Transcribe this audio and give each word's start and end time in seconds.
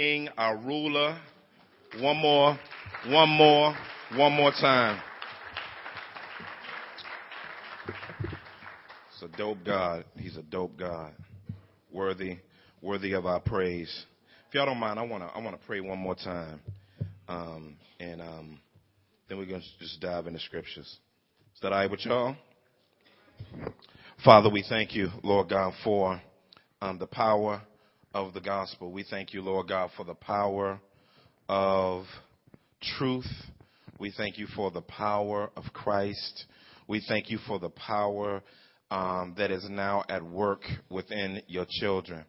King, 0.00 0.30
our 0.38 0.56
ruler. 0.56 1.20
One 2.00 2.16
more, 2.16 2.58
one 3.08 3.28
more, 3.28 3.74
one 4.16 4.32
more 4.32 4.50
time. 4.50 4.98
It's 9.12 9.22
a 9.22 9.36
dope 9.36 9.58
God. 9.62 10.06
He's 10.16 10.38
a 10.38 10.42
dope 10.42 10.78
God. 10.78 11.12
Worthy, 11.92 12.38
worthy 12.80 13.12
of 13.12 13.26
our 13.26 13.40
praise. 13.40 14.06
If 14.48 14.54
y'all 14.54 14.64
don't 14.64 14.78
mind, 14.78 14.98
I 14.98 15.02
wanna, 15.02 15.30
I 15.34 15.38
wanna 15.38 15.58
pray 15.66 15.82
one 15.82 15.98
more 15.98 16.14
time. 16.14 16.62
Um, 17.28 17.76
and, 17.98 18.22
um, 18.22 18.58
then 19.28 19.36
we're 19.36 19.44
gonna 19.44 19.60
just 19.80 20.00
dive 20.00 20.26
into 20.26 20.40
scriptures. 20.40 20.86
Is 20.86 21.60
that 21.60 21.74
all 21.74 21.78
right 21.78 21.90
with 21.90 22.06
y'all? 22.06 22.36
Father, 24.24 24.48
we 24.48 24.64
thank 24.66 24.94
you, 24.94 25.10
Lord 25.22 25.50
God, 25.50 25.74
for 25.84 26.22
um, 26.80 26.98
the 26.98 27.06
power 27.06 27.60
of 28.12 28.34
the 28.34 28.40
gospel. 28.40 28.90
We 28.92 29.04
thank 29.08 29.32
you, 29.32 29.42
Lord 29.42 29.68
God, 29.68 29.90
for 29.96 30.04
the 30.04 30.14
power 30.14 30.80
of 31.48 32.04
truth. 32.98 33.30
We 33.98 34.12
thank 34.16 34.38
you 34.38 34.46
for 34.54 34.70
the 34.70 34.80
power 34.80 35.50
of 35.56 35.64
Christ. 35.72 36.46
We 36.88 37.02
thank 37.06 37.30
you 37.30 37.38
for 37.46 37.58
the 37.58 37.70
power 37.70 38.42
um, 38.90 39.34
that 39.38 39.50
is 39.50 39.66
now 39.68 40.04
at 40.08 40.22
work 40.24 40.62
within 40.88 41.42
your 41.46 41.66
children. 41.68 42.24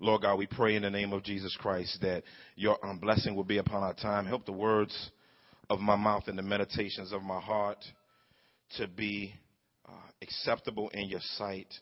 Lord 0.00 0.22
God, 0.22 0.36
we 0.36 0.46
pray 0.46 0.74
in 0.74 0.82
the 0.82 0.90
name 0.90 1.12
of 1.12 1.22
Jesus 1.22 1.56
Christ 1.60 1.98
that 2.02 2.24
your 2.56 2.84
um, 2.84 2.98
blessing 2.98 3.36
will 3.36 3.44
be 3.44 3.58
upon 3.58 3.84
our 3.84 3.94
time. 3.94 4.26
Help 4.26 4.46
the 4.46 4.52
words 4.52 5.10
of 5.70 5.78
my 5.78 5.94
mouth 5.94 6.24
and 6.26 6.36
the 6.36 6.42
meditations 6.42 7.12
of 7.12 7.22
my 7.22 7.38
heart 7.40 7.78
to 8.78 8.88
be 8.88 9.32
uh, 9.88 9.92
acceptable 10.20 10.88
in 10.88 11.08
your 11.08 11.20
sight. 11.36 11.72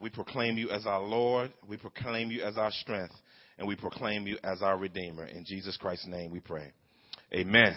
We 0.00 0.10
proclaim 0.10 0.56
you 0.56 0.70
as 0.70 0.86
our 0.86 1.02
Lord. 1.02 1.52
We 1.66 1.76
proclaim 1.76 2.30
you 2.30 2.42
as 2.42 2.56
our 2.56 2.70
strength. 2.70 3.14
And 3.58 3.66
we 3.66 3.74
proclaim 3.74 4.28
you 4.28 4.38
as 4.44 4.62
our 4.62 4.78
Redeemer. 4.78 5.24
In 5.24 5.44
Jesus 5.44 5.76
Christ's 5.76 6.06
name 6.06 6.30
we 6.30 6.38
pray. 6.38 6.72
Amen. 7.34 7.74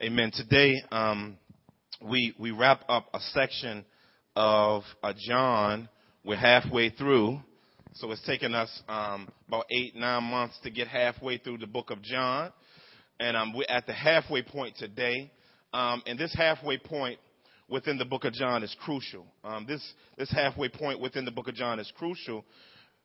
Amen. 0.00 0.30
Today, 0.32 0.74
um, 0.92 1.36
we, 2.00 2.32
we 2.38 2.52
wrap 2.52 2.82
up 2.88 3.08
a 3.12 3.18
section 3.18 3.84
of 4.36 4.84
uh, 5.02 5.14
John. 5.26 5.88
We're 6.24 6.36
halfway 6.36 6.90
through. 6.90 7.40
So 7.94 8.12
it's 8.12 8.24
taken 8.24 8.54
us 8.54 8.70
um, 8.88 9.28
about 9.48 9.64
eight, 9.70 9.96
nine 9.96 10.22
months 10.22 10.56
to 10.62 10.70
get 10.70 10.86
halfway 10.86 11.38
through 11.38 11.58
the 11.58 11.66
book 11.66 11.90
of 11.90 12.02
John. 12.02 12.52
And 13.18 13.36
um, 13.36 13.52
we're 13.52 13.64
at 13.68 13.86
the 13.86 13.94
halfway 13.94 14.42
point 14.42 14.76
today. 14.76 15.32
Um, 15.72 16.02
and 16.06 16.16
this 16.18 16.32
halfway 16.34 16.78
point 16.78 17.18
within 17.68 17.98
the 17.98 18.04
book 18.04 18.24
of 18.24 18.32
John 18.32 18.62
is 18.62 18.74
crucial. 18.80 19.26
Um, 19.44 19.66
this, 19.66 19.82
this 20.16 20.30
halfway 20.30 20.68
point 20.68 21.00
within 21.00 21.24
the 21.24 21.30
book 21.30 21.48
of 21.48 21.54
John 21.54 21.78
is 21.78 21.92
crucial 21.96 22.44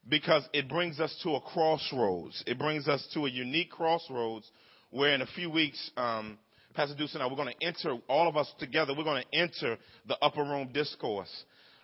because 0.08 0.44
it 0.54 0.68
brings 0.68 1.00
us 1.00 1.16
to 1.24 1.36
a 1.36 1.42
crossroads. 1.42 2.44
It 2.48 2.58
brings 2.58 2.88
us 2.88 3.08
to 3.14 3.26
a 3.26 3.30
unique 3.30 3.72
crossroads 3.72 4.50
where 4.92 5.14
in 5.14 5.22
a 5.22 5.28
few 5.28 5.50
weeks, 5.50 5.92
um, 5.98 6.38
Pastor 6.74 6.96
Deuce 6.96 7.14
and 7.14 7.24
I, 7.24 7.28
we're 7.28 7.36
going 7.36 7.54
to 7.60 7.66
enter, 7.66 7.98
all 8.08 8.28
of 8.28 8.38
us 8.38 8.52
together, 8.60 8.94
we're 8.98 9.04
going 9.04 9.24
to 9.24 9.38
enter 9.38 9.78
the 10.08 10.18
upper 10.22 10.42
room 10.42 10.70
discourse, 10.74 11.32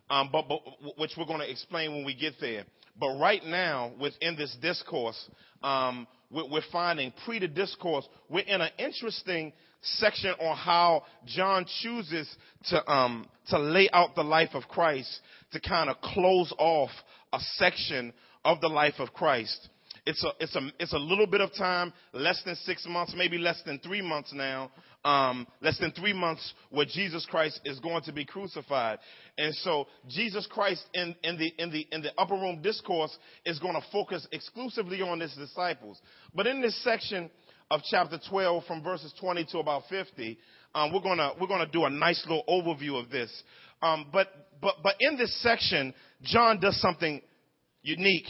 um, 0.10 0.30
but, 0.32 0.48
but, 0.48 0.60
which 0.98 1.12
we're 1.18 1.26
going 1.26 1.40
to 1.40 1.50
explain 1.50 1.94
when 1.94 2.06
we 2.06 2.16
get 2.16 2.34
there. 2.40 2.64
But 3.00 3.18
right 3.20 3.44
now, 3.46 3.92
within 4.00 4.36
this 4.36 4.56
discourse, 4.62 5.30
um, 5.62 6.08
we're, 6.32 6.62
finding 6.72 7.14
pre 7.26 7.40
the 7.40 7.48
discourse, 7.48 8.08
we're 8.30 8.46
in 8.46 8.62
an 8.62 8.70
interesting 8.78 9.54
section 9.82 10.32
on 10.40 10.58
how 10.58 11.04
John 11.26 11.66
chooses 11.82 12.28
to, 12.70 12.92
um, 12.92 13.28
to 13.50 13.60
lay 13.60 13.90
out 13.94 14.16
the 14.16 14.24
life 14.24 14.50
of 14.54 14.64
Christ 14.68 15.22
to 15.54 15.60
kind 15.60 15.90
of 15.90 16.02
close 16.02 16.52
off 16.58 16.90
a 17.32 17.40
section 17.56 18.14
of 18.44 18.62
the 18.62 18.68
life 18.68 18.96
of 19.00 19.14
Christ. 19.14 19.70
It's 20.06 20.24
a, 20.24 20.30
it's 20.40 20.56
a, 20.56 20.62
it's 20.80 20.94
a 20.94 20.98
little 20.98 21.28
bit 21.28 21.42
of 21.42 21.54
time, 21.54 21.92
less 22.14 22.42
than 22.46 22.56
six 22.56 22.86
months, 22.88 23.14
maybe 23.16 23.38
less 23.38 23.62
than 23.66 23.80
three 23.80 24.02
months 24.02 24.32
now, 24.34 24.72
um, 25.08 25.48
less 25.62 25.80
than 25.80 25.92
three 25.92 26.12
months 26.12 26.54
where 26.70 26.86
Jesus 26.86 27.26
Christ 27.30 27.62
is 27.64 27.80
going 27.80 28.04
to 28.04 28.12
be 28.12 28.26
crucified. 28.26 29.00
And 29.38 29.56
so 29.56 29.88
Jesus 30.10 30.46
Christ 30.52 30.84
in, 30.94 31.16
in 31.24 31.38
the, 31.38 31.54
in 31.58 31.72
the, 31.72 31.88
in 31.94 32.02
the 32.02 32.12
upper 32.18 32.34
room 32.34 32.62
discourse 32.62 33.18
is 33.46 33.58
going 33.60 33.76
to 33.76 33.88
focus 33.90 34.28
exclusively 34.34 35.02
on 35.02 35.22
his 35.22 35.34
disciples. 35.36 36.02
But 36.36 36.46
in 36.46 36.62
this 36.62 36.84
section, 36.84 37.30
of 37.70 37.82
chapter 37.90 38.18
12 38.30 38.64
from 38.66 38.82
verses 38.82 39.14
20 39.20 39.46
to 39.52 39.58
about 39.60 39.84
50. 39.90 40.38
Um, 40.74 40.94
we're 40.94 41.02
gonna 41.02 41.34
we're 41.40 41.48
gonna 41.48 41.68
do 41.68 41.84
a 41.84 41.90
nice 41.90 42.26
little 42.26 42.46
overview 42.48 42.98
of 42.98 43.10
this. 43.10 43.30
Um, 43.82 44.08
but 44.14 44.28
but 44.62 44.76
but 44.82 44.96
in 45.02 45.18
this 45.18 45.38
section, 45.42 45.94
John 46.22 46.62
does 46.62 46.80
something 46.80 47.22
unique. 47.82 48.28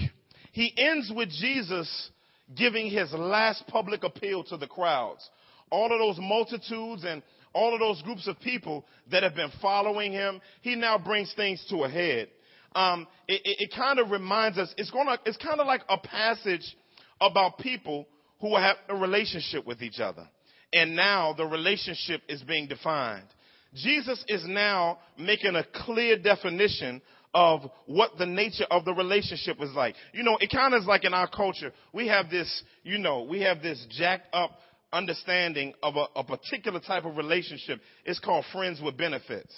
He 0.53 0.73
ends 0.75 1.11
with 1.15 1.29
Jesus 1.29 2.09
giving 2.55 2.89
his 2.89 3.13
last 3.13 3.63
public 3.67 4.03
appeal 4.03 4.43
to 4.45 4.57
the 4.57 4.65
crowds. 4.65 5.29
All 5.69 5.91
of 5.91 5.99
those 5.99 6.17
multitudes 6.19 7.03
and 7.05 7.21
all 7.53 7.73
of 7.73 7.79
those 7.79 8.01
groups 8.03 8.27
of 8.27 8.39
people 8.39 8.85
that 9.11 9.23
have 9.23 9.35
been 9.35 9.51
following 9.61 10.11
him, 10.11 10.41
he 10.61 10.75
now 10.75 10.97
brings 10.97 11.33
things 11.35 11.65
to 11.69 11.83
a 11.83 11.89
head. 11.89 12.29
Um, 12.75 13.07
it, 13.27 13.41
it, 13.43 13.63
it 13.63 13.73
kind 13.75 13.99
of 13.99 14.11
reminds 14.11 14.57
us, 14.57 14.73
it's 14.77 14.91
gonna, 14.91 15.17
it's 15.25 15.37
kind 15.37 15.59
of 15.59 15.67
like 15.67 15.81
a 15.89 15.97
passage 15.97 16.75
about 17.19 17.57
people 17.57 18.07
who 18.39 18.55
have 18.55 18.77
a 18.89 18.95
relationship 18.95 19.65
with 19.65 19.81
each 19.81 19.99
other. 19.99 20.27
And 20.73 20.95
now 20.95 21.33
the 21.33 21.45
relationship 21.45 22.21
is 22.27 22.43
being 22.43 22.67
defined. 22.67 23.25
Jesus 23.73 24.23
is 24.27 24.45
now 24.45 24.99
making 25.17 25.55
a 25.55 25.63
clear 25.85 26.17
definition 26.17 27.01
of 27.33 27.61
what 27.85 28.11
the 28.17 28.25
nature 28.25 28.65
of 28.71 28.85
the 28.85 28.93
relationship 28.93 29.61
is 29.61 29.71
like. 29.73 29.95
You 30.13 30.23
know, 30.23 30.37
it 30.39 30.49
kind 30.51 30.73
of 30.73 30.81
is 30.81 30.87
like 30.87 31.03
in 31.03 31.13
our 31.13 31.27
culture, 31.27 31.71
we 31.93 32.07
have 32.07 32.29
this, 32.29 32.63
you 32.83 32.97
know, 32.97 33.23
we 33.23 33.41
have 33.41 33.61
this 33.61 33.85
jacked 33.89 34.33
up 34.33 34.51
understanding 34.93 35.73
of 35.83 35.95
a, 35.95 36.05
a 36.15 36.23
particular 36.23 36.79
type 36.79 37.05
of 37.05 37.17
relationship. 37.17 37.79
It's 38.05 38.19
called 38.19 38.45
friends 38.51 38.81
with 38.81 38.97
benefits. 38.97 39.53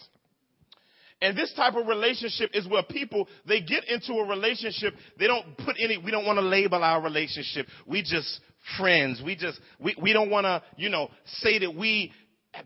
And 1.21 1.37
this 1.37 1.53
type 1.53 1.75
of 1.75 1.85
relationship 1.85 2.51
is 2.53 2.67
where 2.67 2.83
people, 2.83 3.27
they 3.45 3.61
get 3.61 3.83
into 3.89 4.13
a 4.13 4.27
relationship, 4.27 4.93
they 5.17 5.27
don't 5.27 5.57
put 5.57 5.75
any, 5.77 5.97
we 5.97 6.11
don't 6.11 6.25
want 6.25 6.37
to 6.37 6.45
label 6.45 6.81
our 6.81 7.01
relationship. 7.01 7.67
We 7.85 8.01
just 8.01 8.39
friends. 8.77 9.21
We 9.23 9.35
just, 9.35 9.59
we, 9.79 9.95
we 10.01 10.13
don't 10.13 10.29
want 10.29 10.45
to, 10.45 10.63
you 10.77 10.89
know, 10.89 11.09
say 11.25 11.59
that 11.59 11.75
we 11.75 12.13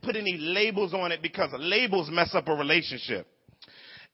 put 0.03 0.15
any 0.15 0.37
labels 0.37 0.93
on 0.93 1.11
it 1.11 1.21
because 1.21 1.49
labels 1.57 2.09
mess 2.11 2.35
up 2.35 2.47
a 2.47 2.53
relationship. 2.53 3.27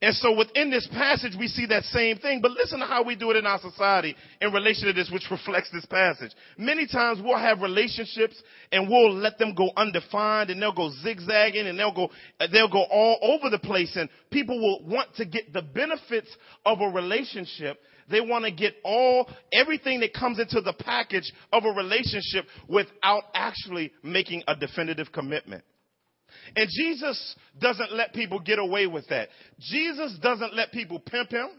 And 0.02 0.16
so 0.16 0.34
within 0.34 0.70
this 0.72 0.88
passage, 0.88 1.34
we 1.38 1.48
see 1.48 1.66
that 1.66 1.84
same 1.86 2.18
thing. 2.20 2.40
But 2.42 2.52
listen 2.52 2.80
to 2.80 2.86
how 2.86 3.04
we 3.04 3.18
do 3.18 3.32
it 3.32 3.38
in 3.38 3.46
our 3.46 3.60
society 3.60 4.16
in 4.40 4.54
relation 4.54 4.88
to 4.88 4.94
this, 4.94 5.10
which 5.12 5.26
reflects 5.32 5.70
this 5.74 5.86
passage. 5.86 6.32
Many 6.58 6.88
times 6.88 7.20
we'll 7.22 7.38
have 7.38 7.60
relationships 7.60 8.42
and 8.72 8.88
we'll 8.90 9.14
let 9.14 9.38
them 9.38 9.54
go 9.54 9.72
undefined 9.76 10.52
and 10.52 10.62
they'll 10.62 10.74
go 10.74 10.90
zigzagging 11.04 11.68
and 11.68 11.78
they'll 11.78 11.94
go, 11.94 12.10
uh, 12.40 12.48
they'll 12.52 12.72
go 12.72 12.84
all 12.90 13.20
over 13.22 13.50
the 13.50 13.60
place 13.60 13.94
and 13.98 14.10
people 14.32 14.58
will 14.58 14.86
want 14.88 15.14
to 15.16 15.26
get 15.26 15.52
the 15.52 15.62
benefits 15.62 16.30
of 16.66 16.80
a 16.80 16.88
relationship 16.88 17.78
they 18.10 18.22
want 18.22 18.46
to 18.46 18.52
get 18.52 18.74
all, 18.84 19.30
everything 19.54 20.00
that 20.00 20.16
comes 20.16 20.40
into 20.40 20.62
the 20.62 20.74
package 20.74 21.31
of 21.54 21.64
a 21.64 21.70
relationship 21.70 22.46
without 22.68 23.24
actually 23.36 23.92
making 24.02 24.42
a 24.48 24.56
definitive 24.56 25.12
commitment. 25.12 25.64
And 26.56 26.67
Jesus 26.69 27.35
doesn't 27.59 27.94
let 27.94 28.13
people 28.13 28.40
get 28.40 28.59
away 28.59 28.88
with 28.88 29.07
that. 29.09 29.29
Jesus 29.59 30.17
doesn't 30.22 30.53
let 30.56 30.72
people 30.72 31.00
pimp 31.00 31.31
him. 31.31 31.50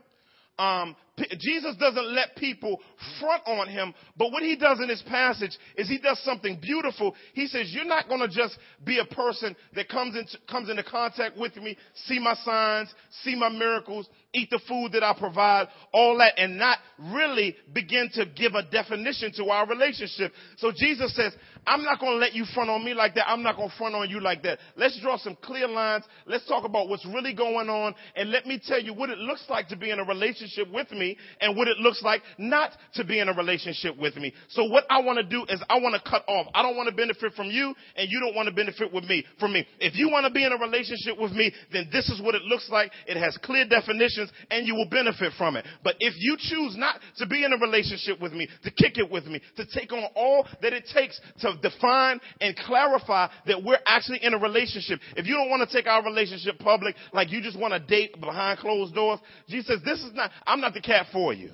Um, 0.59 0.97
Jesus 1.39 1.77
doesn't 1.77 2.13
let 2.13 2.37
people 2.37 2.81
front 3.21 3.43
on 3.47 3.69
him, 3.69 3.95
but 4.17 4.33
what 4.33 4.43
he 4.43 4.57
does 4.57 4.81
in 4.81 4.89
this 4.89 5.03
passage 5.07 5.57
is 5.77 5.89
he 5.89 5.99
does 5.99 6.23
something 6.25 6.59
beautiful. 6.61 7.15
He 7.35 7.47
says, 7.47 7.73
you're 7.73 7.85
not 7.85 8.09
going 8.09 8.21
to 8.21 8.29
just 8.29 8.59
be 8.85 8.99
a 8.99 9.15
person 9.15 9.57
that 9.75 9.89
comes 9.89 10.17
into, 10.17 10.39
comes 10.51 10.69
into 10.69 10.83
contact 10.83 11.37
with 11.37 11.57
me, 11.57 11.77
see 12.07 12.19
my 12.19 12.35
signs, 12.45 12.93
see 13.23 13.35
my 13.35 13.49
miracles, 13.49 14.09
eat 14.33 14.51
the 14.51 14.61
food 14.69 14.93
that 14.93 15.03
I 15.03 15.15
provide, 15.19 15.69
all 15.93 16.19
that, 16.19 16.35
and 16.37 16.59
not 16.59 16.79
really 17.13 17.57
begin 17.73 18.11
to 18.15 18.27
give 18.27 18.55
a 18.55 18.63
definition 18.71 19.33
to 19.37 19.47
our 19.47 19.67
relationship. 19.67 20.33
So 20.59 20.73
Jesus 20.75 21.15
says, 21.17 21.33
I'm 21.67 21.83
not 21.83 22.01
going 22.01 22.13
to 22.13 22.19
let 22.19 22.35
you 22.35 22.45
front 22.55 22.71
on 22.71 22.85
me 22.85 22.95
like 22.95 23.15
that. 23.17 23.29
I'm 23.29 23.43
not 23.43 23.57
going 23.57 23.71
to 23.71 23.77
front 23.77 23.95
on 23.95 24.09
you 24.09 24.21
like 24.21 24.43
that. 24.45 24.59
Let's 24.77 24.99
draw 25.01 25.19
some 25.19 25.37
clear 25.43 25.69
lines. 25.69 26.05
Let's 26.27 26.47
talk 26.47 26.65
about 26.65 26.89
what's 26.89 27.05
really 27.07 27.35
going 27.35 27.69
on. 27.69 27.95
And 28.17 28.31
let 28.31 28.47
me 28.47 28.61
tell 28.65 28.81
you 28.81 28.95
what 28.95 29.11
it 29.11 29.19
looks 29.19 29.45
like 29.49 29.69
to 29.69 29.77
be 29.77 29.91
in 29.91 29.99
a 29.99 30.05
relationship 30.05 30.71
with 30.73 30.91
me 30.93 31.10
and 31.41 31.57
what 31.57 31.69
it 31.69 31.79
looks 31.79 32.03
like 32.03 32.23
not 32.39 32.73
to 32.95 33.05
be 33.05 33.19
in 33.19 33.29
a 33.29 33.33
relationship 33.33 33.97
with 33.97 34.17
me. 34.17 34.33
So 34.49 34.65
what 34.65 34.85
I 34.91 35.01
want 35.01 35.19
to 35.19 35.25
do 35.25 35.45
is 35.49 35.63
I 35.69 35.79
want 35.81 35.95
to 35.95 36.11
cut 36.11 36.25
off. 36.29 36.47
I 36.55 36.63
don't 36.63 36.77
want 36.77 36.89
to 36.89 36.95
benefit 36.95 37.33
from 37.35 37.49
you 37.49 37.75
and 37.97 38.11
you 38.11 38.21
don't 38.21 38.35
want 38.35 38.49
to 38.49 38.55
benefit 38.55 38.93
with 38.93 39.05
me, 39.05 39.25
from 39.39 39.53
me. 39.53 39.67
If 39.79 39.97
you 39.97 40.11
want 40.11 40.27
to 40.27 40.33
be 40.33 40.45
in 40.45 40.53
a 40.53 40.59
relationship 40.59 41.19
with 41.19 41.33
me, 41.33 41.53
then 41.73 41.89
this 41.93 42.09
is 42.09 42.21
what 42.21 42.35
it 42.35 42.43
looks 42.43 42.69
like. 42.71 42.91
It 43.07 43.17
has 43.17 43.37
clear 43.43 43.67
definitions 43.67 44.31
and 44.51 44.67
you 44.67 44.75
will 44.75 44.89
benefit 44.89 45.33
from 45.39 45.57
it. 45.57 45.67
But 45.83 45.97
if 46.01 46.15
you 46.19 46.37
choose 46.39 46.77
not 46.77 47.01
to 47.19 47.27
be 47.27 47.45
in 47.45 47.53
a 47.53 47.59
relationship 47.59 48.21
with 48.21 48.33
me, 48.33 48.49
to 48.65 48.71
kick 48.71 48.99
it 48.99 49.11
with 49.11 49.27
me, 49.27 49.41
to 49.57 49.65
take 49.67 49.93
on 49.93 50.05
all 50.15 50.47
that 50.63 50.73
it 50.73 50.89
takes 50.93 51.21
to 51.41 51.57
define 51.63 52.21
and 52.41 52.57
clarify 52.57 53.29
that 53.47 53.63
we're 53.63 53.79
actually 53.87 54.19
in 54.23 54.35
a 54.35 54.39
relationship. 54.39 55.01
If 55.17 55.27
you 55.27 55.35
don't 55.35 55.51
want 55.51 55.69
to 55.69 55.75
take 55.75 55.87
our 55.87 56.05
relationship 56.05 56.59
public, 56.59 56.95
like 57.13 57.31
you 57.31 57.41
just 57.41 57.59
want 57.59 57.73
to 57.75 57.81
date 57.81 58.21
behind 58.21 58.59
closed 58.59 58.95
doors, 58.95 59.21
Jesus 59.49 59.67
says, 59.67 59.81
this 59.85 60.01
is 60.03 60.13
not, 60.15 60.31
I'm 60.47 60.61
not 60.61 60.75
the 60.75 60.81
cat 60.81 61.00
for 61.13 61.33
you. 61.33 61.51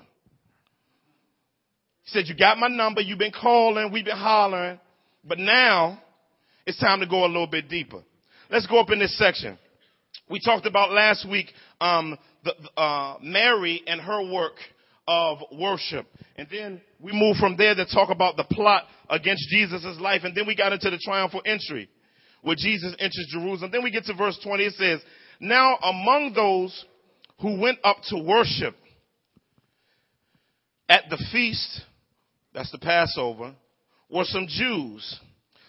He 2.02 2.10
said, 2.10 2.24
you 2.26 2.36
got 2.36 2.58
my 2.58 2.68
number. 2.68 3.00
You've 3.00 3.18
been 3.18 3.32
calling. 3.32 3.90
We've 3.92 4.04
been 4.04 4.16
hollering. 4.16 4.78
But 5.24 5.38
now 5.38 6.00
it's 6.66 6.78
time 6.78 7.00
to 7.00 7.06
go 7.06 7.24
a 7.24 7.26
little 7.26 7.48
bit 7.48 7.68
deeper. 7.68 8.02
Let's 8.50 8.66
go 8.66 8.78
up 8.78 8.90
in 8.90 9.00
this 9.00 9.16
section. 9.18 9.58
We 10.30 10.40
talked 10.40 10.66
about 10.66 10.92
last 10.92 11.28
week, 11.28 11.46
um, 11.80 12.16
the, 12.44 12.54
uh, 12.80 13.16
Mary 13.22 13.82
and 13.86 14.00
her 14.00 14.32
work 14.32 14.54
of 15.08 15.38
worship. 15.52 16.06
And 16.36 16.48
then 16.50 16.80
we 17.00 17.12
moved 17.12 17.38
from 17.38 17.56
there 17.56 17.74
to 17.74 17.86
talk 17.86 18.10
about 18.10 18.36
the 18.36 18.44
plot 18.44 18.84
against 19.08 19.48
Jesus' 19.50 19.98
life. 20.00 20.22
And 20.24 20.36
then 20.36 20.46
we 20.46 20.56
got 20.56 20.72
into 20.72 20.90
the 20.90 20.98
triumphal 20.98 21.42
entry 21.44 21.88
where 22.42 22.56
Jesus 22.56 22.94
enters 22.98 23.26
Jerusalem. 23.30 23.70
Then 23.72 23.82
we 23.82 23.90
get 23.90 24.04
to 24.04 24.14
verse 24.14 24.38
20. 24.42 24.64
It 24.64 24.74
says, 24.74 25.00
Now 25.40 25.76
among 25.76 26.32
those 26.34 26.84
who 27.40 27.60
went 27.60 27.78
up 27.84 27.98
to 28.08 28.18
worship 28.18 28.76
at 30.88 31.04
the 31.10 31.22
feast, 31.32 31.82
that's 32.54 32.70
the 32.72 32.78
Passover, 32.78 33.54
were 34.10 34.24
some 34.24 34.46
Jews. 34.48 35.20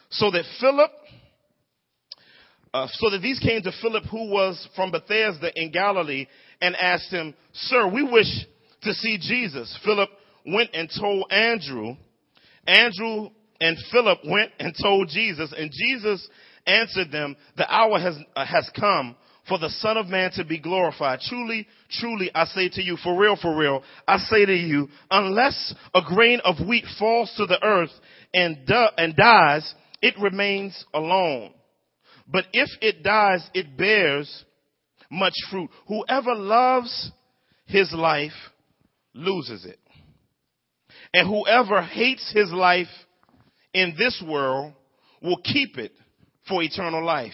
So 0.10 0.32
that 0.32 0.46
Philip, 0.60 0.92
uh, 2.74 2.88
so 2.92 3.10
that 3.10 3.20
these 3.20 3.40
came 3.40 3.62
to 3.64 3.72
Philip 3.82 4.04
who 4.06 4.30
was 4.30 4.68
from 4.76 4.92
Bethsaida 4.92 5.52
in 5.56 5.72
Galilee 5.72 6.28
and 6.62 6.76
asked 6.76 7.12
him, 7.12 7.34
Sir, 7.54 7.92
we 7.92 8.04
wish 8.04 8.46
to 8.84 8.94
see 8.94 9.18
Jesus. 9.18 9.78
Philip 9.84 10.10
went 10.46 10.70
and 10.74 10.90
told 10.98 11.32
Andrew. 11.32 11.96
Andrew 12.66 13.30
and 13.60 13.78
Philip 13.92 14.20
went 14.26 14.52
and 14.60 14.76
told 14.82 15.10
Jesus, 15.10 15.54
and 15.58 15.72
Jesus 15.72 16.28
answered 16.66 17.12
them, 17.12 17.36
the 17.56 17.74
hour 17.74 18.00
has, 18.00 18.18
uh, 18.36 18.46
has 18.46 18.70
come 18.80 19.16
for 19.48 19.58
the 19.58 19.70
son 19.70 19.98
of 19.98 20.08
man 20.08 20.32
to 20.34 20.44
be 20.44 20.60
glorified. 20.60 21.20
Truly, 21.22 21.68
truly, 21.90 22.30
I 22.34 22.46
say 22.46 22.70
to 22.70 22.82
you, 22.82 22.98
for 22.98 23.20
real, 23.20 23.36
for 23.36 23.58
real, 23.58 23.84
I 24.08 24.18
say 24.18 24.46
to 24.46 24.56
you, 24.56 24.90
unless 25.10 25.74
a 25.94 26.02
grain 26.06 26.42
of 26.44 26.56
wheat 26.68 26.86
falls 27.00 27.34
to 27.38 27.46
the 27.46 27.64
earth 27.64 27.92
and, 28.34 28.66
di- 28.66 28.92
and 28.98 29.16
dies, 29.16 29.74
it 30.02 30.16
remains 30.20 30.86
alone. 30.94 31.54
But 32.28 32.46
if 32.54 32.70
it 32.82 33.04
dies, 33.04 33.50
it 33.54 33.78
bears 33.78 34.46
much 35.10 35.34
fruit. 35.50 35.70
Whoever 35.88 36.36
loves 36.36 37.12
his 37.66 37.94
life 37.94 38.32
loses 39.14 39.66
it. 39.66 39.80
And 41.14 41.28
whoever 41.28 41.82
hates 41.82 42.32
his 42.34 42.52
life 42.52 42.88
in 43.74 43.96
this 43.98 44.22
world 44.28 44.74
will 45.22 45.40
keep 45.44 45.78
it 45.78 45.94
for 46.48 46.62
eternal 46.62 47.04
life. 47.04 47.34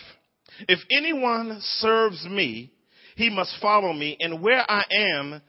If 0.67 0.79
anyone 0.91 1.59
serves 1.61 2.25
me, 2.25 2.71
he 3.15 3.29
must 3.29 3.55
follow 3.61 3.93
me, 3.93 4.17
and 4.19 4.41
where 4.41 4.63
I 4.69 4.83
am, 4.91 5.41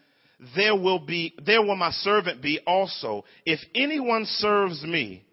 there 0.54 0.74
will 0.74 0.98
be, 0.98 1.34
there 1.44 1.62
will 1.62 1.76
my 1.76 1.90
servant 1.90 2.42
be 2.42 2.60
also. 2.66 3.24
If 3.46 3.60
anyone 3.74 4.26
serves 4.26 4.82
me, 4.82 5.24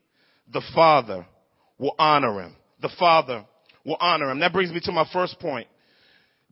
the 0.52 0.62
Father 0.74 1.26
will 1.78 1.96
honor 1.98 2.42
him. 2.42 2.56
The 2.82 2.92
Father 2.98 3.46
will 3.86 3.98
honor 4.00 4.30
him. 4.32 4.40
That 4.40 4.54
brings 4.54 4.72
me 4.72 4.80
to 4.84 4.92
my 4.92 5.08
first 5.12 5.40
point. 5.40 5.68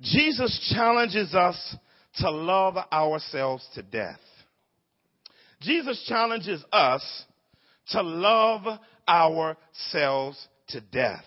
Jesus 0.02 0.74
challenges 0.74 1.34
us 1.34 1.76
to 2.18 2.32
love 2.32 2.76
ourselves 2.92 3.68
to 3.76 3.84
death. 3.84 4.20
Jesus 5.62 6.04
challenges 6.08 6.64
us 6.72 7.04
to 7.90 8.02
love 8.02 8.80
ourselves 9.08 10.48
to 10.70 10.82
death. 10.82 11.26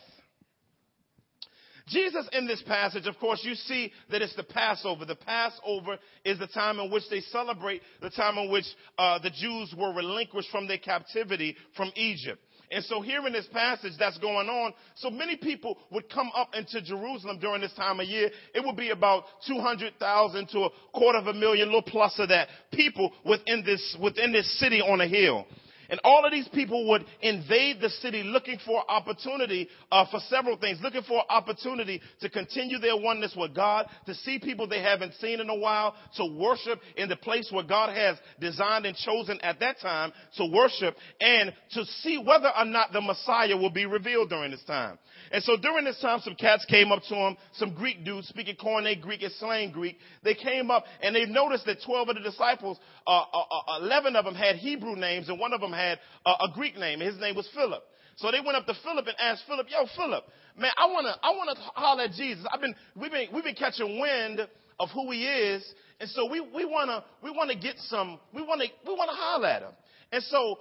Jesus 1.93 2.27
in 2.33 2.47
this 2.47 2.63
passage, 2.63 3.07
of 3.07 3.19
course, 3.19 3.41
you 3.45 3.55
see 3.55 3.93
that 4.11 4.23
it's 4.23 4.35
the 4.35 4.43
Passover. 4.43 5.05
The 5.05 5.17
Passover 5.17 5.99
is 6.25 6.39
the 6.39 6.47
time 6.47 6.81
in 6.81 6.91
which 6.91 7.05
they 7.11 7.21
celebrate 7.21 7.83
the 8.01 8.11
time 8.11 8.39
in 8.39 8.51
which 8.51 8.67
uh, 8.99 9.19
the 9.19 9.31
Jews 9.31 9.75
were 9.77 9.93
relinquished 9.93 10.51
from 10.51 10.67
their 10.67 10.79
captivity 10.79 11.57
from 11.77 11.93
Egypt. 11.95 12.41
And 12.73 12.83
so 12.85 13.03
here 13.03 13.27
in 13.27 13.35
this 13.35 13.47
passage 13.53 13.93
that's 13.99 14.17
going 14.17 14.49
on, 14.49 14.73
so 14.97 15.11
many 15.11 15.37
people 15.37 15.77
would 15.91 16.09
come 16.09 16.31
up 16.35 16.55
into 16.55 16.81
Jerusalem 16.81 17.39
during 17.39 17.61
this 17.61 17.75
time 17.75 18.01
of 18.01 18.07
year. 18.07 18.31
It 18.55 18.65
would 18.65 18.77
be 18.77 18.91
about 18.91 19.25
200,000 19.47 20.49
to 20.49 20.59
a 20.61 20.71
quarter 20.95 21.19
of 21.19 21.27
a 21.27 21.35
million, 21.35 21.69
little 21.69 21.83
plus 21.83 22.19
of 22.19 22.31
that, 22.31 22.49
people 22.73 23.13
within 23.27 23.63
this, 23.63 23.97
within 24.03 24.33
this 24.33 24.59
city 24.59 24.81
on 24.81 25.03
a 25.03 25.07
hill. 25.07 25.45
And 25.93 26.01
all 26.05 26.25
of 26.25 26.33
these 26.33 26.49
people 26.49 26.89
would 26.89 27.05
invade 27.21 27.83
the 27.83 27.91
city 27.91 28.23
looking 28.23 28.59
for 28.65 28.83
opportunity 28.91 29.69
uh, 29.93 30.07
for 30.11 30.21
several 30.31 30.57
things, 30.57 30.79
looking 30.83 31.03
for 31.03 31.23
opportunity 31.31 32.01
to 32.23 32.31
continue 32.31 32.79
their 32.79 32.97
oneness 32.97 33.35
with 33.37 33.55
God, 33.55 33.87
to 34.07 34.15
see 34.15 34.39
people 34.39 34.67
they 34.67 34.81
haven't 34.81 35.13
seen 35.17 35.39
in 35.39 35.51
a 35.51 35.55
while, 35.55 35.95
to 36.17 36.25
worship 36.41 36.81
in 36.97 37.11
the 37.11 37.17
place 37.17 37.51
where 37.53 37.63
God 37.63 37.95
has 37.95 38.17
designed 38.41 38.87
and 38.87 38.97
chosen 38.97 39.39
at 39.43 39.61
that 39.61 39.81
time 39.81 40.13
to 40.39 40.47
worship, 40.47 40.97
and 41.21 41.53
to 41.73 41.85
see 41.85 42.17
whether 42.17 42.51
or 42.57 42.65
not 42.65 42.95
the 42.95 43.03
Messiah 43.03 43.55
will 43.55 43.69
be 43.69 43.85
revealed 43.85 44.31
during 44.31 44.51
this 44.51 44.65
time. 44.65 44.99
And 45.31 45.45
so 45.45 45.59
during 45.59 45.85
this 45.85 46.01
time, 46.01 46.21
some 46.21 46.37
cats 46.37 46.65
came 46.65 46.91
up 46.91 47.03
to 47.11 47.15
him, 47.15 47.37
some 47.53 47.75
Greek 47.75 48.03
dudes 48.03 48.29
speaking 48.29 48.57
Koine 48.57 48.99
Greek 48.99 49.23
and 49.23 49.33
slang 49.35 49.73
Greek. 49.73 49.99
They 50.25 50.35
came 50.35 50.71
up 50.71 50.85
and 51.03 51.15
they 51.15 51.27
noticed 51.27 51.67
that 51.67 51.83
12 51.85 52.09
of 52.09 52.15
the 52.15 52.23
disciples, 52.23 52.79
uh, 53.07 53.11
uh, 53.11 53.45
uh 53.69 53.79
11 53.83 54.17
of 54.17 54.25
them 54.25 54.35
had 54.35 54.57
Hebrew 54.57 54.97
names 54.97 55.29
and 55.29 55.39
one 55.39 55.53
of 55.53 55.61
them 55.61 55.73
had 55.73 55.82
had 55.83 55.99
a, 56.27 56.31
a 56.31 56.49
Greek 56.55 56.77
name. 56.77 57.01
His 57.01 57.19
name 57.19 57.37
was 57.37 57.49
Philip. 57.55 57.83
So 58.17 58.31
they 58.31 58.41
went 58.41 58.57
up 58.57 58.67
to 58.67 58.75
Philip 58.85 59.07
and 59.07 59.17
asked 59.19 59.45
Philip, 59.47 59.67
"Yo, 59.71 59.87
Philip, 59.97 60.25
man, 60.57 60.71
I 60.77 60.87
wanna, 60.87 61.17
I 61.23 61.31
wanna 61.35 61.55
holler 61.75 62.05
at 62.05 62.13
Jesus. 62.13 62.45
I've 62.53 62.61
been, 62.61 62.75
we've 62.95 63.11
been, 63.11 63.29
we've 63.33 63.45
been 63.45 63.55
catching 63.55 63.99
wind 63.99 64.41
of 64.79 64.89
who 64.91 65.11
he 65.11 65.27
is, 65.27 65.65
and 66.01 66.09
so 66.11 66.31
we, 66.31 66.41
we 66.41 66.65
wanna, 66.65 67.05
we 67.23 67.31
wanna 67.31 67.55
get 67.55 67.79
some, 67.79 68.19
we 68.35 68.43
wanna, 68.43 68.65
we 68.87 68.95
wanna 68.95 69.13
holler 69.13 69.49
at 69.49 69.63
him. 69.63 69.73
And 70.11 70.23
so 70.25 70.59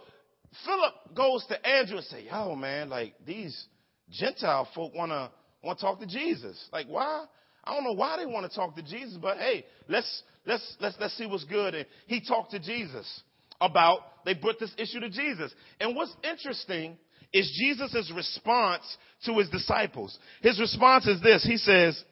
Philip 0.65 0.93
goes 1.15 1.45
to 1.47 1.67
Andrew 1.67 1.97
and 1.97 2.05
say, 2.05 2.25
"Yo, 2.25 2.55
man, 2.55 2.89
like 2.89 3.15
these 3.25 3.67
Gentile 4.09 4.67
folk 4.73 4.93
wanna, 4.95 5.31
wanna 5.63 5.79
talk 5.79 5.99
to 5.99 6.07
Jesus. 6.07 6.69
Like 6.71 6.87
why? 6.87 7.25
I 7.63 7.73
don't 7.73 7.83
know 7.83 7.93
why 7.93 8.17
they 8.17 8.25
want 8.25 8.49
to 8.49 8.55
talk 8.55 8.75
to 8.75 8.81
Jesus, 8.81 9.17
but 9.21 9.37
hey, 9.37 9.65
let's 9.87 10.23
let's 10.45 10.77
let's 10.79 10.95
let's 10.99 11.17
see 11.17 11.25
what's 11.25 11.43
good." 11.45 11.75
And 11.75 11.85
he 12.07 12.21
talked 12.21 12.51
to 12.51 12.59
Jesus 12.59 13.23
about, 13.61 13.99
they 14.25 14.35
put 14.35 14.59
this 14.59 14.73
issue 14.77 14.99
to 14.99 15.09
Jesus. 15.09 15.53
And 15.79 15.95
what's 15.95 16.15
interesting 16.23 16.97
is 17.31 17.49
Jesus' 17.57 18.11
response 18.13 18.83
to 19.25 19.33
his 19.35 19.49
disciples. 19.49 20.17
His 20.41 20.59
response 20.59 21.07
is 21.07 21.21
this. 21.21 21.43
He 21.43 21.57
says, 21.57 22.03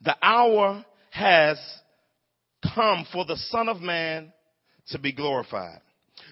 the 0.00 0.16
hour 0.22 0.84
has 1.10 1.58
come 2.74 3.06
for 3.12 3.24
the 3.24 3.36
Son 3.36 3.68
of 3.68 3.80
Man 3.80 4.32
to 4.90 4.98
be 4.98 5.12
glorified. 5.12 5.80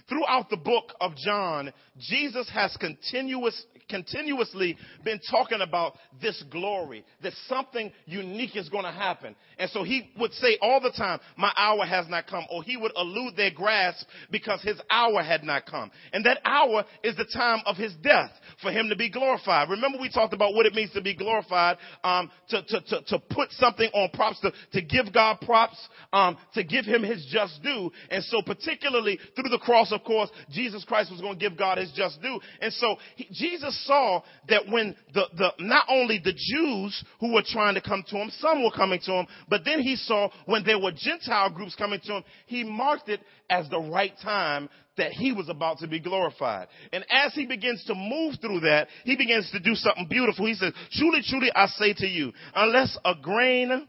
Throughout 0.08 0.50
the 0.50 0.56
book 0.56 0.92
of 1.00 1.16
John, 1.16 1.72
Jesus 1.98 2.48
has 2.50 2.76
continuous, 2.78 3.60
continuously 3.88 4.76
been 5.04 5.20
talking 5.30 5.60
about 5.60 5.94
this 6.20 6.42
glory, 6.50 7.04
that 7.22 7.32
something 7.48 7.92
unique 8.06 8.56
is 8.56 8.68
going 8.68 8.84
to 8.84 8.90
happen. 8.90 9.36
And 9.58 9.70
so 9.70 9.84
he 9.84 10.10
would 10.18 10.32
say 10.34 10.58
all 10.60 10.80
the 10.80 10.90
time, 10.90 11.20
my 11.36 11.52
hour 11.56 11.84
has 11.84 12.08
not 12.08 12.26
come, 12.26 12.44
or 12.50 12.62
he 12.62 12.76
would 12.76 12.92
elude 12.96 13.36
their 13.36 13.50
grasp 13.50 14.06
because 14.30 14.62
his 14.62 14.80
hour 14.90 15.22
had 15.22 15.44
not 15.44 15.66
come. 15.66 15.90
And 16.12 16.24
that 16.26 16.38
hour 16.44 16.84
is 17.02 17.16
the 17.16 17.26
time 17.32 17.60
of 17.66 17.76
his 17.76 17.94
death 18.02 18.30
for 18.62 18.70
him 18.70 18.88
to 18.88 18.96
be 18.96 19.10
glorified. 19.10 19.70
Remember 19.70 19.98
we 20.00 20.10
talked 20.10 20.34
about 20.34 20.54
what 20.54 20.66
it 20.66 20.74
means 20.74 20.92
to 20.92 21.02
be 21.02 21.14
glorified, 21.14 21.78
um, 22.04 22.30
to, 22.48 22.62
to, 22.62 22.80
to, 22.80 23.02
to, 23.02 23.18
put 23.30 23.50
something 23.52 23.90
on 23.92 24.10
props, 24.12 24.40
to, 24.40 24.52
to 24.72 24.82
give 24.82 25.12
God 25.12 25.38
props, 25.40 25.76
um, 26.12 26.36
to 26.54 26.64
give 26.64 26.84
him 26.84 27.02
his 27.02 27.26
just 27.30 27.62
due. 27.62 27.90
And 28.10 28.22
so 28.24 28.42
particularly 28.42 29.18
through 29.34 29.50
the 29.50 29.58
cross, 29.58 29.92
of 29.92 30.04
course, 30.04 30.30
Jesus 30.50 30.84
Christ 30.84 31.10
was 31.10 31.20
going 31.20 31.38
to 31.38 31.48
give 31.48 31.58
God 31.58 31.78
his 31.78 31.92
just 31.92 32.20
due. 32.22 32.40
And 32.60 32.72
so 32.72 32.96
he, 33.16 33.28
Jesus 33.32 33.75
saw 33.84 34.22
that 34.48 34.68
when 34.68 34.96
the, 35.14 35.24
the, 35.36 35.52
not 35.60 35.86
only 35.88 36.20
the 36.22 36.32
Jews 36.32 37.04
who 37.20 37.32
were 37.34 37.44
trying 37.46 37.74
to 37.74 37.80
come 37.80 38.04
to 38.08 38.16
him, 38.16 38.30
some 38.38 38.62
were 38.62 38.70
coming 38.70 39.00
to 39.04 39.12
him, 39.12 39.26
but 39.48 39.64
then 39.64 39.80
he 39.80 39.96
saw 39.96 40.30
when 40.46 40.64
there 40.64 40.78
were 40.78 40.92
Gentile 40.92 41.50
groups 41.50 41.74
coming 41.74 42.00
to 42.04 42.16
him, 42.16 42.24
he 42.46 42.64
marked 42.64 43.08
it 43.08 43.20
as 43.48 43.68
the 43.68 43.80
right 43.80 44.12
time 44.22 44.68
that 44.96 45.12
he 45.12 45.32
was 45.32 45.48
about 45.48 45.78
to 45.78 45.86
be 45.86 46.00
glorified. 46.00 46.68
And 46.92 47.04
as 47.10 47.34
he 47.34 47.46
begins 47.46 47.84
to 47.84 47.94
move 47.94 48.36
through 48.40 48.60
that, 48.60 48.88
he 49.04 49.16
begins 49.16 49.50
to 49.52 49.60
do 49.60 49.74
something 49.74 50.06
beautiful. 50.08 50.46
He 50.46 50.54
says, 50.54 50.72
truly, 50.92 51.20
truly, 51.26 51.50
I 51.54 51.66
say 51.66 51.92
to 51.98 52.06
you, 52.06 52.32
unless 52.54 52.96
a 53.04 53.14
grain 53.20 53.86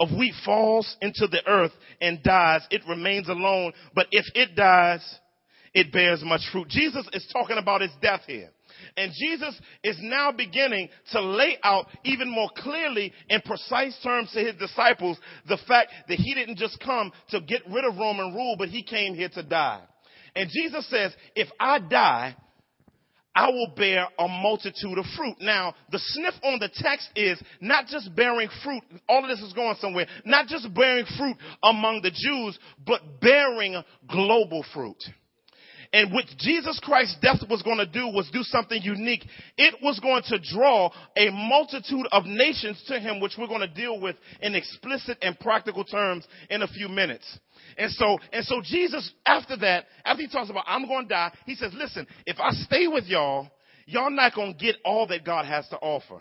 of 0.00 0.08
wheat 0.16 0.34
falls 0.44 0.96
into 1.00 1.26
the 1.26 1.44
earth 1.46 1.72
and 2.00 2.22
dies, 2.22 2.62
it 2.70 2.82
remains 2.88 3.28
alone. 3.28 3.72
But 3.94 4.06
if 4.12 4.26
it 4.34 4.54
dies, 4.54 5.02
it 5.74 5.92
bears 5.92 6.22
much 6.24 6.42
fruit. 6.52 6.68
Jesus 6.68 7.06
is 7.12 7.28
talking 7.32 7.58
about 7.58 7.80
his 7.80 7.90
death 8.00 8.22
here. 8.26 8.50
And 8.96 9.12
Jesus 9.12 9.60
is 9.82 9.96
now 10.00 10.32
beginning 10.32 10.88
to 11.12 11.20
lay 11.20 11.58
out 11.62 11.86
even 12.04 12.30
more 12.30 12.50
clearly 12.56 13.12
in 13.28 13.40
precise 13.42 13.98
terms 14.02 14.30
to 14.32 14.40
his 14.40 14.54
disciples 14.56 15.18
the 15.48 15.58
fact 15.68 15.92
that 16.08 16.18
he 16.18 16.34
didn't 16.34 16.58
just 16.58 16.78
come 16.80 17.12
to 17.30 17.40
get 17.40 17.62
rid 17.70 17.84
of 17.84 17.96
Roman 17.96 18.34
rule, 18.34 18.56
but 18.58 18.68
he 18.68 18.82
came 18.82 19.14
here 19.14 19.28
to 19.30 19.42
die. 19.42 19.82
And 20.34 20.48
Jesus 20.50 20.88
says, 20.88 21.12
if 21.34 21.48
I 21.58 21.78
die, 21.78 22.36
I 23.34 23.50
will 23.50 23.72
bear 23.76 24.08
a 24.18 24.26
multitude 24.26 24.98
of 24.98 25.04
fruit. 25.16 25.36
Now, 25.40 25.74
the 25.92 26.00
sniff 26.00 26.34
on 26.42 26.58
the 26.58 26.68
text 26.74 27.08
is 27.14 27.40
not 27.60 27.86
just 27.86 28.14
bearing 28.16 28.48
fruit, 28.64 28.82
all 29.08 29.22
of 29.22 29.28
this 29.28 29.40
is 29.40 29.52
going 29.52 29.76
somewhere, 29.80 30.06
not 30.24 30.48
just 30.48 30.72
bearing 30.74 31.06
fruit 31.16 31.36
among 31.62 32.02
the 32.02 32.10
Jews, 32.10 32.58
but 32.84 33.20
bearing 33.20 33.80
global 34.08 34.64
fruit. 34.74 34.98
And 35.92 36.12
what 36.12 36.26
Jesus 36.38 36.78
Christ's 36.82 37.16
death 37.20 37.40
was 37.48 37.62
going 37.62 37.78
to 37.78 37.86
do 37.86 38.08
was 38.08 38.28
do 38.30 38.42
something 38.42 38.80
unique. 38.82 39.24
It 39.56 39.76
was 39.82 39.98
going 40.00 40.22
to 40.26 40.38
draw 40.38 40.90
a 41.16 41.30
multitude 41.30 42.06
of 42.12 42.24
nations 42.26 42.82
to 42.88 43.00
him, 43.00 43.20
which 43.20 43.36
we're 43.38 43.46
going 43.46 43.60
to 43.60 43.74
deal 43.74 44.00
with 44.00 44.16
in 44.42 44.54
explicit 44.54 45.18
and 45.22 45.38
practical 45.38 45.84
terms 45.84 46.26
in 46.50 46.62
a 46.62 46.68
few 46.68 46.88
minutes. 46.88 47.38
And 47.76 47.90
so, 47.92 48.18
and 48.32 48.44
so 48.44 48.60
Jesus, 48.62 49.10
after 49.26 49.56
that, 49.58 49.86
after 50.04 50.22
he 50.22 50.28
talks 50.28 50.50
about, 50.50 50.64
I'm 50.66 50.86
going 50.86 51.04
to 51.04 51.08
die, 51.08 51.32
he 51.46 51.54
says, 51.54 51.72
listen, 51.74 52.06
if 52.26 52.38
I 52.38 52.50
stay 52.50 52.86
with 52.86 53.04
y'all, 53.04 53.48
y'all 53.86 54.10
not 54.10 54.34
going 54.34 54.54
to 54.54 54.58
get 54.58 54.76
all 54.84 55.06
that 55.08 55.24
God 55.24 55.46
has 55.46 55.68
to 55.68 55.76
offer 55.76 56.20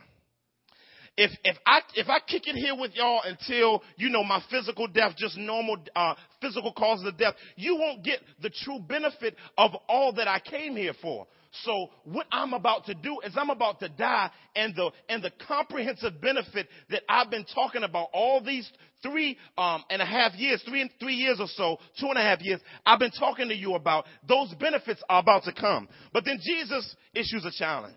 if 1.17 1.31
if 1.43 1.57
I 1.65 1.81
if 1.95 2.07
I 2.09 2.19
kick 2.19 2.47
it 2.47 2.55
here 2.55 2.75
with 2.79 2.91
y'all 2.95 3.21
until 3.25 3.81
you 3.97 4.09
know 4.09 4.23
my 4.23 4.41
physical 4.51 4.87
death, 4.87 5.15
just 5.17 5.35
normal 5.35 5.77
uh, 5.95 6.13
physical 6.41 6.71
causes 6.71 7.07
of 7.07 7.17
death, 7.17 7.33
you 7.55 7.75
won't 7.75 8.03
get 8.03 8.19
the 8.41 8.51
true 8.51 8.79
benefit 8.79 9.35
of 9.57 9.71
all 9.89 10.13
that 10.13 10.27
I 10.27 10.39
came 10.39 10.75
here 10.75 10.93
for. 11.01 11.27
So 11.63 11.87
what 12.03 12.27
I'm 12.31 12.53
about 12.53 12.85
to 12.85 12.93
do 12.93 13.19
is 13.25 13.33
I'm 13.35 13.49
about 13.49 13.79
to 13.79 13.89
die, 13.89 14.29
and 14.55 14.75
the 14.75 14.91
and 15.09 15.23
the 15.23 15.31
comprehensive 15.47 16.21
benefit 16.21 16.67
that 16.91 17.01
I've 17.09 17.31
been 17.31 17.45
talking 17.55 17.83
about 17.83 18.09
all 18.13 18.43
these 18.43 18.69
three 19.01 19.37
um, 19.57 19.83
and 19.89 20.01
a 20.01 20.05
half 20.05 20.35
years, 20.35 20.61
three 20.67 20.87
three 20.99 21.15
years 21.15 21.39
or 21.39 21.47
so, 21.47 21.79
two 21.99 22.07
and 22.07 22.17
a 22.17 22.21
half 22.21 22.41
years, 22.41 22.61
I've 22.85 22.99
been 22.99 23.11
talking 23.11 23.49
to 23.49 23.55
you 23.55 23.73
about. 23.73 24.05
Those 24.27 24.53
benefits 24.59 25.01
are 25.09 25.19
about 25.19 25.45
to 25.45 25.53
come. 25.53 25.87
But 26.13 26.25
then 26.25 26.39
Jesus 26.43 26.95
issues 27.15 27.43
a 27.43 27.51
challenge. 27.51 27.95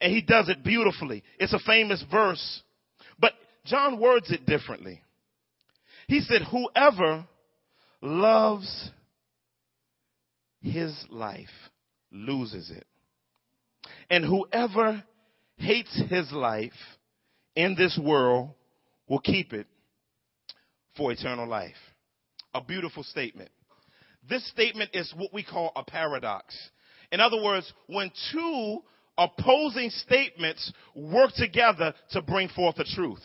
And 0.00 0.12
he 0.12 0.22
does 0.22 0.48
it 0.48 0.62
beautifully. 0.62 1.24
It's 1.38 1.52
a 1.52 1.58
famous 1.58 2.04
verse, 2.10 2.62
but 3.18 3.32
John 3.64 4.00
words 4.00 4.30
it 4.30 4.46
differently. 4.46 5.02
He 6.06 6.20
said, 6.20 6.42
Whoever 6.50 7.26
loves 8.00 8.90
his 10.60 10.94
life 11.10 11.48
loses 12.10 12.70
it. 12.70 12.86
And 14.10 14.24
whoever 14.24 15.02
hates 15.56 16.02
his 16.08 16.30
life 16.32 16.72
in 17.54 17.74
this 17.76 17.98
world 18.02 18.50
will 19.08 19.18
keep 19.18 19.52
it 19.52 19.66
for 20.96 21.12
eternal 21.12 21.46
life. 21.46 21.74
A 22.54 22.62
beautiful 22.62 23.02
statement. 23.02 23.50
This 24.28 24.48
statement 24.50 24.90
is 24.94 25.12
what 25.16 25.32
we 25.32 25.42
call 25.44 25.72
a 25.76 25.84
paradox. 25.84 26.56
In 27.12 27.20
other 27.20 27.42
words, 27.42 27.70
when 27.86 28.10
two 28.32 28.80
opposing 29.18 29.90
statements 29.90 30.72
work 30.94 31.32
together 31.34 31.92
to 32.12 32.22
bring 32.22 32.48
forth 32.48 32.76
the 32.76 32.84
truth. 32.84 33.20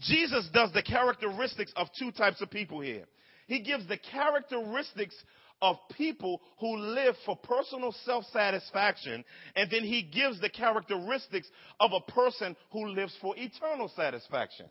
Jesus 0.00 0.48
does 0.52 0.72
the 0.72 0.82
characteristics 0.82 1.72
of 1.76 1.88
two 1.98 2.10
types 2.10 2.42
of 2.42 2.50
people 2.50 2.80
here. 2.80 3.04
He 3.46 3.62
gives 3.62 3.86
the 3.88 3.96
characteristics 3.96 5.14
of 5.62 5.76
people 5.96 6.42
who 6.58 6.76
live 6.76 7.14
for 7.24 7.36
personal 7.36 7.94
self-satisfaction, 8.04 9.24
and 9.54 9.70
then 9.70 9.84
he 9.84 10.02
gives 10.02 10.40
the 10.40 10.50
characteristics 10.50 11.48
of 11.80 11.92
a 11.92 12.12
person 12.12 12.54
who 12.72 12.88
lives 12.88 13.16
for 13.22 13.34
eternal 13.38 13.90
satisfaction. 13.96 14.66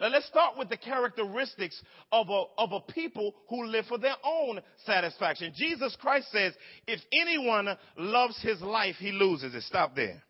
Now 0.00 0.08
let's 0.08 0.26
start 0.26 0.56
with 0.56 0.68
the 0.68 0.76
characteristics 0.76 1.80
of 2.12 2.28
a, 2.28 2.44
of 2.56 2.72
a 2.72 2.92
people 2.92 3.34
who 3.48 3.66
live 3.66 3.86
for 3.86 3.98
their 3.98 4.16
own 4.24 4.60
satisfaction. 4.86 5.52
Jesus 5.56 5.96
Christ 6.00 6.30
says, 6.30 6.52
if 6.86 7.00
anyone 7.12 7.68
loves 7.96 8.40
his 8.42 8.60
life, 8.60 8.94
he 8.98 9.10
loses 9.10 9.54
it. 9.54 9.62
Stop 9.62 9.96
there. 9.96 10.22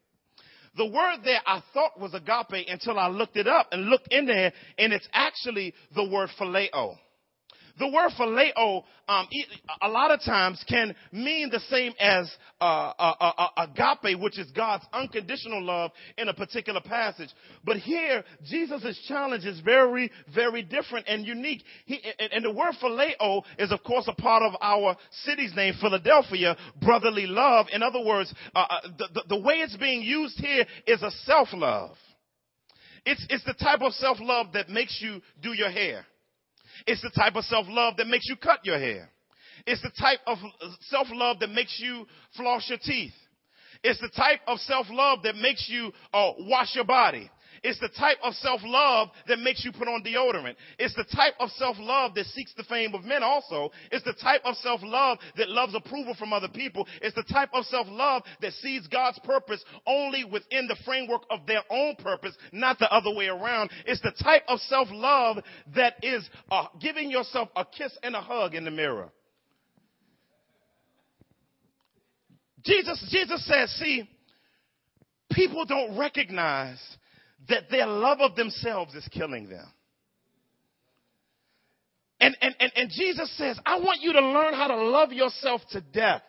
The 0.77 0.87
word 0.87 1.19
there 1.25 1.41
I 1.47 1.63
thought 1.75 1.99
was 2.01 2.15
agape 2.15 2.67
until 2.69 2.99
I 2.99 3.09
looked 3.09 3.37
it 3.37 3.49
up 3.49 3.69
and 3.73 3.87
looked 3.87 4.13
in 4.13 4.27
there, 4.27 4.53
and 4.79 4.93
it's 4.93 5.09
actually 5.13 5.75
the 5.95 6.09
word 6.09 6.31
phileo. 6.39 6.97
The 7.79 7.87
word 7.89 8.11
phileo, 8.19 8.83
um, 9.09 9.29
a 9.83 9.89
lot 9.89 10.11
of 10.11 10.21
times 10.23 10.65
can 10.69 10.95
mean 11.13 11.49
the 11.51 11.61
same 11.71 11.93
as 12.01 12.31
uh, 12.61 12.65
uh, 12.99 13.15
uh, 13.21 13.33
uh, 13.39 13.67
agape, 13.67 14.21
which 14.21 14.39
is 14.39 14.51
God's 14.51 14.85
unconditional 14.93 15.63
love 15.63 15.93
in 16.17 16.29
a 16.29 16.35
particular 16.35 16.81
passage. 16.81 17.31
But 17.65 17.77
here, 17.77 18.25
Jesus' 18.45 18.99
challenge 19.07 19.45
is 19.45 19.61
very, 19.61 20.11
very 20.35 20.63
different 20.63 21.07
and 21.09 21.25
unique. 21.25 21.63
He, 21.87 22.01
and, 22.19 22.33
and 22.33 22.45
the 22.45 22.53
word 22.53 22.75
phileo 22.83 23.43
is, 23.59 23.71
of 23.71 23.83
course, 23.85 24.09
a 24.09 24.21
part 24.21 24.43
of 24.43 24.55
our 24.61 24.97
city's 25.25 25.55
name, 25.55 25.75
Philadelphia, 25.81 26.57
brotherly 26.81 27.27
love. 27.27 27.67
In 27.73 27.83
other 27.83 28.05
words, 28.05 28.35
uh, 28.55 28.59
uh, 28.59 28.81
the, 28.99 29.09
the, 29.15 29.23
the 29.37 29.41
way 29.41 29.55
it's 29.55 29.77
being 29.77 30.03
used 30.03 30.39
here 30.39 30.67
is 30.87 31.03
a 31.03 31.11
self-love. 31.25 31.97
It's, 33.07 33.25
it's 33.31 33.45
the 33.45 33.55
type 33.55 33.81
of 33.83 33.93
self-love 33.93 34.53
that 34.55 34.69
makes 34.69 35.01
you 35.01 35.23
do 35.41 35.53
your 35.53 35.71
hair. 35.71 36.05
It's 36.87 37.03
the 37.03 37.11
type 37.11 37.35
of 37.37 37.45
self-love 37.45 37.97
that 37.97 38.07
makes 38.07 38.27
you 38.29 38.37
cut 38.37 38.65
your 38.65 38.79
hair. 38.79 39.11
It's 39.67 39.83
the 39.83 39.91
type 39.99 40.21
of 40.27 40.39
self-love 40.83 41.41
that 41.41 41.51
makes 41.51 41.79
you 41.83 42.07
floss 42.37 42.69
your 42.69 42.79
teeth. 42.79 43.13
It's 43.83 44.01
the 44.01 44.09
type 44.09 44.41
of 44.47 44.59
self-love 44.61 45.23
that 45.23 45.37
makes 45.37 45.69
you 45.69 45.93
uh, 46.13 46.33
wash 46.41 46.75
your 46.75 46.85
body. 46.85 47.31
It's 47.63 47.81
the 47.81 47.89
type 47.89 48.19
of 48.23 48.35
self-love 48.35 49.09
that 49.27 49.39
makes 49.39 49.65
you 49.65 49.73
put 49.73 49.89
on 49.89 50.03
deodorant. 50.03 50.55
It's 50.79 50.95
the 50.95 51.05
type 51.05 51.35
of 51.41 51.51
self-love 51.51 52.15
that 52.15 52.27
seeks 52.27 52.55
the 52.55 52.65
fame 52.65 52.95
of 52.95 53.05
men 53.05 53.23
also. 53.23 53.71
It's 53.91 54.05
the 54.05 54.15
type 54.15 54.43
of 54.45 54.57
self-love 54.57 55.19
that 55.37 55.49
loves 55.49 55.75
approval 55.75 56.15
from 56.19 56.33
other 56.33 56.49
people. 56.49 56.87
It's 57.03 57.15
the 57.15 57.23
type 57.23 57.51
of 57.53 57.65
self-love 57.67 58.23
that 58.41 58.53
sees 58.55 58.87
God's 58.87 59.19
purpose 59.21 59.65
only 59.87 60.25
within 60.25 60.67
the 60.67 60.77
framework 60.85 61.23
of 61.31 61.41
their 61.47 61.63
own 61.71 61.97
purpose, 61.97 62.37
not 62.53 62.79
the 62.79 62.93
other 62.93 63.15
way 63.15 63.27
around. 63.27 63.71
It's 63.87 64.01
the 64.01 64.13
type 64.23 64.43
of 64.49 64.61
self-love 64.61 65.39
that 65.75 65.95
is 66.03 66.29
uh, 66.51 66.67
giving 66.81 67.11
yourself 67.11 67.49
a 67.57 67.65
kiss 67.65 67.97
and 68.03 68.15
a 68.15 68.21
hug 68.21 68.55
in 68.55 68.65
the 68.65 68.71
mirror. 68.71 69.11
Jesus, 72.65 73.07
Jesus 73.11 73.47
says, 73.47 73.71
see, 73.77 74.09
people 75.33 75.65
don't 75.65 75.97
recognize 75.97 76.79
that 77.49 77.71
their 77.71 77.87
love 77.87 78.21
of 78.21 78.37
themselves 78.37 78.95
is 78.95 79.07
killing 79.13 79.49
them. 79.49 79.67
And, 82.21 82.37
and, 82.41 82.55
and, 82.59 82.73
and 82.75 82.91
Jesus 82.91 83.31
says, 83.37 83.59
I 83.65 83.79
want 83.79 84.01
you 84.03 84.13
to 84.13 84.21
learn 84.21 84.55
how 84.55 84.67
to 84.67 84.77
love 84.77 85.13
yourself 85.13 85.61
to 85.71 85.81
death. 85.81 86.23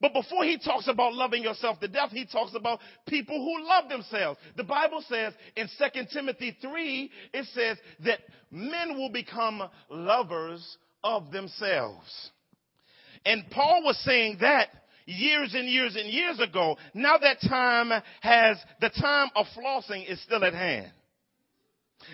But 0.00 0.12
before 0.12 0.44
he 0.44 0.58
talks 0.58 0.86
about 0.86 1.14
loving 1.14 1.42
yourself 1.42 1.80
to 1.80 1.88
death, 1.88 2.10
he 2.10 2.24
talks 2.24 2.54
about 2.54 2.80
people 3.08 3.36
who 3.36 3.66
love 3.66 3.88
themselves. 3.88 4.38
The 4.56 4.64
Bible 4.64 5.02
says 5.08 5.32
in 5.56 5.68
2 5.78 6.00
Timothy 6.12 6.56
3, 6.60 7.10
it 7.34 7.46
says 7.52 7.78
that 8.04 8.20
men 8.50 8.96
will 8.96 9.10
become 9.10 9.68
lovers 9.90 10.76
of 11.02 11.32
themselves. 11.32 12.30
And 13.24 13.44
Paul 13.50 13.82
was 13.84 13.98
saying 14.04 14.38
that 14.40 14.68
years 15.08 15.54
and 15.54 15.68
years 15.68 15.96
and 15.96 16.08
years 16.08 16.38
ago. 16.38 16.76
Now 16.94 17.16
that 17.18 17.38
time 17.48 17.90
has, 18.20 18.58
the 18.80 18.90
time 18.90 19.28
of 19.34 19.46
flossing 19.56 20.08
is 20.08 20.20
still 20.22 20.44
at 20.44 20.54
hand. 20.54 20.92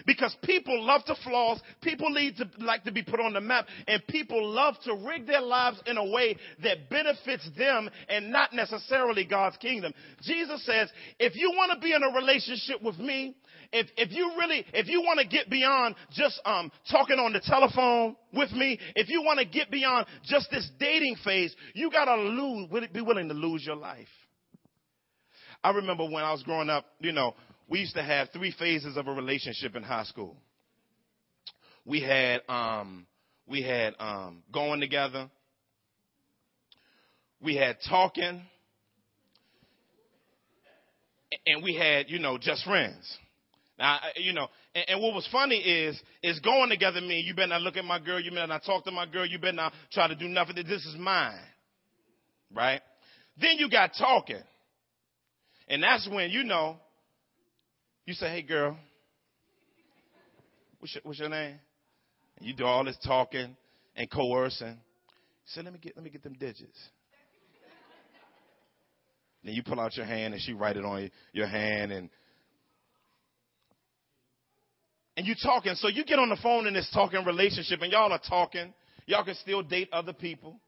Because 0.07 0.35
people 0.43 0.83
love 0.83 1.05
to 1.05 1.15
floss, 1.25 1.61
people 1.83 2.09
to 2.15 2.65
like 2.65 2.85
to 2.85 2.93
be 2.93 3.03
put 3.03 3.21
on 3.21 3.33
the 3.33 3.41
map, 3.41 3.67
and 3.87 4.03
people 4.09 4.49
love 4.49 4.77
to 4.85 4.95
rig 4.95 5.27
their 5.27 5.43
lives 5.43 5.81
in 5.87 5.97
a 5.99 6.05
way 6.05 6.37
that 6.63 6.89
benefits 6.91 7.49
them 7.57 7.91
and 8.09 8.31
not 8.31 8.53
necessarily 8.53 9.25
God's 9.25 9.57
kingdom. 9.59 9.93
Jesus 10.23 10.65
says, 10.65 10.91
if 11.19 11.37
you 11.37 11.53
want 11.55 11.73
to 11.73 11.81
be 11.81 11.93
in 11.93 12.03
a 12.03 12.17
relationship 12.17 12.83
with 12.83 12.99
me, 12.99 13.37
if, 13.73 13.89
if 13.97 14.13
you 14.13 14.33
really, 14.39 14.65
if 14.73 14.89
you 14.89 15.01
want 15.03 15.21
to 15.21 15.27
get 15.27 15.51
beyond 15.51 15.97
just 16.13 16.41
um, 16.45 16.71
talking 16.91 17.19
on 17.19 17.33
the 17.33 17.41
telephone 17.41 18.17
with 18.33 18.53
me, 18.53 18.79
if 18.95 19.09
you 19.09 19.23
want 19.23 19.39
to 19.41 19.45
get 19.45 19.71
beyond 19.71 20.07
just 20.25 20.51
this 20.51 20.71
dating 20.79 21.17
phase, 21.25 21.55
you 21.75 21.91
got 21.91 22.05
to 22.05 22.15
lose, 22.15 22.69
be 22.93 23.01
willing 23.01 23.29
to 23.29 23.35
lose 23.35 23.65
your 23.67 23.77
life. 23.77 24.09
I 25.63 25.71
remember 25.71 26.05
when 26.05 26.23
I 26.23 26.31
was 26.31 26.43
growing 26.43 26.69
up, 26.69 26.85
you 27.01 27.13
know, 27.13 27.35
we 27.69 27.81
used 27.81 27.95
to 27.95 28.03
have 28.03 28.29
three 28.33 28.55
phases 28.59 28.97
of 28.97 29.07
a 29.07 29.13
relationship 29.13 29.75
in 29.75 29.83
high 29.83 30.05
school. 30.05 30.37
We 31.85 32.01
had, 32.01 32.41
um, 32.49 33.07
we 33.47 33.63
had 33.63 33.95
um, 33.99 34.43
going 34.53 34.81
together. 34.81 35.31
We 37.41 37.57
had 37.57 37.77
talking. 37.89 38.43
And 41.47 41.63
we 41.63 41.75
had, 41.75 42.09
you 42.09 42.19
know, 42.19 42.39
just 42.39 42.65
friends. 42.65 43.19
Now, 43.79 43.99
you 44.17 44.33
know, 44.33 44.49
and, 44.75 44.85
and, 44.89 45.03
what 45.03 45.15
was 45.15 45.29
funny 45.33 45.57
is, 45.57 46.01
is 46.23 46.39
going 46.41 46.71
together 46.71 47.01
mean 47.01 47.25
you 47.27 47.35
better 47.35 47.49
not 47.49 47.63
look 47.63 47.77
at 47.77 47.85
my 47.85 47.99
girl, 47.99 48.21
you 48.21 48.31
better 48.31 48.47
not 48.47 48.65
talk 48.65 48.85
to 48.85 48.93
my 48.93 49.05
girl, 49.05 49.27
you 49.27 49.39
better 49.39 49.57
not 49.57 49.73
try 49.91 50.07
to 50.07 50.15
do 50.15 50.29
nothing. 50.29 50.55
This 50.55 50.87
is 50.87 50.95
mine. 50.97 51.35
Right? 52.55 52.81
Then 53.37 53.57
you 53.59 53.69
got 53.69 53.91
talking. 53.99 54.43
And 55.67 55.83
that's 55.83 56.09
when, 56.09 56.31
you 56.31 56.45
know, 56.45 56.77
you 58.07 58.15
say, 58.15 58.29
hey 58.29 58.43
girl, 58.43 58.77
what's 60.79 60.95
your, 60.95 61.03
what's 61.05 61.19
your 61.19 61.29
name? 61.29 61.59
And 62.39 62.47
you 62.47 62.55
do 62.55 62.65
all 62.65 62.85
this 62.85 62.99
talking 63.05 63.57
and 63.97 64.11
coercing. 64.11 64.69
You 64.69 64.77
say, 65.47 65.63
let 65.63 65.73
me 65.73 65.79
get, 65.81 65.97
let 65.97 66.05
me 66.05 66.11
get 66.11 66.23
them 66.23 66.35
digits. 66.35 66.79
then 69.45 69.55
you 69.55 69.63
pull 69.63 69.81
out 69.81 69.97
your 69.97 70.07
hand 70.07 70.35
and 70.35 70.43
she 70.43 70.53
write 70.53 70.77
it 70.77 70.85
on 70.85 71.11
your 71.33 71.47
hand 71.47 71.93
and 71.93 72.11
and 75.17 75.27
you 75.27 75.35
talking. 75.41 75.75
So 75.77 75.89
you 75.89 76.05
get 76.05 76.19
on 76.19 76.29
the 76.29 76.37
phone 76.43 76.67
in 76.67 76.75
this 76.75 76.91
talking 76.93 77.25
relationship 77.25 77.81
and 77.83 77.93
y'all 77.93 78.13
are 78.13 78.21
talking. 78.29 78.75
Y'all 79.07 79.25
can 79.25 79.37
still 79.37 79.63
date 79.63 79.89
other 79.93 80.13
people. 80.13 80.59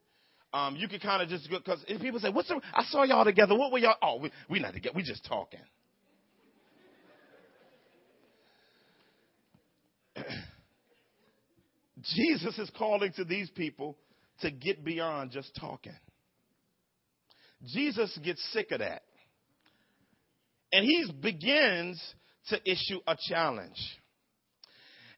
um, 0.53 0.77
you 0.77 0.89
can 0.89 1.01
kind 1.01 1.23
of 1.23 1.29
just 1.29 1.51
because 1.51 1.85
people 2.01 2.21
say, 2.21 2.31
"What's 2.31 2.49
the?" 2.49 2.61
I 2.73 2.85
saw 2.85 3.03
y'all 3.03 3.25
together. 3.25 3.57
What 3.57 3.73
were 3.73 3.79
y'all? 3.79 3.97
Oh, 4.01 4.19
we 4.19 4.31
we 4.49 4.61
not 4.61 4.73
together. 4.73 4.95
We 4.95 5.03
just 5.03 5.25
talking. 5.27 5.61
Jesus 12.03 12.59
is 12.59 12.71
calling 12.77 13.13
to 13.15 13.25
these 13.25 13.51
people 13.51 13.97
to 14.41 14.51
get 14.51 14.85
beyond 14.85 15.31
just 15.31 15.55
talking. 15.59 15.97
Jesus 17.65 18.17
gets 18.23 18.43
sick 18.53 18.71
of 18.71 18.81
that. 18.81 19.03
And 20.73 20.85
he 20.85 21.11
begins 21.23 22.03
to 22.49 22.61
issue 22.71 23.01
a 23.07 23.17
challenge. 23.29 23.79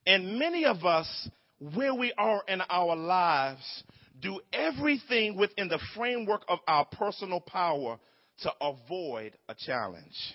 And 0.06 0.38
many 0.38 0.64
of 0.64 0.84
us, 0.84 1.28
where 1.74 1.94
we 1.94 2.12
are 2.16 2.42
in 2.46 2.60
our 2.70 2.94
lives, 2.94 3.82
do 4.20 4.40
everything 4.52 5.36
within 5.36 5.68
the 5.68 5.80
framework 5.96 6.42
of 6.48 6.60
our 6.68 6.84
personal 6.84 7.40
power 7.40 7.98
to 8.42 8.52
avoid 8.60 9.36
a 9.48 9.54
challenge. 9.54 10.34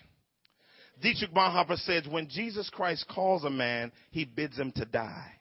Dietrich 1.02 1.34
Bonhoeffer 1.34 1.78
says, 1.78 2.04
when 2.10 2.28
Jesus 2.30 2.70
Christ 2.70 3.06
calls 3.10 3.44
a 3.46 3.50
man, 3.50 3.92
he 4.12 4.26
bids 4.26 4.58
him 4.58 4.72
to 4.74 4.86
die. 4.86 5.32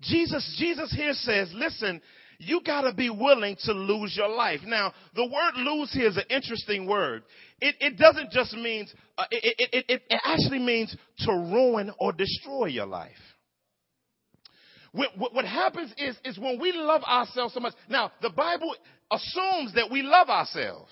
Jesus, 0.00 0.56
Jesus 0.58 0.92
here 0.92 1.12
says, 1.12 1.50
listen, 1.54 2.00
you 2.38 2.62
gotta 2.64 2.94
be 2.94 3.10
willing 3.10 3.56
to 3.64 3.72
lose 3.72 4.16
your 4.16 4.28
life. 4.28 4.60
Now, 4.64 4.94
the 5.14 5.24
word 5.24 5.56
lose 5.56 5.92
here 5.92 6.08
is 6.08 6.16
an 6.16 6.24
interesting 6.30 6.86
word. 6.86 7.22
It, 7.60 7.74
it 7.80 7.98
doesn't 7.98 8.30
just 8.30 8.54
mean, 8.54 8.86
uh, 9.18 9.24
it, 9.30 9.56
it, 9.58 9.84
it, 9.88 10.02
it 10.08 10.20
actually 10.24 10.60
means 10.60 10.96
to 11.18 11.32
ruin 11.32 11.92
or 11.98 12.12
destroy 12.12 12.66
your 12.66 12.86
life. 12.86 13.10
What, 14.92 15.10
what, 15.32 15.44
happens 15.44 15.92
is, 15.98 16.16
is 16.24 16.38
when 16.38 16.58
we 16.58 16.72
love 16.72 17.04
ourselves 17.04 17.54
so 17.54 17.60
much. 17.60 17.74
Now, 17.88 18.10
the 18.22 18.30
Bible 18.30 18.74
assumes 19.10 19.74
that 19.74 19.90
we 19.90 20.02
love 20.02 20.28
ourselves. 20.28 20.90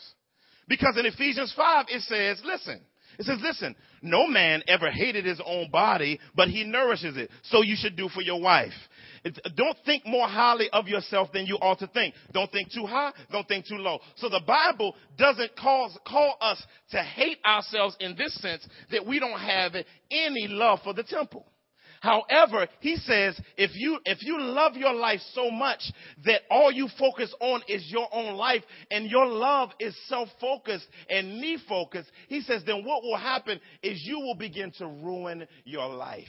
Because 0.68 0.96
in 0.98 1.06
Ephesians 1.06 1.52
5, 1.56 1.86
it 1.88 2.02
says, 2.02 2.40
listen, 2.44 2.80
it 3.18 3.24
says, 3.24 3.38
listen, 3.42 3.74
no 4.00 4.28
man 4.28 4.62
ever 4.68 4.90
hated 4.90 5.24
his 5.24 5.40
own 5.44 5.70
body, 5.70 6.20
but 6.36 6.48
he 6.48 6.62
nourishes 6.62 7.16
it. 7.16 7.30
So 7.44 7.62
you 7.62 7.74
should 7.76 7.96
do 7.96 8.08
for 8.08 8.20
your 8.20 8.40
wife. 8.40 8.74
Don't 9.56 9.76
think 9.84 10.06
more 10.06 10.28
highly 10.28 10.68
of 10.70 10.88
yourself 10.88 11.32
than 11.32 11.46
you 11.46 11.56
ought 11.56 11.78
to 11.80 11.86
think. 11.88 12.14
Don't 12.32 12.50
think 12.50 12.72
too 12.72 12.86
high. 12.86 13.12
Don't 13.30 13.46
think 13.48 13.66
too 13.66 13.76
low. 13.76 13.98
So 14.16 14.28
the 14.28 14.42
Bible 14.46 14.94
doesn't 15.16 15.56
cause, 15.56 15.96
call 16.06 16.36
us 16.40 16.62
to 16.90 17.02
hate 17.02 17.38
ourselves 17.44 17.96
in 18.00 18.16
this 18.16 18.34
sense 18.40 18.66
that 18.90 19.06
we 19.06 19.18
don't 19.18 19.40
have 19.40 19.74
any 20.10 20.46
love 20.48 20.80
for 20.84 20.94
the 20.94 21.02
temple. 21.02 21.46
However, 22.00 22.68
he 22.80 22.96
says 22.96 23.40
if 23.56 23.72
you 23.74 23.98
if 24.04 24.22
you 24.22 24.40
love 24.40 24.76
your 24.76 24.94
life 24.94 25.20
so 25.32 25.50
much 25.50 25.80
that 26.24 26.42
all 26.50 26.70
you 26.70 26.88
focus 26.98 27.34
on 27.40 27.62
is 27.66 27.90
your 27.90 28.08
own 28.12 28.34
life 28.34 28.62
and 28.90 29.10
your 29.10 29.26
love 29.26 29.70
is 29.80 29.96
self-focused 30.06 30.86
and 31.10 31.40
me-focused, 31.40 32.10
he 32.28 32.40
says 32.40 32.62
then 32.64 32.84
what 32.84 33.02
will 33.02 33.16
happen 33.16 33.60
is 33.82 34.00
you 34.04 34.20
will 34.20 34.36
begin 34.36 34.70
to 34.78 34.86
ruin 34.86 35.46
your 35.64 35.88
life. 35.88 36.26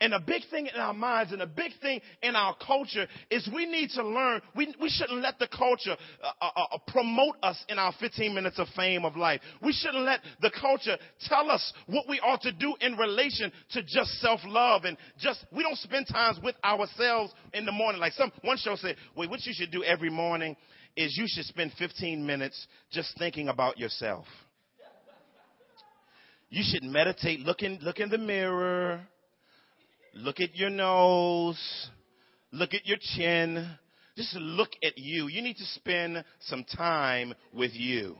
And 0.00 0.12
a 0.12 0.20
big 0.20 0.42
thing 0.50 0.68
in 0.72 0.78
our 0.78 0.92
minds 0.92 1.32
and 1.32 1.40
a 1.40 1.46
big 1.46 1.72
thing 1.80 2.00
in 2.22 2.36
our 2.36 2.54
culture 2.66 3.06
is 3.30 3.48
we 3.54 3.64
need 3.64 3.90
to 3.90 4.06
learn, 4.06 4.42
we, 4.54 4.74
we 4.78 4.90
shouldn't 4.90 5.22
let 5.22 5.38
the 5.38 5.48
culture 5.48 5.96
uh, 6.22 6.32
uh, 6.40 6.50
uh, 6.72 6.78
promote 6.88 7.36
us 7.42 7.56
in 7.70 7.78
our 7.78 7.94
15 7.98 8.34
minutes 8.34 8.58
of 8.58 8.68
fame 8.76 9.06
of 9.06 9.16
life. 9.16 9.40
We 9.62 9.72
shouldn't 9.72 10.04
let 10.04 10.20
the 10.42 10.50
culture 10.60 10.98
tell 11.26 11.50
us 11.50 11.72
what 11.86 12.06
we 12.08 12.20
ought 12.20 12.42
to 12.42 12.52
do 12.52 12.74
in 12.80 12.96
relation 12.96 13.50
to 13.72 13.82
just 13.82 14.20
self-love 14.20 14.84
and 14.84 14.98
just, 15.18 15.46
we 15.50 15.62
don't 15.62 15.78
spend 15.78 16.06
times 16.08 16.38
with 16.42 16.56
ourselves 16.62 17.32
in 17.54 17.64
the 17.64 17.72
morning. 17.72 17.98
Like 18.00 18.12
some, 18.12 18.30
one 18.42 18.58
show 18.58 18.76
said, 18.76 18.96
wait, 19.16 19.30
what 19.30 19.46
you 19.46 19.54
should 19.54 19.70
do 19.70 19.82
every 19.82 20.10
morning 20.10 20.56
is 20.94 21.16
you 21.16 21.24
should 21.26 21.44
spend 21.46 21.72
15 21.78 22.24
minutes 22.24 22.66
just 22.90 23.16
thinking 23.18 23.48
about 23.48 23.78
yourself. 23.78 24.26
You 26.48 26.62
should 26.64 26.84
meditate, 26.84 27.40
look 27.40 27.62
in, 27.62 27.78
look 27.82 27.98
in 27.98 28.08
the 28.08 28.18
mirror, 28.18 29.00
Look 30.16 30.40
at 30.40 30.56
your 30.56 30.70
nose. 30.70 31.60
Look 32.50 32.72
at 32.72 32.86
your 32.86 32.96
chin. 33.00 33.68
Just 34.16 34.34
look 34.34 34.70
at 34.82 34.96
you. 34.96 35.28
You 35.28 35.42
need 35.42 35.58
to 35.58 35.64
spend 35.66 36.24
some 36.40 36.64
time 36.64 37.34
with 37.52 37.72
you. 37.74 38.16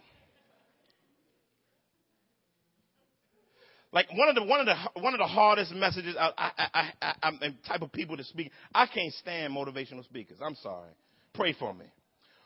Like 3.93 4.09
one 4.15 4.29
of 4.29 4.35
the 4.35 4.45
one 4.45 4.61
of 4.61 4.67
the 4.67 5.01
one 5.01 5.15
of 5.15 5.19
the 5.19 5.27
hardest 5.27 5.73
messages 5.73 6.17
I, 6.21 6.31
I, 6.37 6.69
I, 6.75 7.15
I, 7.23 7.29
am 7.29 7.41
type 7.67 7.81
of 7.81 7.91
people 7.93 8.19
to 8.19 8.25
speak. 8.25 8.51
I 8.75 8.87
can't 8.87 9.13
stand 9.15 9.55
motivational 9.55 10.05
speakers. 10.05 10.37
I'm 10.45 10.57
sorry. 10.57 10.91
Pray 11.33 11.55
for 11.59 11.73
me. 11.73 11.87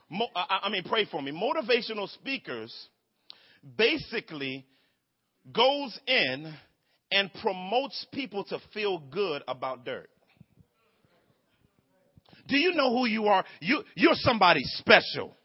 Mo, 0.09 0.27
I, 0.37 0.61
I 0.65 0.69
mean, 0.69 0.85
pray 0.85 1.07
for 1.07 1.21
me. 1.21 1.33
Motivational 1.33 2.09
speakers 2.09 2.73
basically 3.77 4.65
goes 5.53 5.99
in 6.07 6.55
and 7.11 7.33
promotes 7.35 8.07
people 8.13 8.45
to 8.45 8.59
feel 8.73 8.99
good 8.99 9.43
about 9.49 9.85
dirt. 9.85 10.09
Do 12.49 12.57
you 12.57 12.75
know 12.75 12.91
who 12.91 13.07
you 13.07 13.27
are? 13.27 13.45
You, 13.61 13.83
you're 13.95 14.15
somebody 14.15 14.63
special. 14.65 15.37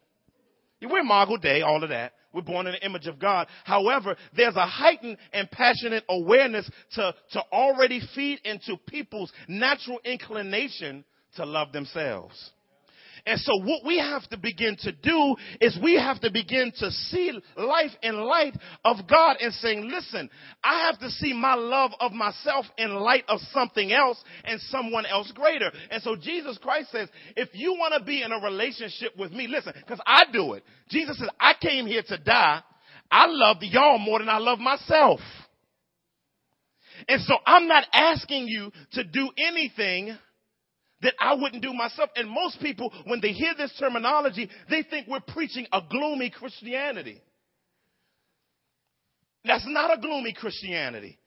We're 0.82 1.04
Margot 1.04 1.38
Day, 1.38 1.62
all 1.62 1.82
of 1.82 1.90
that. 1.90 2.12
We're 2.32 2.42
born 2.42 2.66
in 2.66 2.72
the 2.72 2.84
image 2.84 3.06
of 3.06 3.18
God. 3.18 3.46
However, 3.64 4.16
there's 4.36 4.56
a 4.56 4.66
heightened 4.66 5.16
and 5.32 5.50
passionate 5.50 6.04
awareness 6.08 6.70
to, 6.92 7.14
to 7.32 7.42
already 7.50 8.00
feed 8.14 8.40
into 8.44 8.76
people's 8.86 9.32
natural 9.48 10.00
inclination 10.04 11.04
to 11.36 11.46
love 11.46 11.72
themselves. 11.72 12.50
And 13.26 13.40
so 13.40 13.56
what 13.56 13.84
we 13.84 13.98
have 13.98 14.28
to 14.28 14.36
begin 14.36 14.76
to 14.82 14.92
do 14.92 15.34
is 15.60 15.76
we 15.82 15.96
have 15.96 16.20
to 16.20 16.30
begin 16.30 16.72
to 16.78 16.90
see 16.92 17.32
life 17.56 17.90
in 18.02 18.14
light 18.14 18.54
of 18.84 18.98
God 19.08 19.38
and 19.40 19.52
saying, 19.54 19.90
listen, 19.90 20.30
I 20.62 20.86
have 20.86 21.00
to 21.00 21.10
see 21.10 21.32
my 21.32 21.54
love 21.54 21.90
of 21.98 22.12
myself 22.12 22.66
in 22.78 22.94
light 22.94 23.24
of 23.26 23.40
something 23.52 23.92
else 23.92 24.22
and 24.44 24.60
someone 24.60 25.06
else 25.06 25.32
greater. 25.34 25.72
And 25.90 26.00
so 26.04 26.14
Jesus 26.14 26.56
Christ 26.58 26.92
says, 26.92 27.08
if 27.34 27.48
you 27.52 27.72
want 27.72 27.94
to 27.98 28.04
be 28.04 28.22
in 28.22 28.30
a 28.30 28.38
relationship 28.38 29.16
with 29.18 29.32
me, 29.32 29.48
listen, 29.48 29.72
because 29.76 30.00
I 30.06 30.24
do 30.32 30.52
it. 30.52 30.62
Jesus 30.88 31.18
says, 31.18 31.28
I 31.40 31.54
came 31.60 31.86
here 31.86 32.04
to 32.06 32.18
die. 32.18 32.62
I 33.10 33.26
love 33.26 33.56
y'all 33.62 33.98
more 33.98 34.20
than 34.20 34.28
I 34.28 34.38
love 34.38 34.60
myself. 34.60 35.18
And 37.08 37.20
so 37.22 37.34
I'm 37.44 37.66
not 37.66 37.84
asking 37.92 38.46
you 38.48 38.70
to 38.92 39.04
do 39.04 39.30
anything 39.36 40.16
that 41.02 41.14
I 41.20 41.34
wouldn't 41.34 41.62
do 41.62 41.72
myself. 41.72 42.10
And 42.16 42.30
most 42.30 42.60
people, 42.60 42.92
when 43.06 43.20
they 43.20 43.32
hear 43.32 43.54
this 43.56 43.72
terminology, 43.78 44.48
they 44.70 44.82
think 44.82 45.06
we're 45.08 45.20
preaching 45.20 45.66
a 45.72 45.80
gloomy 45.88 46.30
Christianity. 46.30 47.20
That's 49.44 49.66
not 49.66 49.96
a 49.96 50.00
gloomy 50.00 50.32
Christianity. 50.32 51.18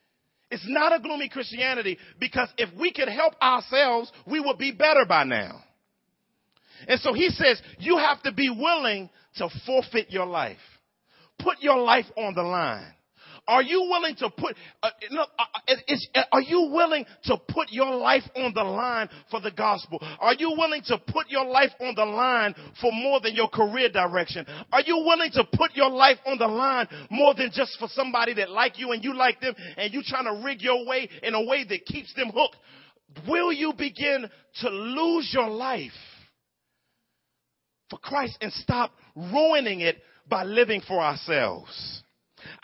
It's 0.52 0.66
not 0.68 0.94
a 0.94 1.00
gloomy 1.00 1.30
Christianity 1.30 1.98
because 2.20 2.50
if 2.58 2.70
we 2.80 2.92
could 2.92 3.08
help 3.08 3.34
ourselves, 3.42 4.12
we 4.26 4.40
would 4.40 4.58
be 4.58 4.72
better 4.72 5.06
by 5.08 5.24
now. 5.24 5.64
And 6.88 7.00
so 7.02 7.14
he 7.14 7.30
says, 7.30 7.62
you 7.78 7.98
have 7.98 8.22
to 8.24 8.32
be 8.32 8.50
willing 8.50 9.10
to 9.36 9.50
forfeit 9.66 10.10
your 10.10 10.26
life. 10.26 10.58
Put 11.38 11.58
your 11.62 11.78
life 11.78 12.06
on 12.18 12.34
the 12.34 12.42
line. 12.42 12.94
Are 13.50 13.64
you 13.64 13.82
willing 13.90 14.16
to 14.18 14.30
put, 14.30 14.56
uh, 14.84 14.92
uh, 15.12 15.26
uh, 15.40 15.74
uh, 16.14 16.22
are 16.32 16.42
you 16.42 16.70
willing 16.72 17.04
to 17.24 17.36
put 17.48 17.72
your 17.72 17.96
life 17.96 18.22
on 18.36 18.54
the 18.54 18.64
line 18.64 19.10
for 19.32 19.42
the 19.42 19.50
gospel? 19.50 19.98
Are 20.20 20.36
you 20.36 20.54
willing 20.56 20.84
to 20.86 21.00
put 21.00 21.30
your 21.30 21.46
life 21.46 21.72
on 21.82 21.96
the 21.96 22.06
line 22.06 22.54
for 22.80 22.92
more 22.92 23.20
than 23.20 23.34
your 23.34 23.50
career 23.50 23.90
direction? 23.90 24.46
Are 24.72 24.84
you 24.86 24.98
willing 24.98 25.32
to 25.32 25.44
put 25.52 25.76
your 25.76 25.90
life 25.90 26.20
on 26.28 26.38
the 26.38 26.48
line 26.48 26.88
more 27.10 27.34
than 27.34 27.50
just 27.52 27.80
for 27.80 27.88
somebody 27.88 28.36
that 28.36 28.52
like 28.52 28.78
you 28.78 28.92
and 28.92 29.04
you 29.04 29.16
like 29.16 29.42
them 29.42 29.56
and 29.78 29.92
you 29.92 30.04
trying 30.06 30.26
to 30.26 30.46
rig 30.46 30.62
your 30.62 30.86
way 30.86 31.10
in 31.24 31.34
a 31.34 31.44
way 31.44 31.66
that 31.68 31.88
keeps 31.88 32.14
them 32.14 32.30
hooked? 32.32 32.56
Will 33.28 33.52
you 33.52 33.74
begin 33.76 34.30
to 34.62 34.70
lose 34.70 35.32
your 35.34 35.50
life 35.50 35.92
for 37.90 37.98
Christ 37.98 38.38
and 38.42 38.54
stop 38.54 38.92
ruining 39.16 39.80
it 39.82 39.98
by 40.30 40.44
living 40.44 40.82
for 40.88 41.00
ourselves? 41.00 42.04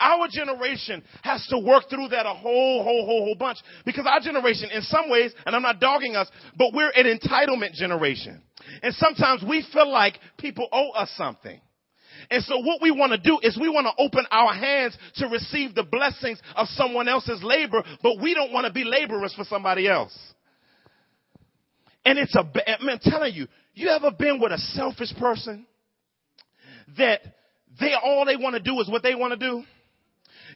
Our 0.00 0.28
generation 0.30 1.02
has 1.22 1.46
to 1.48 1.58
work 1.58 1.84
through 1.88 2.08
that 2.08 2.26
a 2.26 2.34
whole, 2.34 2.82
whole, 2.82 3.06
whole, 3.06 3.24
whole 3.24 3.34
bunch 3.34 3.58
because 3.84 4.06
our 4.06 4.20
generation, 4.20 4.70
in 4.72 4.82
some 4.82 5.10
ways, 5.10 5.32
and 5.44 5.54
I'm 5.54 5.62
not 5.62 5.80
dogging 5.80 6.16
us, 6.16 6.28
but 6.56 6.72
we're 6.72 6.90
an 6.90 7.06
entitlement 7.06 7.72
generation. 7.72 8.42
And 8.82 8.94
sometimes 8.94 9.44
we 9.48 9.64
feel 9.72 9.90
like 9.90 10.18
people 10.38 10.68
owe 10.72 10.90
us 10.90 11.10
something. 11.16 11.60
And 12.30 12.42
so 12.44 12.58
what 12.58 12.80
we 12.82 12.90
want 12.90 13.12
to 13.12 13.18
do 13.18 13.38
is 13.42 13.58
we 13.60 13.68
want 13.68 13.86
to 13.86 14.02
open 14.02 14.26
our 14.30 14.52
hands 14.54 14.96
to 15.16 15.28
receive 15.28 15.74
the 15.74 15.84
blessings 15.84 16.40
of 16.56 16.66
someone 16.68 17.08
else's 17.08 17.42
labor, 17.42 17.82
but 18.02 18.20
we 18.20 18.34
don't 18.34 18.52
want 18.52 18.66
to 18.66 18.72
be 18.72 18.84
laborers 18.84 19.34
for 19.34 19.44
somebody 19.44 19.86
else. 19.86 20.16
And 22.04 22.18
it's 22.18 22.34
a, 22.34 22.44
I'm 22.80 22.98
telling 23.02 23.34
you, 23.34 23.48
you 23.74 23.88
ever 23.88 24.10
been 24.10 24.40
with 24.40 24.52
a 24.52 24.58
selfish 24.58 25.14
person 25.18 25.66
that 26.96 27.20
they, 27.80 27.94
all 27.94 28.24
they 28.24 28.36
want 28.36 28.54
to 28.54 28.60
do 28.60 28.78
is 28.80 28.88
what 28.88 29.02
they 29.02 29.14
want 29.14 29.38
to 29.38 29.38
do? 29.38 29.64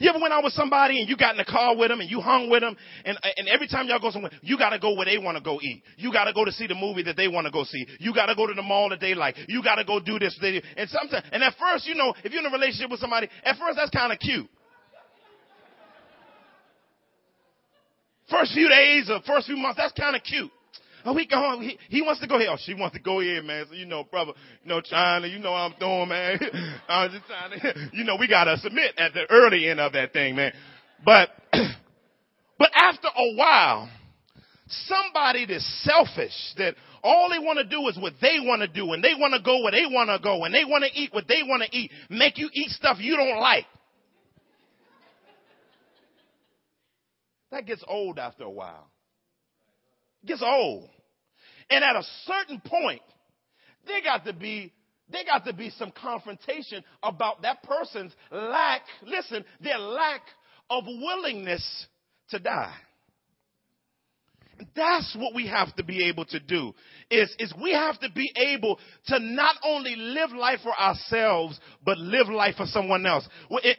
You 0.01 0.09
ever 0.09 0.19
went 0.19 0.33
out 0.33 0.43
with 0.43 0.55
somebody 0.55 0.99
and 0.99 1.09
you 1.09 1.17
got 1.17 1.33
in 1.33 1.37
the 1.37 1.45
car 1.45 1.77
with 1.77 1.91
them 1.91 2.01
and 2.01 2.11
you 2.11 2.21
hung 2.21 2.49
with 2.49 2.63
them 2.63 2.75
and, 3.05 3.19
and 3.37 3.49
every 3.49 3.69
time 3.69 3.87
y'all 3.87 4.01
go 4.01 4.11
somewhere, 4.11 4.33
you 4.41 4.57
gotta 4.57 4.79
go 4.79 4.95
where 4.95 5.05
they 5.05 5.19
wanna 5.19 5.43
go 5.43 5.61
eat. 5.61 5.83
You 5.99 6.11
gotta 6.11 6.33
go 6.33 6.43
to 6.47 6.53
see 6.53 6.67
the 6.67 6.75
movie 6.75 7.03
that 7.03 7.19
they 7.19 7.29
wanna 7.29 7.51
go 7.51 7.65
see. 7.65 7.87
You 7.99 8.15
gotta 8.15 8.35
go 8.35 8.47
to 8.47 8.55
the 8.55 8.63
mall 8.63 8.89
that 8.89 9.01
they 9.01 9.15
like. 9.15 9.37
You 9.47 9.63
gotta 9.63 9.85
go 9.85 10.01
do 10.01 10.19
this. 10.19 10.39
They, 10.41 10.63
and 10.79 10.89
sometimes, 10.89 11.27
and 11.31 11.43
at 11.43 11.55
first, 11.59 11.87
you 11.87 11.95
know, 11.95 12.15
if 12.25 12.33
you're 12.33 12.41
in 12.41 12.47
a 12.47 12.51
relationship 12.51 12.91
with 12.91 13.01
somebody, 13.01 13.29
at 13.45 13.59
first 13.59 13.77
that's 13.77 13.91
kinda 13.91 14.17
cute. 14.17 14.49
First 18.31 18.55
few 18.55 18.71
days 18.71 19.11
or 19.11 19.21
first 19.27 19.49
few 19.49 19.59
months, 19.59 19.77
that's 19.77 19.93
kinda 19.93 20.19
cute. 20.21 20.51
Oh, 21.05 21.15
we 21.15 21.27
go 21.27 21.59
He, 21.61 21.79
he 21.89 22.03
wants 22.03 22.21
to 22.21 22.27
go 22.27 22.39
here. 22.39 22.49
Oh, 22.51 22.57
she 22.59 22.75
wants 22.75 22.97
to 22.97 23.03
go 23.03 23.21
here, 23.21 23.43
man. 23.43 23.67
So, 23.69 23.75
you 23.75 23.87
know, 23.87 24.05
brother, 24.05 24.33
you 24.63 24.69
know, 24.69 24.81
China, 24.81 25.27
you 25.27 25.39
know 25.39 25.55
I'm 25.55 25.75
doing, 25.79 26.09
man. 26.09 26.39
I'm 26.89 27.11
just 27.11 27.25
trying 27.27 27.61
to, 27.61 27.91
you 27.97 28.05
know, 28.05 28.17
we 28.19 28.29
got 28.29 28.45
to 28.45 28.57
submit 28.59 28.95
at 28.99 29.15
the 29.15 29.27
early 29.31 29.69
end 29.69 29.81
of 29.81 29.93
that 29.93 30.13
thing, 30.13 30.37
man. 30.37 30.53
But, 31.05 31.31
but 32.59 32.71
after 32.75 33.09
a 33.09 33.35
while, 33.35 33.89
somebody 34.69 35.47
that's 35.47 35.85
selfish, 35.85 36.55
that 36.59 36.75
all 37.03 37.31
they 37.31 37.39
want 37.39 37.59
to 37.59 37.65
do 37.65 37.89
is 37.89 37.99
what 37.99 38.13
they 38.21 38.39
want 38.41 38.61
to 38.61 38.69
do, 38.69 38.93
and 38.93 39.03
they 39.03 39.15
want 39.19 39.35
to 39.35 39.41
go 39.43 39.63
where 39.63 39.73
they 39.73 39.87
want 39.87 40.11
to 40.11 40.19
go, 40.23 40.45
and 40.45 40.55
they 40.55 40.65
want 40.65 40.85
to 40.85 41.01
eat 41.01 41.13
what 41.13 41.27
they 41.27 41.43
want 41.43 41.63
to 41.63 41.77
eat, 41.77 41.91
make 42.11 42.37
you 42.39 42.51
eat 42.53 42.71
stuff 42.71 42.99
you 43.01 43.17
don't 43.17 43.41
like. 43.41 43.65
That 47.51 47.67
gets 47.67 47.83
old 47.89 48.19
after 48.19 48.45
a 48.45 48.51
while 48.51 48.89
gets 50.27 50.43
old. 50.45 50.89
And 51.69 51.85
at 51.85 51.97
a 51.97 52.03
certain 52.25 52.61
point, 52.65 53.03
there 53.87 54.03
got 54.03 54.25
to 54.27 54.33
be 54.33 54.73
there 55.11 55.25
got 55.25 55.45
to 55.47 55.53
be 55.53 55.71
some 55.71 55.91
confrontation 55.91 56.85
about 57.03 57.43
that 57.43 57.63
person's 57.65 58.13
lack, 58.31 58.83
listen, 59.03 59.45
their 59.61 59.79
lack 59.79 60.23
of 60.69 60.85
willingness 60.87 61.87
to 62.31 62.39
die. 62.39 62.75
That's 64.77 65.17
what 65.19 65.35
we 65.35 65.47
have 65.47 65.75
to 65.77 65.85
be 65.85 66.09
able 66.09 66.27
to 66.27 66.39
do 66.39 66.75
is, 67.11 67.35
is 67.39 67.53
we 67.61 67.73
have 67.73 67.99
to 68.01 68.11
be 68.11 68.31
able 68.37 68.79
to 69.07 69.19
not 69.19 69.57
only 69.65 69.97
live 69.97 70.33
life 70.33 70.61
for 70.63 70.79
ourselves, 70.79 71.59
but 71.85 71.97
live 71.99 72.29
life 72.29 72.57
for 72.57 72.67
someone 72.67 73.07
else. 73.07 73.27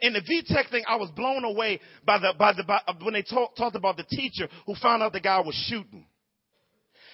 In, 0.00 0.12
the 0.12 0.20
VTech 0.20 0.70
thing, 0.70 0.82
I 0.88 0.96
was 0.96 1.10
blown 1.10 1.44
away 1.44 1.80
by 2.04 2.18
the, 2.18 2.34
by 2.36 2.52
the, 2.52 2.64
by, 2.64 2.80
when 3.02 3.14
they 3.14 3.22
talk, 3.22 3.54
talked 3.56 3.76
about 3.76 3.96
the 3.96 4.04
teacher 4.04 4.48
who 4.66 4.74
found 4.74 5.02
out 5.04 5.12
the 5.12 5.20
guy 5.20 5.40
was 5.40 5.54
shooting. 5.68 6.04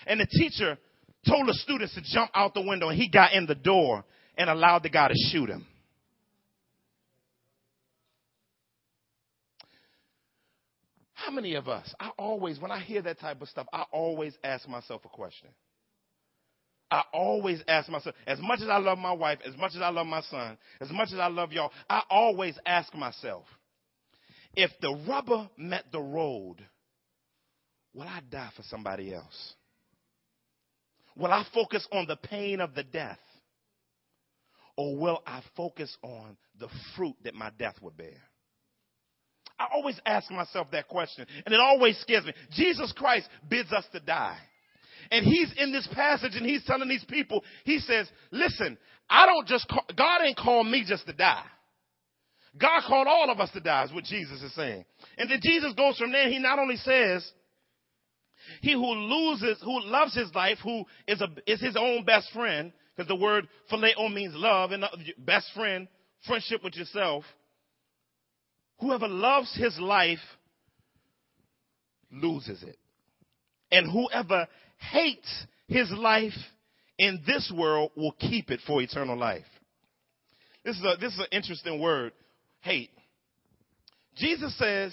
And 0.09 0.21
the 0.21 0.27
teacher 0.27 0.79
told 1.29 1.47
the 1.47 1.55
students 1.55 1.95
to 1.95 2.01
jump 2.03 2.31
out 2.35 2.55
the 2.55 2.63
window 2.63 2.89
and 2.89 2.99
he 2.99 3.09
got 3.09 3.35
in 3.35 3.47
the 3.47 3.55
door 3.55 4.05
and 4.37 4.49
allowed 4.49 4.83
the 4.83 4.89
guy 4.89 5.09
to 5.09 5.15
shoot 5.31 5.51
him. 5.51 5.67
How 11.13 11.31
many 11.31 11.55
of 11.57 11.69
us, 11.69 11.95
I 12.01 12.11
always, 12.17 12.59
when 12.59 12.71
I 12.71 12.81
hear 12.81 13.03
that 13.03 13.21
type 13.21 13.43
of 13.43 13.49
stuff, 13.49 13.67
I 13.71 13.85
always 13.93 14.33
ask 14.43 14.67
myself 14.67 15.03
a 15.05 15.09
question. 15.09 15.51
I 16.91 17.03
always 17.13 17.63
ask 17.69 17.91
myself, 17.91 18.15
as 18.27 18.39
much 18.41 18.61
as 18.63 18.69
I 18.69 18.79
love 18.79 18.97
my 18.97 19.13
wife, 19.13 19.41
as 19.47 19.55
much 19.59 19.73
as 19.75 19.83
I 19.83 19.91
love 19.91 20.07
my 20.07 20.23
son, 20.23 20.57
as 20.81 20.91
much 20.91 21.09
as 21.13 21.19
I 21.19 21.27
love 21.27 21.53
y'all, 21.53 21.71
I 21.91 22.03
always 22.09 22.59
ask 22.65 22.95
myself, 22.95 23.45
if 24.55 24.71
the 24.81 24.97
rubber 25.07 25.51
met 25.59 25.85
the 25.93 26.01
road, 26.01 26.65
will 27.93 28.09
I 28.09 28.21
die 28.31 28.51
for 28.57 28.63
somebody 28.63 29.13
else? 29.13 29.55
Will 31.19 31.33
I 31.33 31.45
focus 31.53 31.87
on 31.93 32.07
the 32.07 32.17
pain 32.17 32.61
of 32.61 32.75
the 32.75 32.85
death? 32.85 33.19
Or 34.77 34.97
will 34.97 35.23
I 35.27 35.43
focus 35.57 35.95
on 36.03 36.37
the 36.59 36.69
fruit 36.97 37.17
that 37.25 37.35
my 37.35 37.51
death 37.59 37.75
would 37.83 37.97
bear? 37.97 38.17
I 39.59 39.67
always 39.75 40.01
ask 40.07 40.31
myself 40.31 40.69
that 40.71 40.87
question, 40.87 41.27
and 41.45 41.53
it 41.53 41.61
always 41.61 41.99
scares 41.99 42.25
me. 42.25 42.33
Jesus 42.53 42.93
Christ 42.97 43.29
bids 43.51 43.73
us 43.73 43.85
to 43.93 43.99
die. 43.99 44.39
And 45.11 45.27
he's 45.27 45.53
in 45.57 45.73
this 45.73 45.89
passage 45.93 46.33
and 46.37 46.47
he's 46.47 46.65
telling 46.65 46.89
these 46.89 47.05
people, 47.05 47.43
he 47.65 47.79
says, 47.79 48.09
listen, 48.31 48.79
I 49.11 49.27
don't 49.27 49.49
just 49.49 49.67
call, 49.69 49.85
God 49.97 50.21
ain't 50.25 50.37
called 50.37 50.69
me 50.69 50.85
just 50.87 51.07
to 51.07 51.13
die. 51.13 51.45
God 52.61 52.83
called 52.87 53.07
all 53.09 53.31
of 53.31 53.41
us 53.41 53.51
to 53.53 53.61
die 53.61 53.85
is 53.85 53.93
what 53.93 54.05
Jesus 54.05 54.43
is 54.43 54.55
saying. 54.55 54.85
And 55.17 55.31
then 55.31 55.41
Jesus 55.43 55.73
goes 55.75 55.97
from 55.99 56.13
there, 56.13 56.29
he 56.29 56.39
not 56.39 56.59
only 56.59 56.77
says, 56.77 57.29
he 58.61 58.73
who 58.73 58.87
loses, 58.87 59.59
who 59.63 59.81
loves 59.83 60.15
his 60.15 60.35
life, 60.35 60.59
who 60.63 60.85
is, 61.07 61.21
a, 61.21 61.29
is 61.47 61.61
his 61.61 61.77
own 61.77 62.05
best 62.05 62.31
friend, 62.33 62.73
because 62.97 63.09
the 63.09 63.17
word 63.17 63.49
phileo 63.71 64.13
means 64.13 64.35
love, 64.35 64.73
and 64.73 64.85
uh, 64.85 64.89
best 65.19 65.49
friend, 65.55 65.89
friendship 66.27 66.63
with 66.65 66.75
yourself. 66.75 67.25
Whoever 68.81 69.09
loves 69.09 69.55
his 69.57 69.79
life 69.79 70.19
loses 72.11 72.63
it. 72.63 72.77
And 73.71 73.91
whoever 73.91 74.47
hates 74.79 75.47
his 75.67 75.91
life 75.91 76.33
in 76.99 77.23
this 77.27 77.53
world 77.55 77.93
will 77.97 78.13
keep 78.13 78.51
it 78.51 78.61
for 78.67 78.81
eternal 78.81 79.17
life. 79.17 79.45
This 80.65 80.77
is, 80.77 80.85
a, 80.85 80.97
this 81.01 81.13
is 81.13 81.19
an 81.19 81.27
interesting 81.33 81.81
word, 81.81 82.13
hate. 82.61 82.91
Jesus 84.17 84.57
says, 84.59 84.93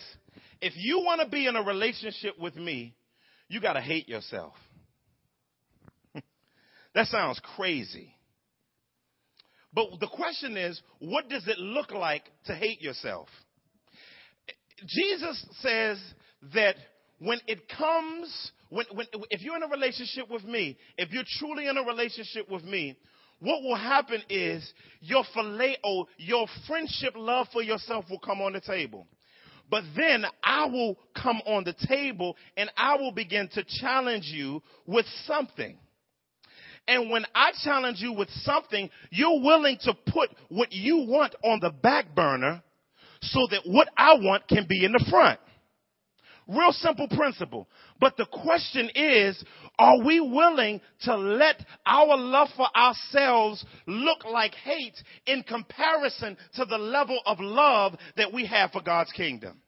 if 0.61 0.73
you 0.75 0.99
want 0.99 1.21
to 1.21 1.27
be 1.27 1.47
in 1.47 1.55
a 1.55 1.63
relationship 1.63 2.37
with 2.39 2.55
me, 2.55 2.93
you 3.47 3.61
got 3.61 3.73
to 3.73 3.81
hate 3.81 4.07
yourself. 4.07 4.53
that 6.95 7.07
sounds 7.07 7.39
crazy. 7.55 8.15
But 9.73 9.99
the 9.99 10.07
question 10.07 10.55
is, 10.55 10.81
what 10.99 11.27
does 11.29 11.47
it 11.47 11.57
look 11.59 11.91
like 11.91 12.23
to 12.45 12.55
hate 12.55 12.81
yourself? 12.81 13.27
Jesus 14.87 15.45
says 15.61 15.99
that 16.53 16.75
when 17.19 17.39
it 17.47 17.67
comes, 17.69 18.51
when, 18.69 18.85
when, 18.93 19.05
if 19.29 19.41
you're 19.41 19.57
in 19.57 19.63
a 19.63 19.67
relationship 19.67 20.29
with 20.29 20.43
me, 20.43 20.77
if 20.97 21.11
you're 21.11 21.23
truly 21.39 21.67
in 21.67 21.77
a 21.77 21.83
relationship 21.83 22.49
with 22.49 22.63
me, 22.63 22.97
what 23.39 23.61
will 23.63 23.75
happen 23.75 24.21
is 24.29 24.73
your 25.01 25.23
phileo, 25.35 26.05
your 26.17 26.47
friendship 26.67 27.13
love 27.15 27.47
for 27.51 27.61
yourself 27.61 28.05
will 28.09 28.19
come 28.19 28.41
on 28.41 28.53
the 28.53 28.61
table. 28.61 29.07
But 29.69 29.83
then 29.95 30.25
I 30.43 30.65
will 30.65 30.97
come 31.21 31.41
on 31.45 31.63
the 31.63 31.75
table 31.87 32.37
and 32.55 32.69
I 32.77 32.95
will 32.95 33.11
begin 33.11 33.49
to 33.53 33.63
challenge 33.81 34.25
you 34.25 34.61
with 34.85 35.05
something. 35.25 35.77
And 36.87 37.09
when 37.09 37.25
I 37.33 37.51
challenge 37.63 37.99
you 37.99 38.13
with 38.13 38.29
something, 38.43 38.89
you're 39.09 39.41
willing 39.41 39.77
to 39.81 39.93
put 40.07 40.29
what 40.49 40.71
you 40.71 40.97
want 41.07 41.33
on 41.43 41.59
the 41.59 41.71
back 41.71 42.13
burner 42.15 42.61
so 43.21 43.47
that 43.49 43.61
what 43.65 43.89
I 43.97 44.13
want 44.15 44.47
can 44.47 44.67
be 44.69 44.85
in 44.85 44.91
the 44.91 45.03
front. 45.09 45.39
Real 46.47 46.71
simple 46.71 47.07
principle. 47.07 47.67
But 47.99 48.17
the 48.17 48.27
question 48.27 48.89
is, 48.93 49.43
are 49.79 50.03
we 50.03 50.19
willing 50.19 50.79
to 51.01 51.15
let 51.15 51.65
our 51.85 52.17
love 52.17 52.49
for 52.55 52.67
ourselves 52.75 53.65
look 53.87 54.23
like 54.25 54.53
hate 54.53 54.95
in 55.25 55.43
comparison 55.43 56.37
to 56.55 56.65
the 56.65 56.77
level 56.77 57.19
of 57.25 57.39
love 57.39 57.95
that 58.15 58.31
we 58.31 58.45
have 58.45 58.71
for 58.71 58.81
God's 58.81 59.11
kingdom? 59.11 59.61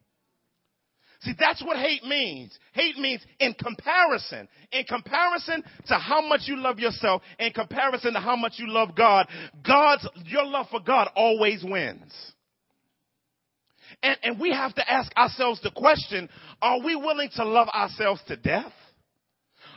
See, 1.22 1.34
that's 1.40 1.64
what 1.64 1.78
hate 1.78 2.04
means. 2.04 2.58
Hate 2.74 2.98
means 2.98 3.26
in 3.40 3.56
comparison. 3.56 4.48
In 4.72 4.84
comparison 4.84 5.64
to 5.88 5.96
how 5.96 6.22
much 6.22 6.42
you 6.46 6.58
love 6.58 6.78
yourself, 6.78 7.24
in 7.40 7.52
comparison 7.54 8.14
to 8.14 8.20
how 8.20 8.36
much 8.36 8.54
you 8.58 8.70
love 8.70 8.96
God, 8.96 9.28
God's, 9.66 10.08
your 10.26 10.46
love 10.46 10.68
for 10.70 10.80
God 10.80 11.10
always 11.16 11.64
wins. 11.64 12.14
And, 14.04 14.18
and 14.24 14.40
we 14.40 14.52
have 14.52 14.76
to 14.76 14.92
ask 14.92 15.12
ourselves 15.18 15.62
the 15.62 15.72
question, 15.72 16.30
are 16.62 16.80
we 16.84 16.96
willing 16.96 17.30
to 17.36 17.46
love 17.46 17.68
ourselves 17.70 18.22
to 18.28 18.36
death? 18.36 18.72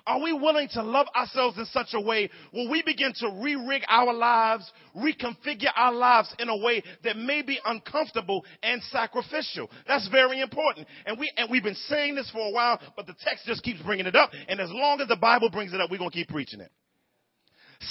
Are 0.06 0.22
we 0.22 0.32
willing 0.32 0.68
to 0.72 0.82
love 0.82 1.06
ourselves 1.14 1.58
in 1.58 1.66
such 1.66 1.88
a 1.92 2.00
way 2.00 2.30
where 2.52 2.70
we 2.70 2.82
begin 2.82 3.12
to 3.16 3.40
re-rig 3.42 3.82
our 3.88 4.12
lives, 4.12 4.70
reconfigure 4.96 5.70
our 5.76 5.92
lives 5.92 6.34
in 6.38 6.48
a 6.48 6.56
way 6.56 6.82
that 7.04 7.16
may 7.16 7.42
be 7.42 7.58
uncomfortable 7.64 8.44
and 8.62 8.82
sacrificial? 8.84 9.70
That's 9.86 10.08
very 10.08 10.40
important. 10.40 10.86
And 11.06 11.18
we, 11.18 11.30
and 11.36 11.50
we've 11.50 11.62
been 11.62 11.74
saying 11.74 12.14
this 12.14 12.30
for 12.30 12.48
a 12.48 12.50
while, 12.50 12.80
but 12.96 13.06
the 13.06 13.14
text 13.24 13.46
just 13.46 13.62
keeps 13.62 13.82
bringing 13.82 14.06
it 14.06 14.16
up. 14.16 14.30
And 14.48 14.60
as 14.60 14.70
long 14.70 15.00
as 15.00 15.08
the 15.08 15.16
Bible 15.16 15.50
brings 15.50 15.72
it 15.74 15.80
up, 15.80 15.90
we're 15.90 15.98
going 15.98 16.10
to 16.10 16.16
keep 16.16 16.28
preaching 16.28 16.60
it. 16.60 16.70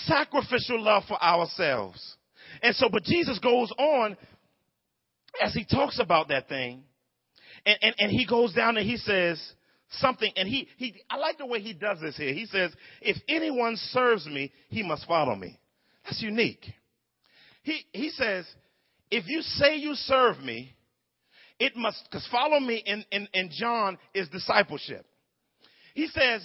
Sacrificial 0.06 0.82
love 0.82 1.04
for 1.08 1.22
ourselves. 1.22 2.18
And 2.64 2.76
so, 2.76 2.90
but 2.90 3.04
Jesus 3.04 3.40
goes 3.40 3.72
on 3.78 4.18
as 5.42 5.54
he 5.54 5.66
talks 5.66 6.00
about 6.00 6.30
that 6.30 6.50
thing, 6.50 6.84
and, 7.66 7.78
and, 7.82 7.96
and 8.00 8.12
he 8.12 8.26
goes 8.26 8.54
down 8.54 8.78
and 8.78 8.88
he 8.88 8.98
says, 8.98 9.42
something, 9.92 10.32
and 10.36 10.48
he, 10.48 10.68
he, 10.78 10.96
I 11.10 11.18
like 11.18 11.38
the 11.38 11.46
way 11.46 11.60
he 11.60 11.74
does 11.74 12.00
this 12.00 12.16
here. 12.16 12.34
He 12.34 12.46
says, 12.46 12.72
if 13.02 13.18
anyone 13.28 13.76
serves 13.76 14.26
me, 14.26 14.52
he 14.70 14.84
must 14.84 15.08
follow 15.08 15.36
me. 15.36 15.60
That's 16.06 16.22
unique. 16.22 16.66
He, 17.64 17.82
he 17.92 18.10
says, 18.10 18.46
if 19.12 19.26
you 19.28 19.42
say 19.42 19.78
you 19.78 19.96
serve 19.96 20.40
me, 20.40 20.76
it 21.60 21.76
must, 21.76 22.04
because 22.06 22.28
follow 22.32 22.60
me 22.60 22.82
in, 22.86 23.04
in, 23.12 23.28
in 23.34 23.50
John 23.52 23.98
is 24.14 24.30
discipleship. 24.30 25.06
He 25.94 26.08
says, 26.08 26.42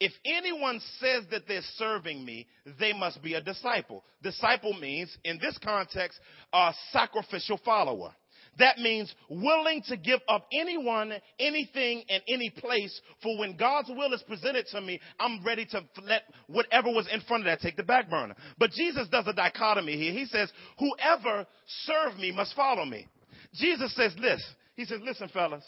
if 0.00 0.12
anyone 0.24 0.80
says 1.00 1.24
that 1.30 1.42
they're 1.48 1.62
serving 1.76 2.24
me, 2.24 2.46
they 2.78 2.92
must 2.92 3.22
be 3.22 3.34
a 3.34 3.40
disciple. 3.40 4.04
Disciple 4.22 4.74
means, 4.74 5.16
in 5.24 5.38
this 5.38 5.58
context, 5.62 6.18
a 6.52 6.72
sacrificial 6.92 7.58
follower. 7.64 8.14
That 8.58 8.78
means 8.78 9.14
willing 9.28 9.82
to 9.88 9.96
give 9.96 10.20
up 10.28 10.46
anyone, 10.52 11.12
anything, 11.38 12.04
and 12.08 12.22
any 12.26 12.50
place 12.50 13.00
for 13.22 13.38
when 13.38 13.56
God's 13.56 13.90
will 13.90 14.12
is 14.14 14.22
presented 14.22 14.66
to 14.68 14.80
me, 14.80 14.98
I'm 15.20 15.44
ready 15.44 15.66
to 15.66 15.82
let 16.02 16.22
whatever 16.46 16.88
was 16.88 17.06
in 17.12 17.20
front 17.22 17.42
of 17.42 17.46
that 17.46 17.60
take 17.60 17.76
the 17.76 17.82
back 17.82 18.08
burner. 18.08 18.34
But 18.58 18.70
Jesus 18.70 19.08
does 19.08 19.26
a 19.26 19.34
dichotomy 19.34 19.96
here. 19.96 20.12
He 20.12 20.24
says, 20.26 20.50
whoever 20.78 21.46
serve 21.84 22.16
me 22.18 22.32
must 22.32 22.54
follow 22.56 22.86
me. 22.86 23.06
Jesus 23.54 23.94
says 23.94 24.14
this. 24.20 24.42
He 24.74 24.84
says, 24.84 25.00
listen, 25.02 25.28
fellas. 25.28 25.64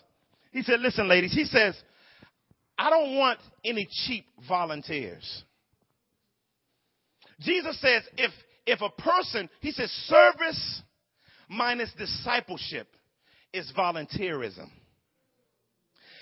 He 0.52 0.62
said, 0.62 0.80
listen, 0.80 1.08
ladies. 1.08 1.34
He 1.34 1.44
says, 1.44 1.74
I 2.78 2.90
don't 2.90 3.16
want 3.16 3.40
any 3.64 3.88
cheap 4.06 4.26
volunteers. 4.48 5.44
Jesus 7.40 7.80
says, 7.80 8.02
if, 8.16 8.30
if 8.66 8.80
a 8.80 9.02
person, 9.02 9.48
he 9.60 9.72
says, 9.72 9.90
service 10.06 10.82
minus 11.48 11.92
discipleship 11.98 12.88
is 13.52 13.72
volunteerism. 13.76 14.68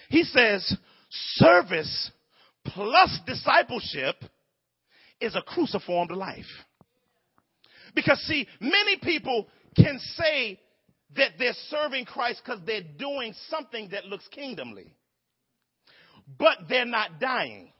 He 0.08 0.22
says 0.22 0.76
service 1.10 2.10
plus 2.64 3.18
discipleship 3.26 4.16
is 5.20 5.34
a 5.34 5.42
cruciformed 5.42 6.10
life. 6.10 6.44
Because 7.94 8.20
see, 8.20 8.46
many 8.60 8.98
people 9.02 9.48
can 9.74 9.98
say 10.14 10.60
that 11.16 11.32
they're 11.38 11.54
serving 11.68 12.04
Christ 12.04 12.42
because 12.44 12.60
they're 12.66 12.82
doing 12.98 13.34
something 13.48 13.88
that 13.90 14.04
looks 14.06 14.28
kingdomly. 14.28 14.94
But 16.38 16.58
they're 16.68 16.84
not 16.84 17.20
dying. 17.20 17.72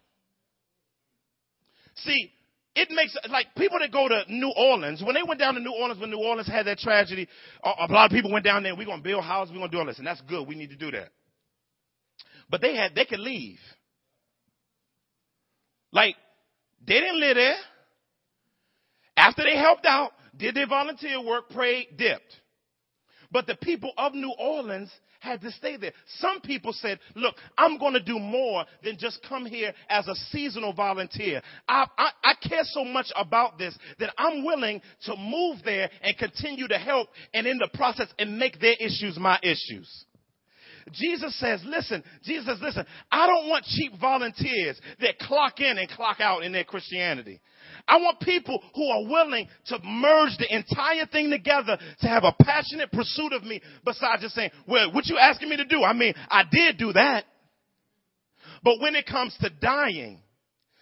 See, 1.97 2.31
it 2.75 2.91
makes 2.91 3.17
like 3.31 3.47
people 3.57 3.79
that 3.81 3.91
go 3.91 4.07
to 4.09 4.23
New 4.29 4.53
Orleans 4.55 5.03
when 5.03 5.15
they 5.15 5.23
went 5.27 5.41
down 5.41 5.55
to 5.55 5.61
New 5.61 5.73
Orleans 5.73 6.01
when 6.01 6.11
New 6.11 6.19
Orleans 6.19 6.47
had 6.47 6.67
that 6.67 6.79
tragedy. 6.79 7.27
A, 7.65 7.87
lot 7.91 8.07
of 8.07 8.11
people 8.11 8.31
went 8.31 8.45
down 8.45 8.63
there. 8.63 8.77
We're 8.77 8.87
gonna 8.87 9.03
build 9.03 9.25
houses. 9.25 9.53
We're 9.53 9.61
gonna 9.61 9.73
do 9.73 9.79
all 9.79 9.87
this, 9.87 9.99
and 9.99 10.07
that's 10.07 10.21
good. 10.23 10.47
We 10.47 10.55
need 10.55 10.71
to 10.71 10.77
do 10.77 10.91
that. 10.91 11.09
But 12.51 12.61
they 12.61 12.77
had 12.77 12.95
they 12.95 13.07
could 13.07 13.21
leave. 13.21 13.59
Like 15.91 16.17
they 16.87 17.01
didn't 17.01 17.19
live 17.19 17.37
there. 17.37 17.57
After 19.17 19.43
they 19.43 19.57
helped 19.57 19.87
out, 19.87 20.13
did 20.37 20.55
their 20.55 20.67
volunteer 20.67 21.25
work, 21.25 21.49
prayed, 21.49 21.97
dipped. 21.97 22.41
But 23.31 23.47
the 23.47 23.57
people 23.57 23.93
of 23.97 24.15
New 24.15 24.33
Orleans 24.39 24.91
had 25.21 25.41
to 25.43 25.51
stay 25.51 25.77
there. 25.77 25.93
Some 26.19 26.41
people 26.41 26.73
said, 26.73 26.99
look, 27.15 27.35
I'm 27.59 27.79
going 27.79 27.95
to 27.95 28.03
do 28.03 28.19
more 28.19 28.65
than 28.85 28.97
just 28.99 29.25
come 29.29 29.47
here 29.47 29.73
as 29.89 30.07
a 30.09 30.15
seasonal 30.15 30.73
volunteer. 30.73 31.43
I, 31.69 31.87
I, 31.99 32.11
I, 32.23 32.35
care 32.49 32.65
so 32.65 32.85
much 32.85 33.07
about 33.17 33.59
this 33.59 33.77
that 33.99 34.13
I'm 34.17 34.45
willing 34.45 34.81
to 35.05 35.17
move 35.17 35.59
there 35.65 35.91
and 36.03 36.17
continue 36.17 36.69
to 36.69 36.79
help 36.79 37.09
and 37.35 37.47
in 37.47 37.59
the 37.59 37.69
process 37.75 38.09
and 38.19 38.39
make 38.39 38.61
their 38.61 38.75
issues 38.79 39.19
my 39.19 39.39
issues. 39.43 40.06
Jesus 40.93 41.39
says, 41.41 41.61
listen, 41.65 42.05
Jesus 42.23 42.47
says, 42.47 42.59
listen, 42.63 42.87
I 43.11 43.27
don't 43.27 43.49
want 43.49 43.65
cheap 43.65 43.93
volunteers 44.01 44.81
that 45.01 45.19
clock 45.19 45.61
in 45.61 45.79
and 45.79 45.89
clock 45.89 46.21
out 46.21 46.45
in 46.45 46.53
their 46.53 46.65
Christianity. 46.65 47.41
I 47.89 47.97
want 47.97 48.21
people 48.21 48.63
who 48.75 48.89
are 48.89 49.03
willing 49.11 49.49
to 49.67 49.79
merge 49.85 50.37
the 50.39 50.55
entire 50.55 51.07
thing 51.07 51.31
together 51.31 51.77
to 52.01 52.09
have 52.09 52.25
a 52.25 52.35
passionate 52.43 52.93
pursuit 52.93 53.33
of 53.33 53.43
me 53.43 53.61
besides 53.85 54.23
just 54.23 54.35
saying, 54.35 54.51
well, 54.67 54.93
what 54.93 55.07
you 55.07 55.19
asking 55.19 55.49
me 55.49 55.57
to 55.57 55.65
do? 55.65 55.83
I 55.83 55.93
mean, 55.93 56.15
I 56.31 56.43
did 56.51 56.79
do 56.79 56.93
that. 56.93 57.25
But 58.63 58.81
when 58.81 58.95
it 58.95 59.07
comes 59.07 59.37
to 59.41 59.51
dying, 59.51 60.21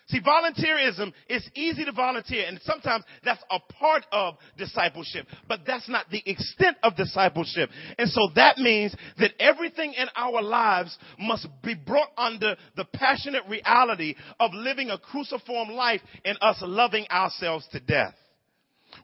See, 0.07 0.21
volunteerism 0.21 1.13
is 1.31 1.49
easy 1.55 1.85
to 1.87 1.93
volunteer, 1.93 2.45
and 2.47 2.61
sometimes 2.65 3.05
that's 3.25 3.43
a 3.51 3.59
part 3.73 4.05
of 4.13 4.35
discipleship, 4.59 5.27
but 5.49 5.61
that's 5.67 5.89
not 5.89 6.11
the 6.11 6.23
extent 6.27 6.77
of 6.83 6.95
discipleship. 6.95 7.71
And 7.99 8.11
so 8.11 8.21
that 8.35 8.59
means 8.59 8.95
that 9.19 9.33
everything 9.41 9.95
in 9.95 10.07
our 10.15 10.43
lives 10.43 10.97
must 11.19 11.49
be 11.63 11.75
brought 11.75 12.11
under 12.19 12.55
the 12.77 12.85
passionate 12.85 13.45
reality 13.49 14.15
of 14.39 14.51
living 14.53 14.91
a 14.91 14.99
cruciform 14.99 15.71
life 15.71 16.03
and 16.25 16.37
us 16.43 16.59
loving 16.61 17.07
ourselves 17.11 17.67
to 17.73 17.81
death. 17.81 18.15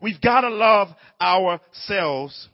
We've 0.03 0.21
got 0.21 0.43
to 0.43 0.51
love 0.51 0.89
ourselves 1.21 2.49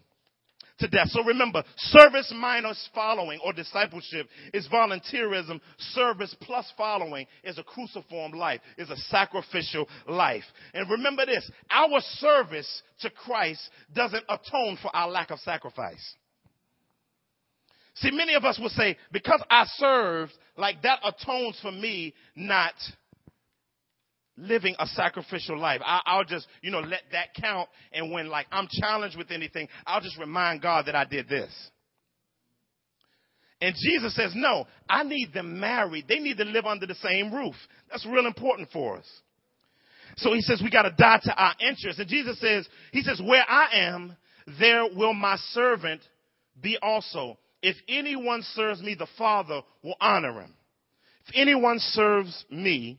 to 0.78 0.88
death. 0.88 1.08
So 1.08 1.22
remember, 1.24 1.62
service 1.76 2.32
minus 2.34 2.88
following 2.94 3.40
or 3.44 3.52
discipleship 3.52 4.28
is 4.52 4.68
volunteerism. 4.68 5.60
Service 5.92 6.34
plus 6.40 6.70
following 6.76 7.26
is 7.44 7.58
a 7.58 7.62
cruciform 7.62 8.32
life, 8.32 8.60
is 8.78 8.90
a 8.90 8.96
sacrificial 8.96 9.88
life. 10.08 10.44
And 10.74 10.90
remember 10.90 11.26
this, 11.26 11.50
our 11.70 12.00
service 12.18 12.82
to 13.00 13.10
Christ 13.10 13.68
doesn't 13.94 14.24
atone 14.28 14.78
for 14.80 14.94
our 14.94 15.08
lack 15.08 15.30
of 15.30 15.38
sacrifice. 15.40 16.14
See, 17.96 18.10
many 18.10 18.34
of 18.34 18.44
us 18.44 18.58
will 18.58 18.68
say, 18.68 18.98
because 19.10 19.42
I 19.48 19.64
served, 19.76 20.32
like 20.58 20.82
that 20.82 21.00
atones 21.02 21.58
for 21.62 21.72
me 21.72 22.12
not 22.34 22.74
living 24.36 24.74
a 24.78 24.86
sacrificial 24.86 25.58
life. 25.58 25.80
I, 25.84 26.16
will 26.16 26.24
just, 26.24 26.46
you 26.62 26.70
know, 26.70 26.80
let 26.80 27.02
that 27.12 27.34
count. 27.40 27.68
And 27.92 28.12
when 28.12 28.28
like 28.28 28.46
I'm 28.50 28.68
challenged 28.70 29.16
with 29.16 29.30
anything, 29.30 29.68
I'll 29.86 30.00
just 30.00 30.18
remind 30.18 30.62
God 30.62 30.86
that 30.86 30.94
I 30.94 31.04
did 31.04 31.28
this. 31.28 31.52
And 33.60 33.74
Jesus 33.74 34.14
says, 34.14 34.32
no, 34.34 34.66
I 34.88 35.02
need 35.02 35.32
them 35.32 35.58
married. 35.58 36.06
They 36.08 36.18
need 36.18 36.36
to 36.36 36.44
live 36.44 36.66
under 36.66 36.86
the 36.86 36.94
same 36.96 37.32
roof. 37.32 37.54
That's 37.90 38.04
real 38.06 38.26
important 38.26 38.68
for 38.70 38.98
us. 38.98 39.06
So 40.18 40.34
he 40.34 40.42
says 40.42 40.60
we 40.62 40.70
got 40.70 40.82
to 40.82 40.94
die 40.96 41.20
to 41.22 41.34
our 41.34 41.54
interests. 41.60 42.00
And 42.00 42.08
Jesus 42.08 42.38
says, 42.40 42.68
he 42.92 43.02
says, 43.02 43.20
where 43.24 43.44
I 43.48 43.88
am, 43.88 44.16
there 44.58 44.84
will 44.94 45.14
my 45.14 45.36
servant 45.52 46.02
be 46.60 46.78
also. 46.80 47.38
If 47.62 47.76
anyone 47.88 48.42
serves 48.42 48.82
me, 48.82 48.94
the 48.94 49.08
Father 49.18 49.62
will 49.82 49.96
honor 50.00 50.40
him. 50.40 50.54
If 51.26 51.34
anyone 51.34 51.78
serves 51.80 52.44
me, 52.50 52.98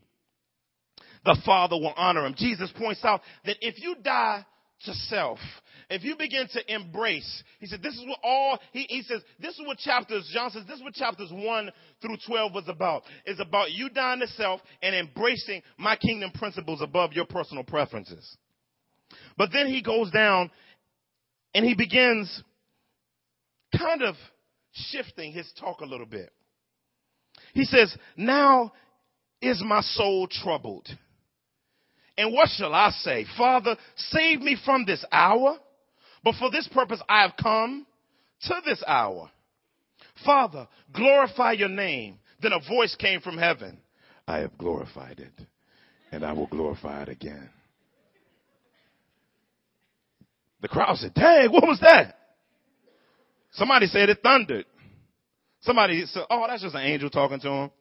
the 1.27 1.37
Father 1.45 1.75
will 1.75 1.93
honor 1.97 2.25
him. 2.25 2.33
Jesus 2.37 2.71
points 2.77 3.03
out 3.03 3.21
that 3.45 3.57
if 3.59 3.79
you 3.81 3.95
die 4.01 4.45
to 4.85 4.93
self, 4.93 5.39
if 5.89 6.03
you 6.03 6.15
begin 6.17 6.47
to 6.53 6.73
embrace, 6.73 7.43
he 7.59 7.65
said, 7.65 7.83
this 7.83 7.95
is 7.95 8.05
what 8.07 8.19
all, 8.23 8.59
he, 8.71 8.83
he 8.83 9.01
says, 9.01 9.21
this 9.39 9.53
is 9.53 9.67
what 9.67 9.77
chapters, 9.77 10.29
John 10.33 10.49
says, 10.51 10.63
this 10.67 10.77
is 10.77 10.83
what 10.83 10.93
chapters 10.93 11.29
1 11.31 11.71
through 12.01 12.17
12 12.25 12.53
was 12.53 12.63
about. 12.69 13.03
It's 13.25 13.41
about 13.41 13.71
you 13.71 13.89
dying 13.89 14.21
to 14.21 14.27
self 14.27 14.61
and 14.81 14.95
embracing 14.95 15.61
my 15.77 15.97
kingdom 15.97 16.31
principles 16.31 16.81
above 16.81 17.11
your 17.11 17.25
personal 17.25 17.65
preferences. 17.65 18.37
But 19.37 19.49
then 19.51 19.67
he 19.67 19.81
goes 19.81 20.09
down 20.11 20.49
and 21.53 21.65
he 21.65 21.75
begins 21.75 22.41
kind 23.77 24.01
of 24.01 24.15
shifting 24.71 25.33
his 25.33 25.51
talk 25.59 25.81
a 25.81 25.85
little 25.85 26.05
bit. 26.05 26.31
He 27.53 27.65
says, 27.65 27.95
now 28.15 28.71
is 29.41 29.61
my 29.65 29.81
soul 29.81 30.27
troubled. 30.27 30.87
And 32.17 32.33
what 32.33 32.49
shall 32.49 32.73
I 32.73 32.89
say? 32.91 33.25
Father, 33.37 33.77
save 33.95 34.41
me 34.41 34.57
from 34.65 34.85
this 34.85 35.03
hour. 35.11 35.57
But 36.23 36.35
for 36.35 36.49
this 36.49 36.67
purpose 36.67 37.01
I 37.07 37.21
have 37.21 37.33
come 37.41 37.85
to 38.41 38.55
this 38.65 38.83
hour. 38.85 39.29
Father, 40.25 40.67
glorify 40.93 41.53
your 41.53 41.69
name. 41.69 42.19
Then 42.41 42.51
a 42.53 42.59
voice 42.67 42.95
came 42.95 43.21
from 43.21 43.37
heaven. 43.37 43.77
I 44.27 44.39
have 44.39 44.57
glorified 44.57 45.19
it 45.19 45.47
and 46.11 46.25
I 46.25 46.33
will 46.33 46.47
glorify 46.47 47.03
it 47.03 47.09
again. 47.09 47.49
The 50.61 50.67
crowd 50.67 50.97
said, 50.97 51.13
dang, 51.13 51.51
what 51.51 51.67
was 51.67 51.79
that? 51.81 52.15
Somebody 53.51 53.87
said 53.87 54.09
it 54.09 54.19
thundered. 54.23 54.65
Somebody 55.61 56.05
said, 56.05 56.23
oh, 56.29 56.45
that's 56.47 56.63
just 56.63 56.75
an 56.75 56.81
angel 56.81 57.09
talking 57.09 57.39
to 57.39 57.49
him. 57.49 57.71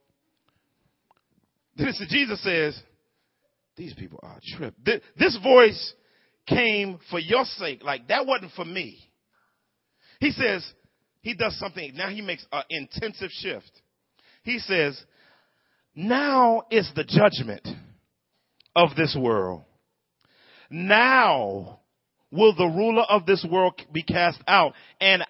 Then 1.77 1.93
Jesus 2.09 2.43
says, 2.43 2.81
these 3.77 3.95
people 3.95 4.21
are 4.23 4.39
tripped. 4.57 4.79
This 5.19 5.39
voice 5.43 5.95
came 6.47 6.99
for 7.11 7.19
your 7.19 7.45
sake. 7.45 7.83
Like 7.85 8.09
that 8.09 8.27
wasn't 8.27 8.53
for 8.53 8.65
me. 8.65 8.99
He 10.21 10.31
says, 10.31 10.67
he 11.21 11.35
does 11.35 11.59
something. 11.59 11.93
Now 11.95 12.09
he 12.09 12.23
makes 12.23 12.47
an 12.53 12.63
intensive 12.71 13.31
shift. 13.31 13.71
He 14.43 14.59
says, 14.59 15.01
now 15.95 16.63
is 16.71 16.91
the 16.95 17.05
judgment 17.05 17.67
of 18.75 18.95
this 18.97 19.17
world. 19.19 19.65
Now 20.71 21.81
will 22.31 22.55
the 22.55 22.67
ruler 22.67 23.05
of 23.09 23.27
this 23.27 23.45
world 23.51 23.81
be 23.93 24.03
cast 24.03 24.41
out. 24.47 24.75
And 25.01 25.25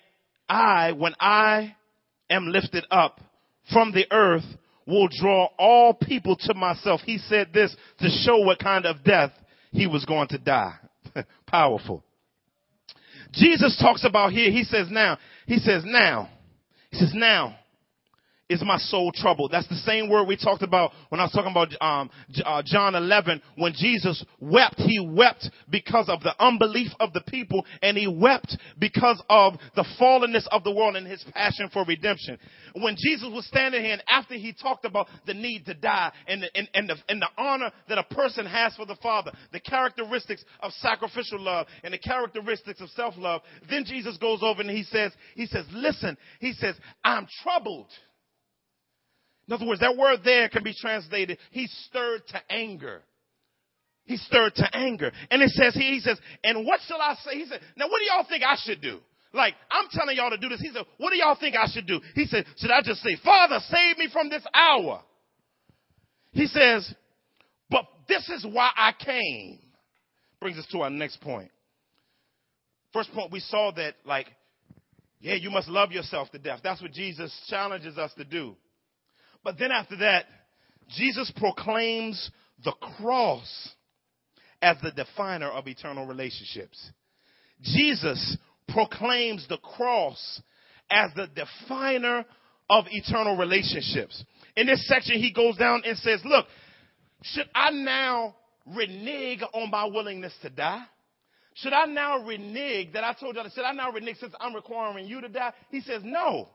I, 0.48 0.92
when 0.92 1.14
I 1.18 1.74
am 2.28 2.48
lifted 2.48 2.84
up 2.90 3.20
from 3.72 3.92
the 3.92 4.06
earth, 4.10 4.44
will 4.86 5.08
draw 5.10 5.48
all 5.58 5.94
people 5.94 6.36
to 6.36 6.54
myself. 6.54 7.00
He 7.04 7.18
said 7.18 7.52
this 7.52 7.74
to 7.98 8.08
show 8.08 8.38
what 8.38 8.58
kind 8.58 8.86
of 8.86 9.02
death 9.04 9.32
he 9.72 9.86
was 9.86 10.04
going 10.04 10.28
to 10.28 10.38
die. 10.38 10.74
Powerful. 11.46 12.04
Jesus 13.32 13.76
talks 13.80 14.04
about 14.04 14.32
here, 14.32 14.50
he 14.50 14.64
says 14.64 14.88
now, 14.90 15.18
he 15.46 15.58
says 15.58 15.82
now, 15.84 16.30
he 16.90 16.98
says 16.98 17.12
now 17.14 17.58
is 18.48 18.62
my 18.64 18.78
soul 18.78 19.10
troubled? 19.12 19.50
That's 19.52 19.68
the 19.68 19.74
same 19.76 20.08
word 20.08 20.28
we 20.28 20.36
talked 20.36 20.62
about 20.62 20.92
when 21.08 21.20
I 21.20 21.24
was 21.24 21.32
talking 21.32 21.50
about 21.50 21.74
um, 21.80 22.10
uh, 22.44 22.62
John 22.64 22.94
11 22.94 23.42
when 23.56 23.72
Jesus 23.72 24.24
wept. 24.40 24.76
He 24.76 25.00
wept 25.00 25.50
because 25.68 26.08
of 26.08 26.22
the 26.22 26.34
unbelief 26.38 26.92
of 27.00 27.12
the 27.12 27.22
people, 27.22 27.64
and 27.82 27.96
he 27.96 28.06
wept 28.06 28.56
because 28.78 29.20
of 29.28 29.54
the 29.74 29.84
fallenness 30.00 30.46
of 30.52 30.62
the 30.62 30.72
world 30.72 30.96
and 30.96 31.06
his 31.06 31.24
passion 31.34 31.68
for 31.72 31.84
redemption. 31.84 32.38
When 32.74 32.96
Jesus 32.96 33.28
was 33.32 33.46
standing 33.46 33.82
here, 33.82 33.94
and 33.94 34.04
after 34.08 34.34
he 34.34 34.52
talked 34.52 34.84
about 34.84 35.08
the 35.26 35.34
need 35.34 35.66
to 35.66 35.74
die 35.74 36.12
and 36.28 36.42
the, 36.42 36.56
and, 36.56 36.68
and 36.74 36.88
the, 36.88 36.96
and 37.08 37.20
the 37.20 37.28
honor 37.36 37.70
that 37.88 37.98
a 37.98 38.14
person 38.14 38.46
has 38.46 38.76
for 38.76 38.86
the 38.86 38.96
Father, 39.02 39.32
the 39.52 39.60
characteristics 39.60 40.44
of 40.60 40.72
sacrificial 40.72 41.40
love 41.40 41.66
and 41.82 41.92
the 41.92 41.98
characteristics 41.98 42.80
of 42.80 42.88
self-love, 42.90 43.42
then 43.68 43.84
Jesus 43.84 44.16
goes 44.18 44.40
over 44.42 44.60
and 44.60 44.70
he 44.70 44.84
says, 44.84 45.12
he 45.34 45.46
says, 45.46 45.64
listen, 45.72 46.16
he 46.38 46.52
says, 46.52 46.76
I'm 47.04 47.26
troubled. 47.42 47.90
In 49.48 49.54
other 49.54 49.66
words, 49.66 49.80
that 49.80 49.96
word 49.96 50.20
there 50.24 50.48
can 50.48 50.64
be 50.64 50.74
translated, 50.74 51.38
he 51.50 51.68
stirred 51.88 52.22
to 52.28 52.40
anger. 52.50 53.02
He 54.04 54.16
stirred 54.16 54.54
to 54.56 54.76
anger. 54.76 55.12
And 55.30 55.42
it 55.42 55.50
says, 55.50 55.74
he, 55.74 55.94
he 55.94 56.00
says, 56.00 56.18
and 56.44 56.66
what 56.66 56.80
shall 56.86 57.00
I 57.00 57.14
say? 57.24 57.38
He 57.38 57.46
said, 57.46 57.60
now 57.76 57.88
what 57.88 57.98
do 57.98 58.04
y'all 58.04 58.26
think 58.28 58.42
I 58.44 58.56
should 58.64 58.80
do? 58.80 58.98
Like, 59.32 59.54
I'm 59.70 59.86
telling 59.90 60.16
y'all 60.16 60.30
to 60.30 60.38
do 60.38 60.48
this. 60.48 60.60
He 60.60 60.70
said, 60.72 60.84
what 60.98 61.10
do 61.10 61.16
y'all 61.16 61.36
think 61.38 61.56
I 61.56 61.66
should 61.66 61.86
do? 61.86 62.00
He 62.14 62.26
said, 62.26 62.46
should 62.56 62.70
I 62.70 62.82
just 62.82 63.02
say, 63.02 63.16
Father, 63.24 63.58
save 63.68 63.98
me 63.98 64.08
from 64.12 64.30
this 64.30 64.44
hour? 64.54 65.02
He 66.32 66.46
says, 66.46 66.92
but 67.68 67.84
this 68.08 68.28
is 68.28 68.46
why 68.50 68.70
I 68.76 68.92
came. 68.92 69.58
Brings 70.40 70.58
us 70.58 70.66
to 70.72 70.82
our 70.82 70.90
next 70.90 71.20
point. 71.20 71.50
First 72.92 73.12
point, 73.12 73.32
we 73.32 73.40
saw 73.40 73.72
that, 73.72 73.94
like, 74.04 74.26
yeah, 75.20 75.34
you 75.34 75.50
must 75.50 75.68
love 75.68 75.92
yourself 75.92 76.30
to 76.30 76.38
death. 76.38 76.60
That's 76.62 76.80
what 76.80 76.92
Jesus 76.92 77.34
challenges 77.48 77.98
us 77.98 78.12
to 78.14 78.24
do. 78.24 78.56
But 79.46 79.60
then 79.60 79.70
after 79.70 79.96
that, 79.98 80.24
Jesus 80.88 81.32
proclaims 81.36 82.32
the 82.64 82.72
cross 82.96 83.68
as 84.60 84.76
the 84.82 84.90
definer 84.90 85.48
of 85.48 85.68
eternal 85.68 86.04
relationships. 86.04 86.90
Jesus 87.62 88.36
proclaims 88.68 89.46
the 89.48 89.58
cross 89.58 90.42
as 90.90 91.12
the 91.14 91.28
definer 91.28 92.24
of 92.68 92.86
eternal 92.90 93.36
relationships. 93.36 94.24
In 94.56 94.66
this 94.66 94.84
section, 94.88 95.20
he 95.20 95.32
goes 95.32 95.56
down 95.56 95.82
and 95.86 95.96
says, 95.98 96.22
look, 96.24 96.46
should 97.22 97.48
I 97.54 97.70
now 97.70 98.34
renege 98.66 99.42
on 99.54 99.70
my 99.70 99.84
willingness 99.84 100.34
to 100.42 100.50
die? 100.50 100.82
Should 101.54 101.72
I 101.72 101.84
now 101.86 102.24
renege 102.24 102.94
that 102.94 103.04
I 103.04 103.12
told 103.12 103.36
you, 103.36 103.42
should 103.54 103.64
I 103.64 103.70
now 103.70 103.92
renege 103.92 104.16
since 104.16 104.34
I'm 104.40 104.56
requiring 104.56 105.06
you 105.06 105.20
to 105.20 105.28
die? 105.28 105.52
He 105.70 105.82
says, 105.82 106.02
no. 106.04 106.48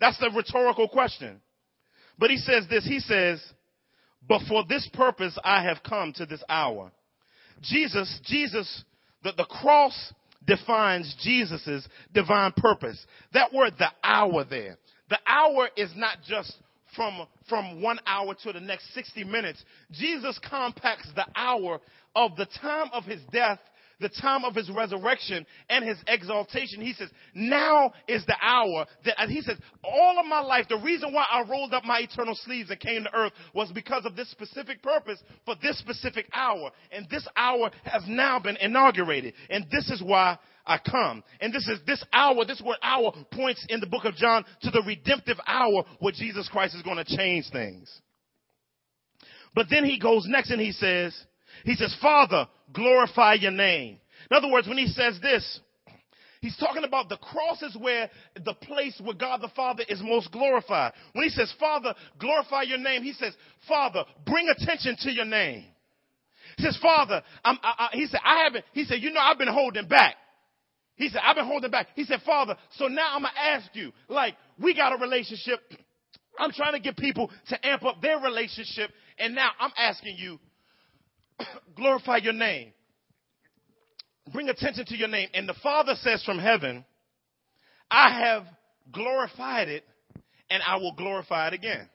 That's 0.00 0.18
the 0.18 0.30
rhetorical 0.34 0.88
question. 0.88 1.42
But 2.18 2.30
he 2.30 2.36
says 2.38 2.66
this, 2.68 2.84
he 2.84 3.00
says, 3.00 3.40
but 4.28 4.42
for 4.48 4.64
this 4.68 4.88
purpose 4.92 5.38
I 5.42 5.62
have 5.62 5.78
come 5.82 6.12
to 6.14 6.26
this 6.26 6.42
hour. 6.48 6.92
Jesus, 7.62 8.20
Jesus, 8.24 8.84
the, 9.22 9.32
the 9.36 9.44
cross 9.44 10.12
defines 10.46 11.14
Jesus' 11.22 11.86
divine 12.12 12.52
purpose. 12.56 13.04
That 13.34 13.52
word, 13.52 13.74
the 13.78 13.90
hour 14.02 14.44
there. 14.44 14.78
The 15.10 15.18
hour 15.26 15.68
is 15.76 15.90
not 15.96 16.18
just 16.26 16.54
from, 16.94 17.26
from 17.48 17.82
one 17.82 17.98
hour 18.06 18.34
to 18.42 18.52
the 18.52 18.60
next 18.60 18.92
60 18.94 19.24
minutes. 19.24 19.62
Jesus 19.92 20.38
compacts 20.48 21.08
the 21.14 21.26
hour 21.36 21.80
of 22.14 22.36
the 22.36 22.46
time 22.60 22.88
of 22.92 23.04
his 23.04 23.20
death 23.32 23.58
the 24.00 24.08
time 24.08 24.44
of 24.44 24.54
his 24.54 24.70
resurrection 24.70 25.44
and 25.68 25.84
his 25.84 25.98
exaltation, 26.06 26.80
he 26.80 26.92
says, 26.92 27.08
now 27.34 27.92
is 28.06 28.24
the 28.26 28.36
hour 28.40 28.86
that, 29.04 29.28
he 29.28 29.40
says, 29.40 29.56
all 29.82 30.18
of 30.18 30.26
my 30.26 30.40
life, 30.40 30.66
the 30.68 30.78
reason 30.78 31.12
why 31.12 31.26
I 31.30 31.42
rolled 31.48 31.74
up 31.74 31.84
my 31.84 32.00
eternal 32.00 32.34
sleeves 32.34 32.70
and 32.70 32.78
came 32.78 33.04
to 33.04 33.14
earth 33.14 33.32
was 33.54 33.72
because 33.72 34.04
of 34.06 34.14
this 34.16 34.30
specific 34.30 34.82
purpose 34.82 35.20
for 35.44 35.54
this 35.62 35.78
specific 35.78 36.28
hour. 36.32 36.70
And 36.92 37.08
this 37.10 37.26
hour 37.36 37.70
has 37.84 38.02
now 38.06 38.38
been 38.38 38.56
inaugurated. 38.56 39.34
And 39.50 39.66
this 39.70 39.90
is 39.90 40.02
why 40.02 40.38
I 40.64 40.78
come. 40.78 41.24
And 41.40 41.52
this 41.52 41.66
is 41.66 41.80
this 41.86 42.04
hour, 42.12 42.44
this 42.44 42.62
word 42.64 42.78
hour 42.82 43.12
points 43.32 43.64
in 43.68 43.80
the 43.80 43.86
book 43.86 44.04
of 44.04 44.14
John 44.14 44.44
to 44.62 44.70
the 44.70 44.82
redemptive 44.86 45.38
hour 45.46 45.84
where 45.98 46.12
Jesus 46.12 46.48
Christ 46.48 46.76
is 46.76 46.82
going 46.82 46.98
to 46.98 47.16
change 47.16 47.46
things. 47.50 47.90
But 49.54 49.66
then 49.70 49.84
he 49.84 49.98
goes 49.98 50.26
next 50.28 50.50
and 50.50 50.60
he 50.60 50.72
says, 50.72 51.18
he 51.64 51.74
says, 51.74 51.96
Father, 52.00 52.46
glorify 52.72 53.34
your 53.34 53.50
name. 53.50 53.98
In 54.30 54.36
other 54.36 54.50
words, 54.50 54.68
when 54.68 54.78
he 54.78 54.86
says 54.88 55.18
this, 55.22 55.60
he's 56.40 56.56
talking 56.56 56.84
about 56.84 57.08
the 57.08 57.16
cross 57.16 57.62
is 57.62 57.76
where 57.76 58.10
the 58.44 58.54
place 58.54 59.00
where 59.02 59.14
God 59.14 59.40
the 59.40 59.50
Father 59.54 59.84
is 59.88 60.00
most 60.02 60.30
glorified. 60.32 60.92
When 61.12 61.24
he 61.24 61.30
says, 61.30 61.52
Father, 61.58 61.94
glorify 62.18 62.62
your 62.62 62.78
name, 62.78 63.02
he 63.02 63.12
says, 63.12 63.34
Father, 63.66 64.04
bring 64.26 64.48
attention 64.48 64.96
to 65.00 65.12
your 65.12 65.24
name. 65.24 65.64
He 66.56 66.64
says, 66.64 66.78
Father, 66.82 67.22
I, 67.44 67.56
I, 67.62 67.88
he 67.92 68.06
said, 68.06 68.20
I 68.24 68.44
haven't, 68.44 68.64
he 68.72 68.84
said, 68.84 69.00
you 69.00 69.12
know, 69.12 69.20
I've 69.20 69.38
been 69.38 69.48
holding 69.48 69.86
back. 69.86 70.16
He 70.96 71.08
said, 71.08 71.20
I've 71.24 71.36
been 71.36 71.46
holding 71.46 71.70
back. 71.70 71.86
He 71.94 72.04
said, 72.04 72.20
Father, 72.26 72.56
so 72.72 72.88
now 72.88 73.14
I'm 73.14 73.22
going 73.22 73.32
to 73.32 73.40
ask 73.40 73.70
you, 73.74 73.92
like, 74.08 74.34
we 74.60 74.74
got 74.74 74.92
a 74.92 74.96
relationship. 75.00 75.60
I'm 76.36 76.50
trying 76.50 76.72
to 76.72 76.80
get 76.80 76.96
people 76.96 77.30
to 77.50 77.66
amp 77.66 77.84
up 77.84 78.02
their 78.02 78.18
relationship. 78.18 78.90
And 79.16 79.34
now 79.34 79.50
I'm 79.60 79.70
asking 79.78 80.16
you, 80.18 80.40
glorify 81.76 82.18
your 82.18 82.32
name. 82.32 82.72
Bring 84.32 84.48
attention 84.48 84.84
to 84.86 84.96
your 84.96 85.08
name. 85.08 85.28
And 85.34 85.48
the 85.48 85.54
Father 85.62 85.94
says 85.96 86.22
from 86.24 86.38
heaven, 86.38 86.84
I 87.90 88.20
have 88.20 88.44
glorified 88.92 89.68
it 89.68 89.84
and 90.50 90.62
I 90.66 90.76
will 90.76 90.92
glorify 90.92 91.48
it 91.48 91.54
again. 91.54 91.88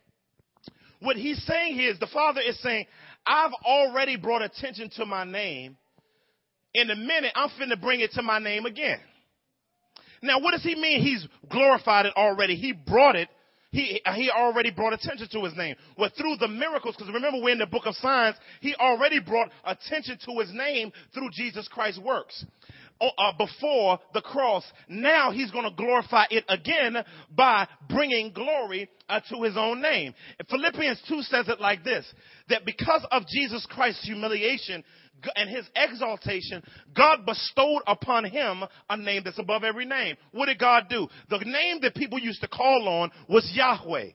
What 0.99 1.17
he's 1.17 1.43
saying 1.45 1.75
here 1.75 1.91
is 1.91 1.99
the 1.99 2.07
Father 2.07 2.41
is 2.41 2.59
saying, 2.61 2.85
I've 3.25 3.51
already 3.65 4.15
brought 4.17 4.41
attention 4.41 4.89
to 4.95 5.05
my 5.05 5.23
name. 5.23 5.77
In 6.73 6.89
a 6.89 6.95
minute, 6.95 7.31
I'm 7.35 7.49
finna 7.49 7.79
bring 7.79 7.99
it 7.99 8.11
to 8.13 8.21
my 8.21 8.39
name 8.39 8.65
again. 8.65 8.99
Now, 10.21 10.39
what 10.39 10.51
does 10.51 10.63
he 10.63 10.75
mean 10.75 11.01
he's 11.01 11.27
glorified 11.51 12.05
it 12.05 12.13
already? 12.15 12.55
He 12.55 12.71
brought 12.71 13.15
it 13.15 13.27
he, 13.73 13.99
he 14.15 14.29
already 14.29 14.69
brought 14.69 14.93
attention 14.93 15.27
to 15.31 15.43
his 15.43 15.57
name. 15.57 15.75
Well, 15.97 16.11
through 16.15 16.35
the 16.39 16.47
miracles, 16.47 16.95
because 16.95 17.11
remember 17.11 17.39
we're 17.41 17.53
in 17.53 17.57
the 17.57 17.65
book 17.65 17.87
of 17.87 17.95
signs, 17.95 18.35
he 18.61 18.75
already 18.75 19.19
brought 19.19 19.49
attention 19.65 20.19
to 20.25 20.39
his 20.39 20.53
name 20.53 20.91
through 21.13 21.31
Jesus 21.31 21.67
Christ's 21.67 21.99
works. 21.99 22.45
Uh, 23.17 23.31
before 23.37 23.99
the 24.13 24.21
cross, 24.21 24.63
now 24.87 25.31
he's 25.31 25.51
going 25.51 25.69
to 25.69 25.75
glorify 25.75 26.25
it 26.29 26.45
again 26.47 26.97
by 27.35 27.67
bringing 27.89 28.31
glory 28.31 28.89
uh, 29.09 29.19
to 29.29 29.41
his 29.43 29.57
own 29.57 29.81
name. 29.81 30.13
Philippians 30.49 31.01
2 31.07 31.21
says 31.23 31.47
it 31.47 31.59
like 31.59 31.83
this, 31.83 32.05
that 32.49 32.65
because 32.65 33.05
of 33.11 33.23
Jesus 33.27 33.65
Christ's 33.69 34.05
humiliation, 34.05 34.83
and 35.35 35.49
his 35.49 35.65
exaltation, 35.75 36.61
God 36.93 37.25
bestowed 37.25 37.81
upon 37.87 38.25
him 38.25 38.63
a 38.89 38.97
name 38.97 39.21
that's 39.23 39.39
above 39.39 39.63
every 39.63 39.85
name. 39.85 40.17
What 40.31 40.47
did 40.47 40.59
God 40.59 40.87
do? 40.89 41.07
The 41.29 41.39
name 41.39 41.79
that 41.81 41.95
people 41.95 42.19
used 42.19 42.41
to 42.41 42.47
call 42.47 42.87
on 42.89 43.11
was 43.29 43.49
Yahweh. 43.53 44.09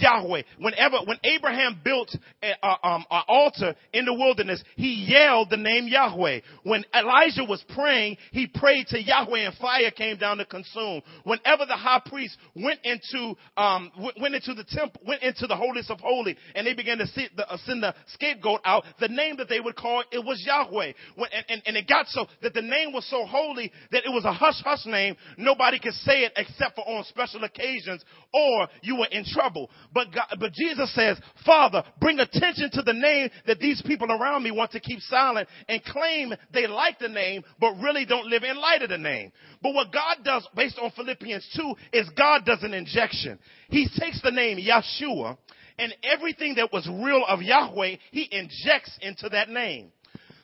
Yahweh. 0.00 0.42
Whenever, 0.58 0.98
when 1.04 1.18
Abraham 1.24 1.80
built 1.84 2.14
an 2.42 2.54
um, 2.82 3.04
altar 3.10 3.74
in 3.92 4.04
the 4.04 4.14
wilderness, 4.14 4.62
he 4.76 5.06
yelled 5.08 5.50
the 5.50 5.56
name 5.56 5.88
Yahweh. 5.88 6.40
When 6.62 6.84
Elijah 6.94 7.44
was 7.44 7.64
praying, 7.74 8.16
he 8.32 8.46
prayed 8.46 8.86
to 8.88 9.02
Yahweh 9.02 9.40
and 9.40 9.54
fire 9.56 9.90
came 9.90 10.16
down 10.16 10.38
to 10.38 10.44
consume. 10.44 11.02
Whenever 11.24 11.66
the 11.66 11.76
high 11.76 12.02
priest 12.04 12.36
went 12.54 12.80
into, 12.84 13.34
um, 13.56 13.90
went 14.20 14.34
into 14.34 14.54
the 14.54 14.64
temple, 14.64 15.00
went 15.06 15.22
into 15.22 15.46
the 15.46 15.56
holiest 15.56 15.90
of 15.90 16.00
holy, 16.00 16.36
and 16.54 16.66
they 16.66 16.74
began 16.74 16.98
to 16.98 17.06
see 17.08 17.28
the, 17.36 17.48
uh, 17.48 17.56
send 17.64 17.82
the 17.82 17.94
scapegoat 18.14 18.60
out, 18.64 18.84
the 19.00 19.08
name 19.08 19.36
that 19.36 19.48
they 19.48 19.60
would 19.60 19.76
call 19.76 20.00
it, 20.00 20.06
it 20.12 20.24
was 20.24 20.42
Yahweh. 20.46 20.92
When, 21.16 21.30
and, 21.32 21.44
and, 21.48 21.62
and 21.66 21.76
it 21.76 21.88
got 21.88 22.06
so 22.08 22.26
that 22.42 22.54
the 22.54 22.62
name 22.62 22.92
was 22.92 23.08
so 23.08 23.24
holy 23.24 23.72
that 23.92 24.04
it 24.04 24.10
was 24.10 24.24
a 24.24 24.32
hush 24.32 24.60
hush 24.62 24.86
name. 24.86 25.16
Nobody 25.36 25.78
could 25.78 25.94
say 25.94 26.22
it 26.22 26.32
except 26.36 26.76
for 26.76 26.86
on 26.88 27.04
special 27.04 27.44
occasions 27.44 28.04
or 28.32 28.68
you 28.82 28.96
were 28.96 29.08
in 29.10 29.24
trouble. 29.24 29.70
But 29.92 30.12
God, 30.12 30.36
but 30.38 30.52
Jesus 30.52 30.94
says, 30.94 31.18
Father, 31.44 31.82
bring 32.00 32.18
attention 32.20 32.70
to 32.72 32.82
the 32.82 32.92
name 32.92 33.30
that 33.46 33.58
these 33.58 33.82
people 33.82 34.10
around 34.10 34.42
me 34.42 34.50
want 34.50 34.72
to 34.72 34.80
keep 34.80 35.00
silent 35.00 35.48
and 35.68 35.82
claim 35.84 36.32
they 36.52 36.66
like 36.66 36.98
the 36.98 37.08
name, 37.08 37.44
but 37.60 37.74
really 37.76 38.04
don't 38.04 38.26
live 38.26 38.42
in 38.42 38.56
light 38.56 38.82
of 38.82 38.90
the 38.90 38.98
name. 38.98 39.32
But 39.62 39.74
what 39.74 39.92
God 39.92 40.18
does 40.24 40.46
based 40.54 40.78
on 40.78 40.90
Philippians 40.92 41.48
2 41.56 41.74
is 41.92 42.08
God 42.16 42.44
does 42.44 42.62
an 42.62 42.74
injection. 42.74 43.38
He 43.68 43.88
takes 43.98 44.20
the 44.22 44.30
name 44.30 44.58
Yeshua 44.58 45.36
and 45.78 45.94
everything 46.02 46.54
that 46.56 46.72
was 46.72 46.88
real 46.88 47.24
of 47.26 47.42
Yahweh, 47.42 47.96
he 48.10 48.28
injects 48.30 48.96
into 49.00 49.28
that 49.30 49.48
name. 49.48 49.92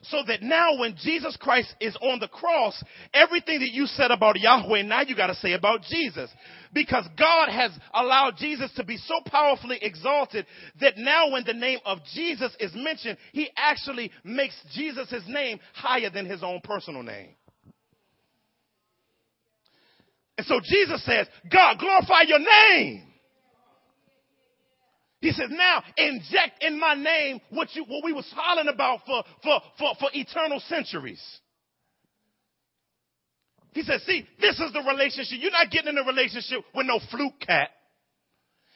So 0.02 0.22
that 0.26 0.40
now 0.42 0.78
when 0.78 0.96
Jesus 0.96 1.36
Christ 1.38 1.74
is 1.78 1.94
on 2.00 2.20
the 2.20 2.28
cross, 2.28 2.82
everything 3.12 3.60
that 3.60 3.72
you 3.72 3.84
said 3.84 4.10
about 4.10 4.40
Yahweh, 4.40 4.82
now 4.82 5.02
you 5.02 5.14
gotta 5.14 5.34
say 5.34 5.52
about 5.52 5.82
Jesus. 5.82 6.30
Because 6.72 7.06
God 7.18 7.50
has 7.50 7.70
allowed 7.92 8.36
Jesus 8.38 8.70
to 8.76 8.84
be 8.84 8.96
so 8.96 9.20
powerfully 9.26 9.78
exalted 9.82 10.46
that 10.80 10.96
now 10.96 11.30
when 11.30 11.44
the 11.44 11.52
name 11.52 11.80
of 11.84 11.98
Jesus 12.14 12.56
is 12.58 12.72
mentioned, 12.74 13.18
he 13.32 13.50
actually 13.56 14.10
makes 14.24 14.54
Jesus' 14.72 15.22
name 15.28 15.60
higher 15.74 16.08
than 16.08 16.24
his 16.24 16.42
own 16.42 16.60
personal 16.64 17.02
name. 17.02 17.34
And 20.38 20.46
so 20.46 20.60
Jesus 20.64 21.04
says, 21.04 21.26
God, 21.52 21.78
glorify 21.78 22.22
your 22.26 22.38
name. 22.38 23.09
He 25.20 25.32
says, 25.32 25.48
now 25.50 25.82
inject 25.98 26.62
in 26.62 26.80
my 26.80 26.94
name 26.94 27.40
what 27.50 27.68
you, 27.74 27.84
what 27.84 28.04
we 28.04 28.12
was 28.12 28.30
hollering 28.34 28.68
about 28.68 29.00
for, 29.06 29.22
for, 29.42 29.60
for, 29.78 29.94
for 30.00 30.08
eternal 30.14 30.60
centuries. 30.60 31.22
He 33.72 33.82
says, 33.82 34.02
see, 34.06 34.26
this 34.40 34.58
is 34.58 34.72
the 34.72 34.80
relationship. 34.80 35.38
You're 35.40 35.52
not 35.52 35.70
getting 35.70 35.90
in 35.90 35.98
a 35.98 36.06
relationship 36.06 36.64
with 36.74 36.86
no 36.86 36.98
fluke 37.10 37.38
cat. 37.46 37.68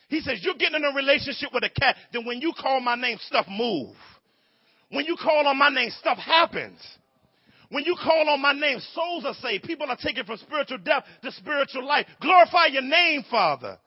He 0.09 0.21
says, 0.21 0.41
you're 0.43 0.55
getting 0.55 0.77
in 0.77 0.85
a 0.85 0.95
relationship 0.95 1.49
with 1.53 1.65
a 1.65 1.71
cat, 1.71 1.97
then 2.13 2.27
when 2.27 2.41
you 2.41 2.53
call 2.61 2.79
my 2.81 2.95
name, 2.95 3.19
stuff 3.23 3.47
move. 3.49 3.97
When 4.91 5.07
you 5.07 5.17
call 5.21 5.47
on 5.47 5.59
my 5.59 5.71
name, 5.71 5.91
stuff 5.99 6.19
happens. 6.19 6.79
When 7.71 7.85
you 7.85 7.97
call 8.01 8.29
on 8.29 8.41
my 8.41 8.53
name, 8.53 8.79
souls 8.95 9.25
are 9.25 9.35
saved. 9.35 9.65
People 9.65 9.87
are 9.89 9.97
taken 9.97 10.25
from 10.27 10.37
spiritual 10.37 10.79
death 10.79 11.05
to 11.23 11.33
spiritual 11.33 11.87
life. 11.87 12.07
Glorify 12.21 12.67
your 12.67 12.83
name, 12.83 13.25
Father. 13.31 13.79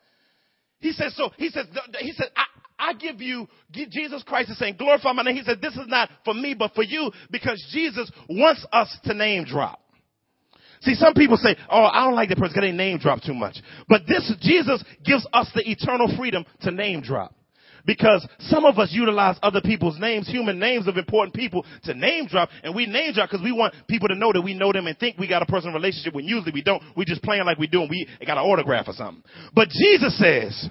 He 0.79 0.91
says, 0.91 1.15
so, 1.15 1.31
he 1.37 1.49
says, 1.49 1.65
he 1.99 2.11
said, 2.11 2.27
I, 2.35 2.89
I 2.89 2.93
give 2.93 3.21
you, 3.21 3.47
Jesus 3.71 4.23
Christ 4.23 4.51
is 4.51 4.59
saying, 4.59 4.75
glorify 4.77 5.11
my 5.13 5.23
name. 5.23 5.35
He 5.35 5.43
said, 5.43 5.61
this 5.61 5.73
is 5.73 5.87
not 5.87 6.09
for 6.23 6.33
me, 6.33 6.53
but 6.53 6.73
for 6.75 6.83
you, 6.83 7.11
because 7.31 7.65
Jesus 7.71 8.11
wants 8.29 8.65
us 8.71 8.95
to 9.05 9.13
name 9.13 9.45
drop. 9.45 9.81
See, 10.81 10.93
some 10.93 11.15
people 11.15 11.37
say, 11.37 11.55
oh, 11.69 11.85
I 11.85 12.05
don't 12.05 12.13
like 12.13 12.29
that 12.29 12.37
person 12.37 12.53
because 12.53 12.69
they 12.69 12.75
name 12.75 12.99
drop 12.99 13.21
too 13.21 13.33
much. 13.33 13.57
But 13.89 14.03
this, 14.07 14.31
Jesus 14.41 14.83
gives 15.03 15.27
us 15.33 15.49
the 15.55 15.67
eternal 15.69 16.15
freedom 16.15 16.45
to 16.61 16.71
name 16.71 17.01
drop. 17.01 17.33
Because 17.87 18.27
some 18.39 18.65
of 18.65 18.77
us 18.77 18.89
utilize 18.91 19.37
other 19.41 19.61
people's 19.61 19.97
names, 19.97 20.27
human 20.27 20.59
names 20.59 20.87
of 20.87 20.97
important 20.97 21.33
people 21.33 21.65
to 21.85 21.93
name 21.93 22.27
drop, 22.27 22.49
and 22.61 22.75
we 22.75 22.85
name 22.85 23.13
drop 23.13 23.29
because 23.31 23.43
we 23.43 23.53
want 23.53 23.73
people 23.87 24.09
to 24.09 24.15
know 24.15 24.33
that 24.33 24.41
we 24.41 24.53
know 24.53 24.73
them 24.73 24.87
and 24.87 24.99
think 24.99 25.17
we 25.17 25.27
got 25.27 25.41
a 25.41 25.45
personal 25.45 25.73
relationship 25.73 26.13
when 26.13 26.25
usually 26.25 26.51
we 26.51 26.61
don't. 26.61 26.83
We 26.97 27.05
just 27.05 27.23
playing 27.23 27.45
like 27.45 27.57
we 27.57 27.67
do 27.67 27.81
and 27.81 27.89
we 27.89 28.05
got 28.25 28.37
an 28.37 28.43
autograph 28.43 28.89
or 28.89 28.93
something. 28.93 29.23
But 29.55 29.69
Jesus 29.69 30.19
says, 30.19 30.69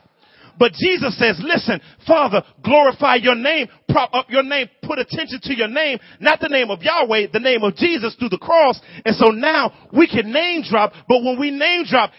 but 0.59 0.73
Jesus 0.73 1.19
says, 1.19 1.41
listen, 1.43 1.81
Father, 2.07 2.43
glorify 2.62 3.17
your 3.17 3.35
name, 3.35 3.69
prop 3.89 4.12
up 4.12 4.27
your 4.29 4.43
name, 4.43 4.69
put 4.83 4.99
attention 4.99 5.41
to 5.43 5.57
your 5.57 5.69
name, 5.69 5.99
not 6.21 6.41
the 6.41 6.49
name 6.49 6.71
of 6.71 6.83
Yahweh, 6.83 7.29
the 7.33 7.41
name 7.41 7.62
of 7.62 7.77
Jesus 7.77 8.14
through 8.19 8.31
the 8.31 8.39
cross. 8.39 8.79
And 9.05 9.17
so 9.17 9.31
now 9.31 9.89
we 9.93 10.07
can 10.07 10.31
name 10.33 10.62
drop, 10.69 10.93
but 11.09 11.23
when 11.23 11.39
we 11.41 11.51
name 11.51 11.85
drop, 11.89 12.11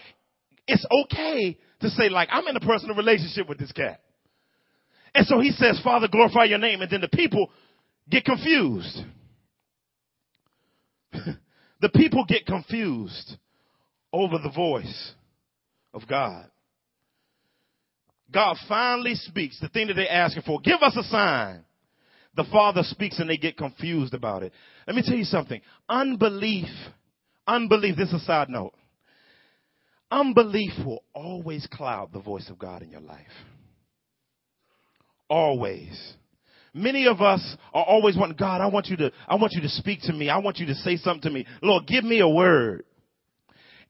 it's 0.66 0.84
okay 1.04 1.56
to 1.80 1.88
say 1.90 2.08
like, 2.08 2.28
I'm 2.32 2.46
in 2.48 2.56
a 2.56 2.60
personal 2.60 2.96
relationship 2.96 3.48
with 3.48 3.58
this 3.58 3.72
cat. 3.72 4.00
And 5.18 5.26
so 5.26 5.40
he 5.40 5.50
says, 5.50 5.80
Father, 5.82 6.06
glorify 6.06 6.44
your 6.44 6.58
name. 6.58 6.80
And 6.80 6.88
then 6.88 7.00
the 7.00 7.08
people 7.08 7.50
get 8.08 8.24
confused. 8.24 9.00
the 11.80 11.88
people 11.88 12.24
get 12.24 12.46
confused 12.46 13.36
over 14.12 14.38
the 14.38 14.52
voice 14.54 15.14
of 15.92 16.02
God. 16.08 16.46
God 18.32 18.58
finally 18.68 19.16
speaks, 19.16 19.58
the 19.58 19.68
thing 19.68 19.88
that 19.88 19.94
they're 19.94 20.08
asking 20.08 20.44
for. 20.46 20.60
Give 20.60 20.80
us 20.82 20.96
a 20.96 21.02
sign. 21.02 21.64
The 22.36 22.44
Father 22.52 22.84
speaks 22.84 23.18
and 23.18 23.28
they 23.28 23.38
get 23.38 23.56
confused 23.56 24.14
about 24.14 24.44
it. 24.44 24.52
Let 24.86 24.94
me 24.94 25.02
tell 25.04 25.16
you 25.16 25.24
something. 25.24 25.60
Unbelief, 25.88 26.68
unbelief, 27.44 27.96
this 27.96 28.10
is 28.10 28.22
a 28.22 28.24
side 28.24 28.50
note. 28.50 28.74
Unbelief 30.12 30.74
will 30.86 31.02
always 31.12 31.66
cloud 31.66 32.10
the 32.12 32.20
voice 32.20 32.48
of 32.48 32.56
God 32.60 32.82
in 32.82 32.92
your 32.92 33.00
life. 33.00 33.26
Always. 35.28 36.14
Many 36.74 37.06
of 37.06 37.20
us 37.20 37.56
are 37.72 37.84
always 37.84 38.16
wanting, 38.16 38.36
God, 38.36 38.60
I 38.60 38.66
want 38.66 38.86
you 38.86 38.96
to, 38.98 39.12
I 39.26 39.34
want 39.36 39.52
you 39.52 39.62
to 39.62 39.68
speak 39.68 40.02
to 40.02 40.12
me. 40.12 40.28
I 40.28 40.38
want 40.38 40.58
you 40.58 40.66
to 40.66 40.74
say 40.74 40.96
something 40.96 41.22
to 41.22 41.30
me. 41.30 41.46
Lord, 41.62 41.86
give 41.86 42.04
me 42.04 42.20
a 42.20 42.28
word. 42.28 42.84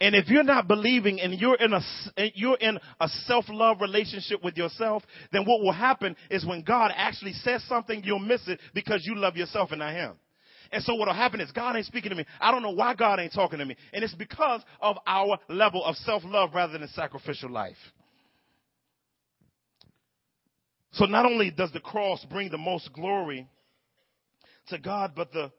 And 0.01 0.14
if 0.14 0.28
you're 0.28 0.45
not 0.45 0.68
believing 0.68 1.20
and 1.20 1.34
you're 1.34 1.57
in 1.57 1.72
a, 1.72 1.80
you're 2.34 2.57
in 2.57 2.78
a 3.01 3.09
self-love 3.09 3.80
relationship 3.80 4.45
with 4.45 4.57
yourself, 4.57 5.03
then 5.32 5.45
what 5.45 5.61
will 5.61 5.72
happen 5.72 6.14
is 6.30 6.47
when 6.47 6.62
God 6.62 6.93
actually 6.95 7.32
says 7.32 7.64
something, 7.68 8.03
you'll 8.05 8.20
miss 8.20 8.47
it 8.47 8.61
because 8.74 9.05
you 9.05 9.16
love 9.16 9.36
yourself 9.36 9.70
and 9.72 9.80
not 9.80 9.93
Him. 9.93 10.12
And 10.70 10.84
so 10.84 10.95
what'll 10.95 11.14
happen 11.14 11.41
is 11.41 11.51
God 11.51 11.76
ain't 11.76 11.86
speaking 11.86 12.11
to 12.11 12.16
me. 12.16 12.26
I 12.41 12.53
don't 12.53 12.62
know 12.62 12.70
why 12.70 12.95
God 12.95 13.18
ain't 13.18 13.32
talking 13.32 13.59
to 13.59 13.64
me. 13.64 13.74
And 13.93 14.05
it's 14.05 14.14
because 14.14 14.62
of 14.80 14.97
our 15.07 15.39
level 15.49 15.84
of 15.84 15.97
self-love 15.97 16.51
rather 16.55 16.78
than 16.78 16.86
sacrificial 16.89 17.51
life. 17.51 17.76
So 20.93 21.05
not 21.05 21.26
only 21.26 21.51
does 21.51 21.72
the 21.72 21.80
cross 21.80 22.24
bring 22.30 22.51
the 22.51 22.59
most 22.59 22.93
glory 22.93 23.47
to 24.68 24.78
God, 24.78 25.12
but 25.14 25.32
the, 25.32 25.53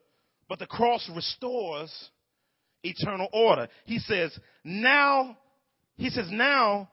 but 0.48 0.60
the 0.60 0.66
cross 0.66 1.10
restores 1.16 1.92
eternal 2.84 3.28
order. 3.34 3.68
He 3.86 4.00
says, 4.00 4.38
now, 4.64 5.38
he 5.98 6.10
says, 6.10 6.28
now 6.32 6.90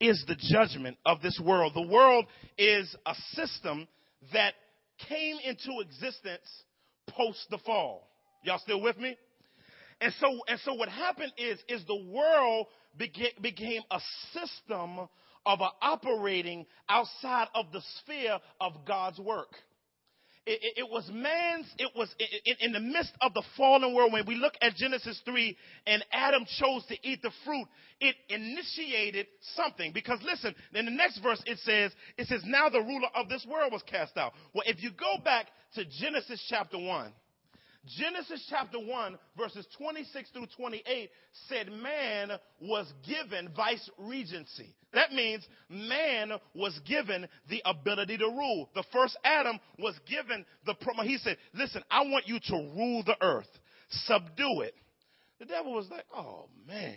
is 0.00 0.24
the 0.28 0.36
judgment 0.36 0.96
of 1.04 1.22
this 1.22 1.40
world. 1.42 1.72
The 1.74 1.86
world 1.86 2.26
is 2.56 2.94
a 3.06 3.14
system 3.32 3.88
that 4.32 4.54
came 5.08 5.36
into 5.44 5.80
existence 5.80 6.64
post 7.10 7.46
the 7.50 7.58
fall. 7.58 8.08
Y'all 8.44 8.58
still 8.58 8.80
with 8.80 8.98
me? 8.98 9.16
And 10.00 10.12
so, 10.20 10.26
and 10.46 10.60
so 10.60 10.74
what 10.74 10.88
happened 10.88 11.32
is, 11.36 11.58
is 11.68 11.84
the 11.86 12.04
world 12.12 12.66
became, 12.96 13.32
became 13.40 13.82
a 13.90 14.00
system 14.32 15.08
of 15.48 15.60
operating 15.80 16.66
outside 16.90 17.48
of 17.54 17.72
the 17.72 17.80
sphere 17.98 18.38
of 18.60 18.84
God's 18.86 19.18
work. 19.18 19.48
It, 20.44 20.60
it, 20.62 20.80
it 20.80 20.90
was 20.90 21.08
man's, 21.12 21.66
it 21.78 21.90
was 21.96 22.14
in, 22.44 22.56
in 22.60 22.72
the 22.72 22.80
midst 22.80 23.12
of 23.22 23.32
the 23.34 23.42
fallen 23.56 23.94
world. 23.94 24.12
When 24.12 24.26
we 24.26 24.36
look 24.36 24.54
at 24.60 24.74
Genesis 24.76 25.20
3 25.24 25.56
and 25.86 26.04
Adam 26.12 26.44
chose 26.58 26.84
to 26.86 26.96
eat 27.02 27.22
the 27.22 27.30
fruit, 27.44 27.66
it 28.00 28.14
initiated 28.28 29.26
something. 29.56 29.92
Because 29.92 30.20
listen, 30.22 30.54
in 30.74 30.84
the 30.84 30.90
next 30.90 31.18
verse 31.20 31.42
it 31.46 31.58
says, 31.58 31.92
it 32.18 32.28
says, 32.28 32.42
now 32.44 32.68
the 32.68 32.80
ruler 32.80 33.08
of 33.14 33.28
this 33.28 33.46
world 33.50 33.72
was 33.72 33.82
cast 33.84 34.16
out. 34.18 34.34
Well, 34.54 34.64
if 34.66 34.82
you 34.82 34.90
go 34.90 35.16
back 35.24 35.46
to 35.74 35.84
Genesis 35.84 36.44
chapter 36.48 36.78
1, 36.78 37.12
Genesis 37.96 38.44
chapter 38.50 38.78
1, 38.78 39.18
verses 39.36 39.66
26 39.78 40.30
through 40.30 40.46
28 40.56 41.10
said 41.48 41.72
man 41.72 42.32
was 42.60 42.92
given 43.06 43.48
vice 43.56 43.88
regency. 43.98 44.74
That 44.92 45.12
means 45.12 45.46
man 45.68 46.32
was 46.54 46.78
given 46.86 47.28
the 47.48 47.62
ability 47.64 48.18
to 48.18 48.26
rule. 48.26 48.68
The 48.74 48.84
first 48.92 49.16
Adam 49.24 49.58
was 49.78 49.94
given 50.08 50.44
the 50.66 50.74
promise. 50.74 51.06
He 51.06 51.18
said, 51.18 51.36
Listen, 51.54 51.82
I 51.90 52.02
want 52.02 52.26
you 52.26 52.38
to 52.40 52.54
rule 52.54 53.02
the 53.04 53.16
earth, 53.20 53.48
subdue 53.90 54.62
it. 54.62 54.74
The 55.38 55.46
devil 55.46 55.72
was 55.72 55.88
like, 55.90 56.04
Oh 56.14 56.48
man, 56.66 56.96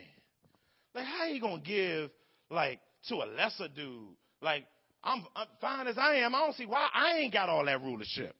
like 0.95 1.05
how 1.05 1.25
you 1.25 1.41
gonna 1.41 1.61
give 1.61 2.09
like 2.49 2.79
to 3.09 3.15
a 3.15 3.27
lesser 3.37 3.67
dude? 3.67 4.15
Like 4.41 4.65
I'm, 5.03 5.25
I'm 5.35 5.47
fine 5.59 5.87
as 5.87 5.97
I 5.97 6.15
am. 6.15 6.35
I 6.35 6.39
don't 6.39 6.55
see 6.55 6.65
why 6.65 6.87
I 6.93 7.17
ain't 7.17 7.33
got 7.33 7.49
all 7.49 7.65
that 7.65 7.81
rulership. 7.81 8.35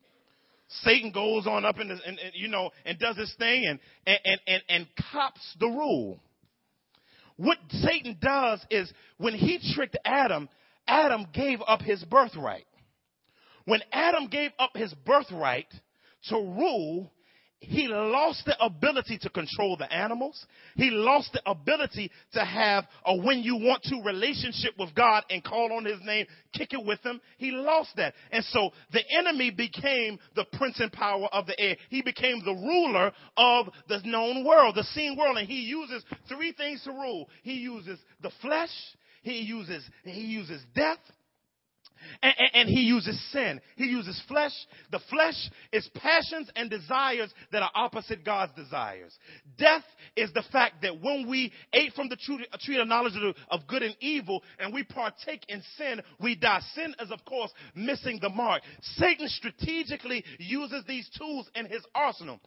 Satan 0.83 1.11
goes 1.11 1.47
on 1.47 1.65
up 1.65 1.79
in 1.79 1.89
the, 1.89 1.93
and, 2.05 2.17
and, 2.19 2.31
you 2.33 2.47
know, 2.47 2.71
and 2.85 2.97
does 2.97 3.17
his 3.17 3.33
thing 3.37 3.65
and, 3.65 3.79
and, 4.05 4.39
and, 4.47 4.63
and 4.69 4.87
cops 5.11 5.55
the 5.59 5.67
rule. 5.67 6.19
What 7.37 7.57
Satan 7.69 8.17
does 8.21 8.63
is 8.69 8.91
when 9.17 9.33
he 9.33 9.59
tricked 9.73 9.97
Adam, 10.05 10.47
Adam 10.87 11.27
gave 11.33 11.59
up 11.67 11.81
his 11.81 12.03
birthright. 12.03 12.65
When 13.65 13.81
Adam 13.91 14.27
gave 14.27 14.51
up 14.59 14.71
his 14.75 14.93
birthright 15.05 15.67
to 16.29 16.35
rule, 16.35 17.11
he 17.61 17.87
lost 17.87 18.43
the 18.45 18.59
ability 18.59 19.19
to 19.19 19.29
control 19.29 19.77
the 19.77 19.91
animals. 19.93 20.47
He 20.75 20.89
lost 20.89 21.31
the 21.31 21.47
ability 21.47 22.11
to 22.33 22.43
have 22.43 22.85
a 23.05 23.15
when 23.15 23.43
you 23.43 23.55
want 23.55 23.83
to 23.83 24.01
relationship 24.03 24.71
with 24.79 24.95
God 24.95 25.23
and 25.29 25.43
call 25.43 25.71
on 25.71 25.85
his 25.85 25.99
name, 26.03 26.25
kick 26.53 26.73
it 26.73 26.83
with 26.83 26.99
him. 27.05 27.21
He 27.37 27.51
lost 27.51 27.91
that. 27.97 28.15
And 28.31 28.43
so 28.45 28.71
the 28.91 29.03
enemy 29.15 29.51
became 29.51 30.17
the 30.35 30.45
prince 30.53 30.79
and 30.79 30.91
power 30.91 31.27
of 31.31 31.45
the 31.45 31.59
air. 31.59 31.77
He 31.89 32.01
became 32.01 32.43
the 32.43 32.51
ruler 32.51 33.11
of 33.37 33.67
the 33.87 34.01
known 34.05 34.43
world, 34.43 34.73
the 34.75 34.83
seen 34.83 35.15
world. 35.15 35.37
And 35.37 35.47
he 35.47 35.61
uses 35.61 36.03
three 36.27 36.53
things 36.53 36.83
to 36.85 36.91
rule. 36.91 37.29
He 37.43 37.53
uses 37.53 37.99
the 38.23 38.31
flesh. 38.41 38.71
He 39.21 39.41
uses, 39.41 39.87
he 40.03 40.21
uses 40.21 40.63
death 40.73 40.97
and, 42.21 42.33
and, 42.37 42.49
and, 42.53 42.69
he 42.69 42.81
uses 42.81 43.19
sin. 43.31 43.61
He 43.75 43.85
uses 43.85 44.21
flesh. 44.27 44.53
The 44.91 44.99
flesh 45.09 45.49
is 45.71 45.89
passions 45.95 46.49
and 46.55 46.69
desires 46.69 47.33
that 47.51 47.61
are 47.61 47.71
opposite 47.73 48.23
God's 48.23 48.53
desires. 48.55 49.17
Death 49.57 49.83
is 50.15 50.31
the 50.33 50.43
fact 50.51 50.81
that 50.81 51.01
when 51.01 51.27
we 51.29 51.51
ate 51.73 51.93
from 51.93 52.09
the 52.09 52.17
tree 52.17 52.79
of 52.79 52.87
knowledge 52.87 53.13
of, 53.15 53.35
of 53.49 53.67
good 53.67 53.83
and 53.83 53.95
evil 53.99 54.43
and 54.59 54.73
we 54.73 54.83
partake 54.83 55.45
in 55.47 55.61
sin, 55.77 56.01
we 56.19 56.35
die. 56.35 56.61
Sin 56.75 56.95
is, 56.99 57.11
of 57.11 57.23
course, 57.25 57.51
missing 57.75 58.19
the 58.21 58.29
mark. 58.29 58.61
Satan 58.97 59.27
strategically 59.27 60.23
uses 60.39 60.83
these 60.87 61.09
tools 61.17 61.49
in 61.55 61.65
his 61.65 61.83
arsenal. 61.95 62.39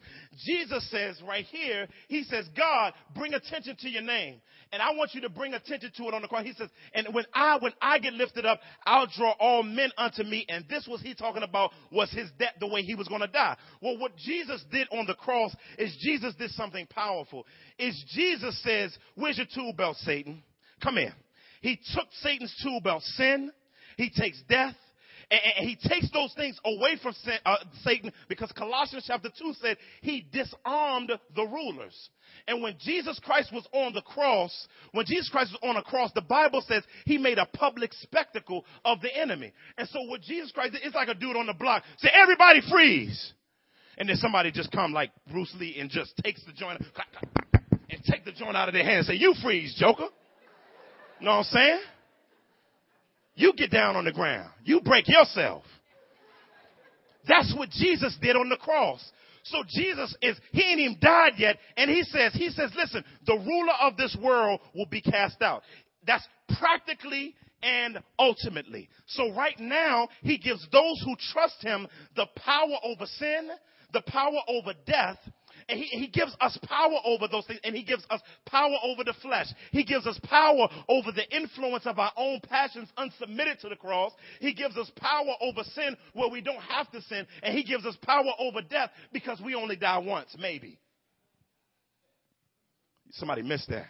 Jesus 0.44 0.88
says 0.90 1.20
right 1.26 1.44
here, 1.44 1.86
he 2.09 2.24
says, 2.24 2.46
God, 2.57 2.92
bring 3.14 3.34
attention 3.34 3.76
to 3.80 3.88
your 3.88 4.02
name. 4.02 4.40
And 4.72 4.82
I 4.82 4.92
want 4.94 5.14
you 5.14 5.20
to 5.22 5.28
bring 5.28 5.55
attention 5.55 5.92
to 5.96 6.02
it 6.05 6.14
on 6.14 6.22
the 6.22 6.28
cross. 6.28 6.44
He 6.44 6.52
says, 6.52 6.68
and 6.94 7.14
when 7.14 7.24
I, 7.32 7.59
when 7.61 7.72
I 7.80 7.98
get 7.98 8.14
lifted 8.14 8.44
up, 8.44 8.61
I'll 8.84 9.07
draw 9.07 9.34
all 9.45 9.62
men 9.62 9.90
unto 9.99 10.22
me. 10.22 10.47
And 10.49 10.64
this 10.70 10.86
was 10.88 11.03
he 11.03 11.14
talking 11.14 11.42
about 11.42 11.72
was 11.92 12.11
his 12.11 12.30
death, 12.38 12.55
the 12.61 12.66
way 12.66 12.80
he 12.80 12.95
was 12.95 13.09
going 13.09 13.20
to 13.20 13.26
die. 13.26 13.57
Well, 13.82 13.99
what 13.99 14.16
Jesus 14.16 14.64
did 14.72 14.88
on 14.90 15.07
the 15.07 15.14
cross 15.14 15.55
is 15.78 15.95
Jesus 16.01 16.34
did 16.36 16.51
something 16.53 16.86
powerful. 16.86 17.47
Is 17.78 18.03
Jesus 18.14 18.59
says, 18.62 18.97
where's 19.14 19.36
your 19.36 19.47
tool 19.55 19.74
belt, 19.74 19.99
Satan? 19.99 20.42
Come 20.82 20.97
here. 20.97 21.14
He 21.61 21.78
took 21.95 22.07
Satan's 22.22 22.55
tool 22.62 22.80
belt, 22.80 23.03
sin. 23.03 23.53
He 23.99 24.11
takes 24.11 24.42
death 24.49 24.74
And, 25.35 25.53
and 25.59 25.68
he 25.68 25.76
takes 25.76 26.11
those 26.12 26.32
things 26.35 26.59
away 26.64 26.97
from 27.03 27.12
uh, 27.45 27.57
Satan 27.82 28.12
because 28.28 28.53
Colossians 28.53 29.05
chapter 29.07 29.28
2 29.37 29.55
said 29.61 29.76
he 30.01 30.26
disarmed 30.32 31.11
the 31.35 31.43
rulers. 31.43 32.11
And 32.47 32.62
when 32.62 32.76
Jesus 32.80 33.18
Christ 33.24 33.53
was 33.53 33.66
on 33.72 33.95
the 33.95 34.03
cross, 34.03 34.68
when 34.93 35.07
Jesus 35.07 35.28
Christ 35.28 35.53
was 35.53 35.68
on 35.68 35.76
a 35.76 35.82
cross, 35.82 36.12
the 36.14 36.20
Bible 36.20 36.62
says 36.66 36.85
he 37.05 37.18
made 37.18 37.39
a 37.39 37.47
public 37.47 37.93
spectacle 37.95 38.64
of 38.85 39.01
the 39.01 39.14
enemy. 39.16 39.53
And 39.76 39.89
so 39.89 40.03
what 40.03 40.20
Jesus 40.20 40.53
Christ 40.53 40.72
did, 40.72 40.82
it's 40.85 40.95
like 40.95 41.09
a 41.09 41.14
dude 41.14 41.37
on 41.37 41.47
the 41.47 41.55
block. 41.55 41.82
Say, 41.99 42.11
everybody 42.14 42.61
freeze. 42.70 43.32
And 43.99 44.09
then 44.09 44.16
somebody 44.16 44.53
just 44.53 44.70
come 44.70 44.93
like 44.93 45.11
Bruce 45.30 45.55
Lee 45.59 45.76
and 45.80 45.91
just 45.91 46.16
takes 46.22 46.45
the 46.45 46.53
joint 46.53 46.80
and 47.91 48.05
take 48.05 48.24
the 48.24 48.32
joint 48.32 48.57
out 48.57 48.68
of 48.68 48.74
their 48.74 48.85
hand 48.85 48.99
and 48.99 49.07
say, 49.07 49.14
you 49.14 49.35
freeze, 49.43 49.74
Joker. 49.78 50.09
You 51.20 51.26
know 51.26 51.30
what 51.32 51.39
I'm 51.39 51.45
saying? 51.45 51.80
You 53.35 53.53
get 53.57 53.70
down 53.70 53.97
on 53.97 54.05
the 54.05 54.12
ground. 54.12 54.51
You 54.64 54.80
break 54.80 55.09
yourself. 55.09 55.64
That's 57.26 57.55
what 57.57 57.70
Jesus 57.70 58.16
did 58.20 58.37
on 58.37 58.49
the 58.49 58.57
cross. 58.57 59.03
So 59.45 59.62
Jesus 59.68 60.14
is, 60.22 60.39
he 60.53 60.62
ain't 60.62 60.80
even 60.80 60.99
died 61.01 61.32
yet. 61.37 61.59
And 61.76 61.91
he 61.91 62.03
says, 62.03 62.32
he 62.35 62.49
says, 62.51 62.70
listen, 62.76 63.05
the 63.26 63.35
ruler 63.35 63.74
of 63.82 63.97
this 63.97 64.16
world 64.22 64.61
will 64.74 64.87
be 64.87 65.01
cast 65.01 65.43
out. 65.43 65.62
That's 66.07 66.26
practically 66.59 67.35
and 67.62 67.99
ultimately. 68.18 68.89
So 69.07 69.35
right 69.35 69.59
now, 69.59 70.09
he 70.22 70.39
gives 70.39 70.66
those 70.70 71.03
who 71.05 71.14
trust 71.32 71.62
him 71.62 71.87
the 72.14 72.26
power 72.37 72.76
over 72.85 73.07
sin, 73.07 73.49
the 73.93 74.03
power 74.03 74.39
over 74.49 74.72
death, 74.87 75.18
and 75.68 75.78
he, 75.78 75.86
he 75.86 76.06
gives 76.08 76.36
us 76.40 76.58
power 76.64 76.96
over 77.04 77.28
those 77.28 77.46
things, 77.46 77.60
and 77.64 77.74
he 77.74 77.82
gives 77.82 78.04
us 78.10 78.20
power 78.46 78.76
over 78.82 79.04
the 79.04 79.14
flesh. 79.22 79.46
He 79.70 79.84
gives 79.84 80.06
us 80.06 80.18
power 80.24 80.68
over 80.88 81.12
the 81.12 81.28
influence 81.34 81.86
of 81.86 81.98
our 81.98 82.12
own 82.16 82.40
passions 82.48 82.88
unsubmitted 82.98 83.60
to 83.60 83.68
the 83.68 83.76
cross. 83.76 84.12
He 84.40 84.54
gives 84.54 84.76
us 84.76 84.90
power 84.96 85.34
over 85.40 85.62
sin 85.74 85.96
where 86.12 86.28
we 86.28 86.40
don't 86.40 86.62
have 86.62 86.90
to 86.92 87.02
sin, 87.02 87.26
and 87.42 87.56
he 87.56 87.64
gives 87.64 87.86
us 87.86 87.96
power 88.02 88.32
over 88.38 88.62
death 88.62 88.90
because 89.12 89.40
we 89.40 89.54
only 89.54 89.76
die 89.76 89.98
once, 89.98 90.34
maybe. 90.38 90.78
Somebody 93.12 93.42
missed 93.42 93.68
that. 93.68 93.86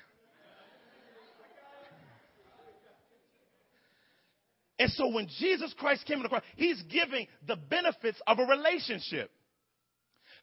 And 4.78 4.90
so 4.90 5.08
when 5.08 5.28
Jesus 5.38 5.72
Christ 5.78 6.04
came 6.04 6.18
to 6.18 6.24
the 6.24 6.28
cross, 6.28 6.42
he's 6.56 6.82
giving 6.82 7.28
the 7.46 7.56
benefits 7.56 8.20
of 8.26 8.38
a 8.38 8.44
relationship. 8.44 9.30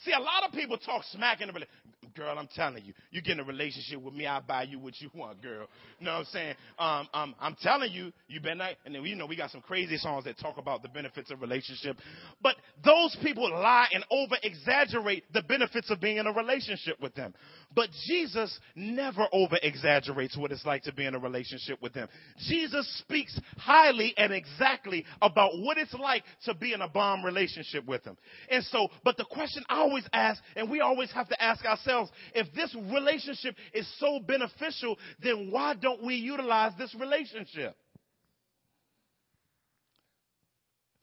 See, 0.04 0.12
a 0.14 0.20
lot 0.20 0.44
of 0.48 0.52
people 0.54 0.78
talk 0.78 1.04
smack 1.12 1.42
in 1.42 1.48
the 1.48 1.54
relationship. 1.54 1.78
Girl, 2.16 2.38
I'm 2.38 2.50
telling 2.56 2.84
you, 2.84 2.94
you 3.12 3.22
get 3.22 3.34
in 3.34 3.40
a 3.40 3.44
relationship 3.44 4.02
with 4.02 4.14
me, 4.14 4.26
I'll 4.26 4.42
buy 4.42 4.64
you 4.64 4.80
what 4.80 5.00
you 5.00 5.10
want, 5.16 5.42
girl. 5.42 5.68
You 6.00 6.06
know 6.06 6.14
what 6.14 6.20
I'm 6.20 6.26
saying? 6.26 6.56
Um, 6.78 7.08
um, 7.14 7.36
I'm 7.40 7.56
telling 7.62 7.92
you, 7.92 8.12
you 8.28 8.42
better 8.42 8.56
not, 8.56 8.74
and 8.86 8.96
then, 8.96 9.06
you 9.06 9.16
know, 9.16 9.28
we 9.28 9.38
got 9.38 9.52
some 9.52 9.62
crazy 9.62 9.98
songs 9.98 10.26
that 10.26 10.38
talk 10.40 10.58
about 10.58 10.82
the 10.82 10.90
benefits 10.90 11.32
of 11.32 11.42
relationship. 11.42 11.98
But 12.42 12.56
those 12.84 13.16
people 13.24 13.50
lie 13.50 13.88
and 13.94 14.04
over 14.12 14.36
exaggerate 14.44 15.24
the 15.32 15.44
benefits 15.44 15.90
of 15.92 16.02
being 16.02 16.18
in 16.18 16.28
a 16.28 16.34
relationship 16.34 17.00
with 17.00 17.14
them. 17.16 17.34
But 17.74 17.90
Jesus 18.08 18.60
never 18.76 19.28
over 19.32 19.58
exaggerates 19.62 20.38
what 20.38 20.52
it's 20.52 20.66
like 20.66 20.84
to 20.84 20.94
be 20.94 21.06
in 21.06 21.16
a 21.16 21.20
relationship 21.20 21.82
with 21.82 21.94
them. 21.94 22.10
Jesus 22.48 22.88
speaks 23.00 23.40
highly 23.58 24.14
and 24.18 24.34
exactly 24.34 25.06
about 25.22 25.52
what 25.60 25.78
it's 25.78 25.94
like 25.94 26.24
to 26.46 26.54
be 26.54 26.74
in 26.74 26.82
a 26.82 26.90
bomb 26.90 27.24
relationship 27.24 27.86
with 27.86 28.04
him. 28.04 28.18
And 28.50 28.64
so, 28.66 28.90
but 29.04 29.18
the 29.18 29.26
question 29.26 29.64
I 29.70 29.78
always 29.78 30.08
ask, 30.12 30.42
and 30.56 30.70
we 30.70 30.82
always 30.82 31.12
have 31.12 31.30
to 31.30 31.42
ask 31.42 31.64
ourselves, 31.66 32.12
if 32.34 32.52
this 32.54 32.76
relationship 32.76 33.56
is 33.74 33.88
so 34.00 34.20
beneficial, 34.20 34.98
then 35.24 35.50
why 35.52 35.76
don't 35.76 36.04
we 36.04 36.16
utilize 36.16 36.74
this 36.78 36.94
relationship? 37.00 37.76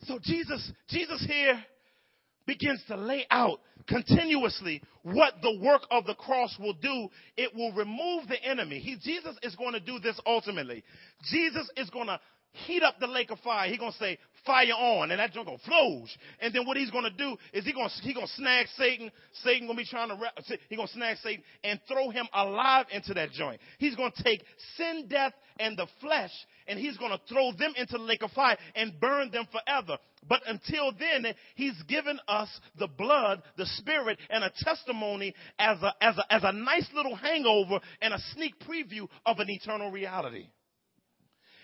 So 0.02 0.18
Jesus, 0.22 0.72
Jesus 0.88 1.24
here 1.26 1.62
begins 2.48 2.82
to 2.88 2.96
lay 2.96 3.26
out 3.30 3.60
continuously 3.86 4.82
what 5.02 5.34
the 5.42 5.60
work 5.62 5.82
of 5.90 6.06
the 6.06 6.14
cross 6.14 6.56
will 6.58 6.72
do. 6.72 7.08
It 7.36 7.54
will 7.54 7.72
remove 7.72 8.26
the 8.26 8.42
enemy. 8.42 8.80
He, 8.80 8.96
Jesus 8.96 9.36
is 9.42 9.54
going 9.54 9.74
to 9.74 9.80
do 9.80 10.00
this 10.00 10.18
ultimately. 10.26 10.82
Jesus 11.30 11.70
is 11.76 11.90
going 11.90 12.08
to 12.08 12.18
heat 12.52 12.82
up 12.82 12.98
the 12.98 13.06
lake 13.06 13.30
of 13.30 13.38
fire. 13.40 13.68
He's 13.68 13.78
going 13.78 13.92
to 13.92 13.98
say, 13.98 14.18
fire 14.44 14.72
on, 14.72 15.10
and 15.10 15.20
that 15.20 15.32
joint 15.32 15.46
going 15.46 15.58
to 15.58 15.64
flows. 15.64 16.16
And 16.40 16.54
then 16.54 16.66
what 16.66 16.76
he's 16.76 16.90
going 16.90 17.04
to 17.04 17.10
do 17.10 17.36
is 17.52 17.64
he 17.64 17.72
going 17.72 17.88
to, 17.88 18.02
he 18.02 18.14
going 18.14 18.26
to 18.26 18.32
snag 18.34 18.66
Satan. 18.76 19.10
Satan 19.44 19.66
going 19.66 19.78
to 19.78 19.84
be 19.84 19.88
trying 19.88 20.08
to, 20.08 20.58
he 20.68 20.76
going 20.76 20.88
to 20.88 20.94
snag 20.94 21.18
Satan 21.18 21.42
and 21.64 21.80
throw 21.86 22.10
him 22.10 22.26
alive 22.32 22.86
into 22.92 23.14
that 23.14 23.32
joint. 23.32 23.60
He's 23.78 23.94
going 23.94 24.12
to 24.16 24.22
take 24.22 24.42
sin, 24.76 25.06
death, 25.08 25.32
and 25.60 25.76
the 25.76 25.86
flesh, 26.00 26.30
and 26.66 26.78
he's 26.78 26.96
going 26.96 27.10
to 27.10 27.20
throw 27.28 27.52
them 27.52 27.72
into 27.76 27.98
the 27.98 28.04
lake 28.04 28.22
of 28.22 28.30
fire 28.30 28.56
and 28.74 28.98
burn 29.00 29.30
them 29.30 29.46
forever. 29.50 29.98
But 30.28 30.42
until 30.46 30.92
then, 30.92 31.34
he's 31.56 31.80
given 31.88 32.18
us 32.28 32.48
the 32.78 32.86
blood, 32.86 33.42
the 33.56 33.66
spirit, 33.66 34.18
and 34.30 34.44
a 34.44 34.52
testimony 34.56 35.34
as 35.58 35.78
a, 35.82 35.92
as 36.00 36.16
a, 36.16 36.32
as 36.32 36.42
a 36.44 36.52
nice 36.52 36.88
little 36.94 37.16
hangover 37.16 37.80
and 38.00 38.14
a 38.14 38.20
sneak 38.34 38.54
preview 38.60 39.08
of 39.26 39.40
an 39.40 39.50
eternal 39.50 39.90
reality. 39.90 40.46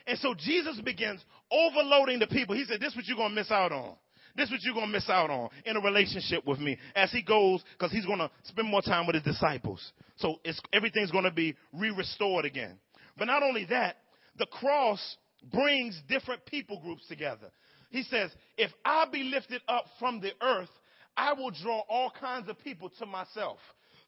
And 0.06 0.18
so 0.18 0.34
Jesus 0.34 0.80
begins 0.84 1.24
overloading 1.50 2.18
the 2.18 2.26
people. 2.26 2.54
He 2.54 2.64
said, 2.64 2.80
This 2.80 2.90
is 2.90 2.96
what 2.96 3.06
you're 3.06 3.16
going 3.16 3.30
to 3.30 3.34
miss 3.34 3.50
out 3.50 3.72
on. 3.72 3.94
This 4.36 4.46
is 4.46 4.52
what 4.52 4.62
you're 4.62 4.74
going 4.74 4.86
to 4.86 4.92
miss 4.92 5.08
out 5.08 5.30
on 5.30 5.48
in 5.64 5.76
a 5.76 5.80
relationship 5.80 6.44
with 6.44 6.58
me 6.58 6.76
as 6.96 7.12
he 7.12 7.22
goes, 7.22 7.62
because 7.72 7.92
he's 7.92 8.04
going 8.04 8.18
to 8.18 8.30
spend 8.42 8.68
more 8.68 8.82
time 8.82 9.06
with 9.06 9.14
his 9.14 9.22
disciples. 9.22 9.92
So 10.16 10.40
everything's 10.72 11.12
going 11.12 11.24
to 11.24 11.30
be 11.30 11.54
re 11.72 11.90
restored 11.90 12.44
again. 12.44 12.78
But 13.16 13.26
not 13.26 13.42
only 13.42 13.64
that, 13.66 13.98
the 14.36 14.46
cross 14.46 15.16
brings 15.52 16.00
different 16.08 16.44
people 16.46 16.80
groups 16.80 17.06
together. 17.06 17.50
He 17.90 18.02
says, 18.02 18.30
If 18.58 18.72
I 18.84 19.06
be 19.10 19.22
lifted 19.22 19.62
up 19.68 19.84
from 19.98 20.20
the 20.20 20.32
earth, 20.42 20.70
I 21.16 21.32
will 21.32 21.52
draw 21.52 21.82
all 21.88 22.12
kinds 22.18 22.48
of 22.48 22.58
people 22.58 22.90
to 22.98 23.06
myself. 23.06 23.58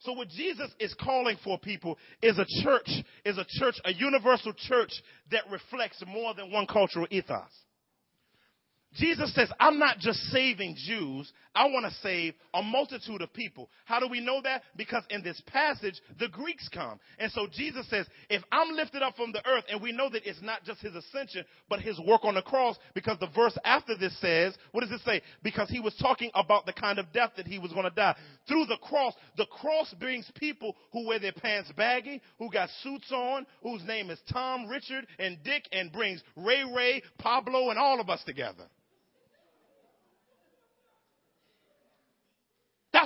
So 0.07 0.12
what 0.12 0.28
Jesus 0.28 0.70
is 0.78 0.94
calling 0.94 1.36
for 1.42 1.59
people 1.59 1.98
is 2.22 2.38
a 2.38 2.46
church, 2.62 2.88
is 3.24 3.38
a 3.38 3.44
church, 3.59 3.74
a 3.84 3.92
universal 3.92 4.52
church 4.52 4.92
that 5.32 5.42
reflects 5.50 6.00
more 6.07 6.32
than 6.32 6.52
one 6.52 6.68
cultural 6.68 7.09
ethos. 7.11 7.50
Jesus 8.95 9.34
says, 9.34 9.51
I'm 9.61 9.78
not 9.78 9.99
just 9.99 10.18
saving 10.30 10.76
Jews, 10.87 11.30
I 11.55 11.66
want 11.66 11.87
to 11.87 12.01
save 12.01 12.34
a 12.55 12.62
multitude 12.62 13.20
of 13.20 13.32
people. 13.32 13.68
How 13.84 14.01
do 14.01 14.09
we 14.09 14.20
know 14.20 14.41
that? 14.43 14.62
Because 14.76 15.03
in 15.11 15.22
this 15.22 15.41
passage, 15.47 16.01
the 16.18 16.28
Greeks 16.28 16.68
come. 16.72 16.99
And 17.18 17.30
so 17.32 17.47
Jesus 17.51 17.89
says, 17.91 18.07
if 18.30 18.43
I'm 18.51 18.74
lifted 18.74 19.03
up 19.03 19.16
from 19.16 19.32
the 19.32 19.47
earth, 19.47 19.64
and 19.70 19.82
we 19.82 19.93
know 19.93 20.09
that 20.11 20.26
it's 20.26 20.41
not 20.43 20.64
just 20.64 20.80
his 20.80 20.95
ascension, 20.95 21.45
but 21.68 21.80
his 21.80 22.01
work 22.07 22.24
on 22.24 22.34
the 22.34 22.43
cross, 22.43 22.76
because 22.95 23.18
the 23.18 23.28
verse 23.34 23.57
after 23.64 23.97
this 23.99 24.18
says, 24.20 24.55
what 24.72 24.80
does 24.82 24.93
it 24.93 25.01
say? 25.05 25.20
Because 25.43 25.68
he 25.68 25.80
was 25.80 25.95
talking 25.97 26.30
about 26.34 26.64
the 26.64 26.72
kind 26.72 26.99
of 26.99 27.12
death 27.12 27.32
that 27.37 27.47
he 27.47 27.59
was 27.59 27.72
going 27.72 27.84
to 27.84 27.91
die. 27.91 28.16
Through 28.49 28.66
the 28.66 28.78
cross, 28.78 29.14
the 29.37 29.47
cross 29.47 29.95
brings 29.99 30.30
people 30.37 30.74
who 30.93 31.07
wear 31.07 31.18
their 31.18 31.32
pants 31.32 31.70
baggy, 31.76 32.22
who 32.39 32.51
got 32.51 32.70
suits 32.82 33.12
on, 33.12 33.47
whose 33.62 33.84
name 33.84 34.11
is 34.11 34.18
Tom, 34.32 34.68
Richard, 34.68 35.07
and 35.18 35.43
Dick, 35.43 35.64
and 35.72 35.93
brings 35.93 36.22
Ray 36.34 36.64
Ray, 36.64 37.03
Pablo, 37.18 37.70
and 37.70 37.78
all 37.78 38.01
of 38.01 38.09
us 38.09 38.22
together. 38.24 38.64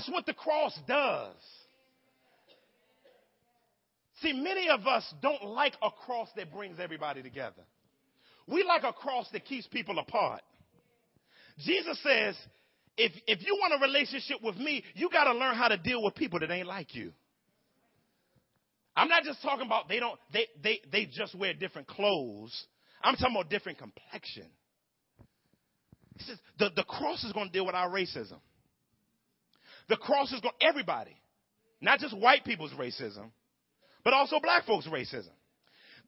That's 0.00 0.10
what 0.10 0.24
the 0.24 0.32
cross 0.32 0.78
does. 0.88 1.34
See, 4.22 4.32
many 4.32 4.70
of 4.70 4.86
us 4.86 5.04
don't 5.20 5.44
like 5.44 5.74
a 5.82 5.90
cross 5.90 6.28
that 6.36 6.50
brings 6.50 6.80
everybody 6.80 7.22
together. 7.22 7.62
We 8.46 8.62
like 8.62 8.82
a 8.82 8.94
cross 8.94 9.28
that 9.34 9.44
keeps 9.44 9.66
people 9.66 9.98
apart. 9.98 10.40
Jesus 11.58 12.02
says, 12.02 12.34
if, 12.96 13.12
if 13.26 13.46
you 13.46 13.58
want 13.60 13.74
a 13.74 13.86
relationship 13.86 14.38
with 14.42 14.56
me, 14.56 14.82
you 14.94 15.10
got 15.10 15.30
to 15.30 15.38
learn 15.38 15.54
how 15.54 15.68
to 15.68 15.76
deal 15.76 16.02
with 16.02 16.14
people 16.14 16.40
that 16.40 16.50
ain't 16.50 16.66
like 16.66 16.94
you. 16.94 17.12
I'm 18.96 19.08
not 19.08 19.22
just 19.22 19.42
talking 19.42 19.66
about 19.66 19.86
they 19.90 20.00
don't 20.00 20.18
they 20.32 20.46
they 20.62 20.80
they 20.90 21.04
just 21.06 21.34
wear 21.34 21.52
different 21.52 21.88
clothes. 21.88 22.52
I'm 23.02 23.16
talking 23.16 23.36
about 23.36 23.50
different 23.50 23.78
complexion. 23.78 24.46
He 26.16 26.24
says 26.24 26.38
the, 26.58 26.70
the 26.74 26.84
cross 26.84 27.22
is 27.22 27.32
going 27.32 27.48
to 27.48 27.52
deal 27.52 27.66
with 27.66 27.74
our 27.74 27.90
racism. 27.90 28.38
The 29.90 29.96
cross 29.96 30.32
is 30.32 30.40
going 30.40 30.54
everybody, 30.62 31.16
not 31.80 31.98
just 31.98 32.16
white 32.16 32.44
people's 32.44 32.72
racism, 32.72 33.30
but 34.04 34.14
also 34.14 34.38
black 34.40 34.64
folks' 34.64 34.86
racism. 34.86 35.32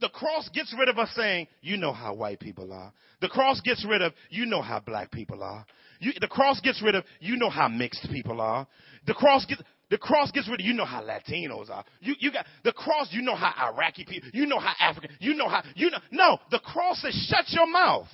The 0.01 0.09
cross 0.09 0.49
gets 0.55 0.75
rid 0.79 0.89
of 0.89 0.99
us 0.99 1.11
saying, 1.15 1.49
you 1.61 1.77
know 1.77 1.93
how 1.93 2.15
white 2.15 2.41
people 2.41 2.73
are. 2.73 2.93
The 3.21 3.29
cross 3.29 3.61
gets 3.61 3.85
rid 3.85 4.01
of, 4.01 4.13
you 4.31 4.47
know 4.47 4.63
how 4.63 4.81
black 4.81 5.11
people 5.11 5.43
are. 5.43 5.67
You, 5.99 6.13
the 6.21 6.29
cross 6.29 6.61
gets 6.61 6.81
rid 6.81 6.95
of, 6.95 7.05
you 7.21 7.37
know 7.37 7.51
how 7.51 7.69
mixed 7.69 8.09
people 8.11 8.41
are. 8.41 8.67
The 9.07 9.15
cross 9.15 9.45
gets, 9.47 9.63
the 9.91 9.99
cross 9.99 10.31
gets 10.31 10.49
rid 10.49 10.61
of, 10.61 10.67
you 10.67 10.75
know 10.75 10.85
how 10.85 11.03
Latinos 11.03 11.69
are. 11.69 11.85
You, 12.01 12.15
you 12.21 12.33
got, 12.33 12.47
the 12.65 12.73
cross, 12.73 13.09
you 13.11 13.23
know 13.23 13.37
how 13.37 13.53
Iraqi 13.73 14.05
people, 14.05 14.31
you 14.33 14.47
know 14.47 14.61
how 14.61 14.73
African, 14.79 15.11
you 15.19 15.35
know 15.35 15.49
how, 15.49 15.63
you 15.75 15.91
know, 15.91 15.99
no, 16.13 16.39
the 16.53 16.61
cross 16.61 17.03
says 17.03 17.15
shut 17.29 17.47
your 17.51 17.71
mouth. 17.71 18.09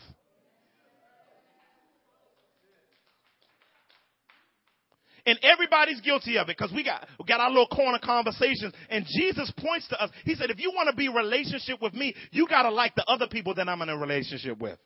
And 5.28 5.38
everybody's 5.42 6.00
guilty 6.00 6.38
of 6.38 6.48
it 6.48 6.56
because 6.56 6.72
we 6.74 6.82
got, 6.82 7.06
we 7.20 7.26
got 7.26 7.38
our 7.38 7.50
little 7.50 7.66
corner 7.66 7.98
conversations. 8.02 8.72
And 8.88 9.04
Jesus 9.06 9.52
points 9.58 9.86
to 9.88 10.02
us. 10.02 10.10
He 10.24 10.34
said, 10.34 10.48
if 10.48 10.58
you 10.58 10.72
want 10.74 10.88
to 10.88 10.96
be 10.96 11.10
relationship 11.10 11.82
with 11.82 11.92
me, 11.92 12.14
you 12.30 12.48
got 12.48 12.62
to 12.62 12.70
like 12.70 12.94
the 12.94 13.04
other 13.04 13.26
people 13.30 13.54
that 13.56 13.68
I'm 13.68 13.82
in 13.82 13.90
a 13.90 13.96
relationship 13.98 14.58
with. 14.58 14.78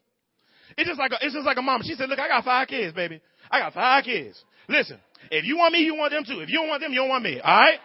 It's 0.77 0.89
just 0.89 0.99
like 0.99 1.13
a, 1.13 1.19
it's 1.21 1.33
just 1.33 1.47
like 1.47 1.59
a 1.59 1.63
mom. 1.63 1.83
She 1.85 1.95
said, 1.95 2.09
"Look, 2.09 2.19
I 2.19 2.27
got 2.27 2.45
five 2.45 2.67
kids, 2.67 2.93
baby. 2.93 3.21
I 3.51 3.61
got 3.61 3.75
five 3.75 4.05
kids. 4.05 4.43
Listen, 4.69 4.99
if 5.31 5.45
you 5.45 5.59
want 5.59 5.75
me, 5.75 5.81
you 5.81 5.95
want 5.95 6.13
them 6.13 6.25
too. 6.25 6.41
If 6.41 6.49
you 6.49 6.59
don't 6.59 6.69
want 6.69 6.83
them, 6.83 6.93
you 6.93 7.01
don't 7.01 7.09
want 7.09 7.23
me. 7.23 7.39
All 7.41 7.61
right." 7.61 7.79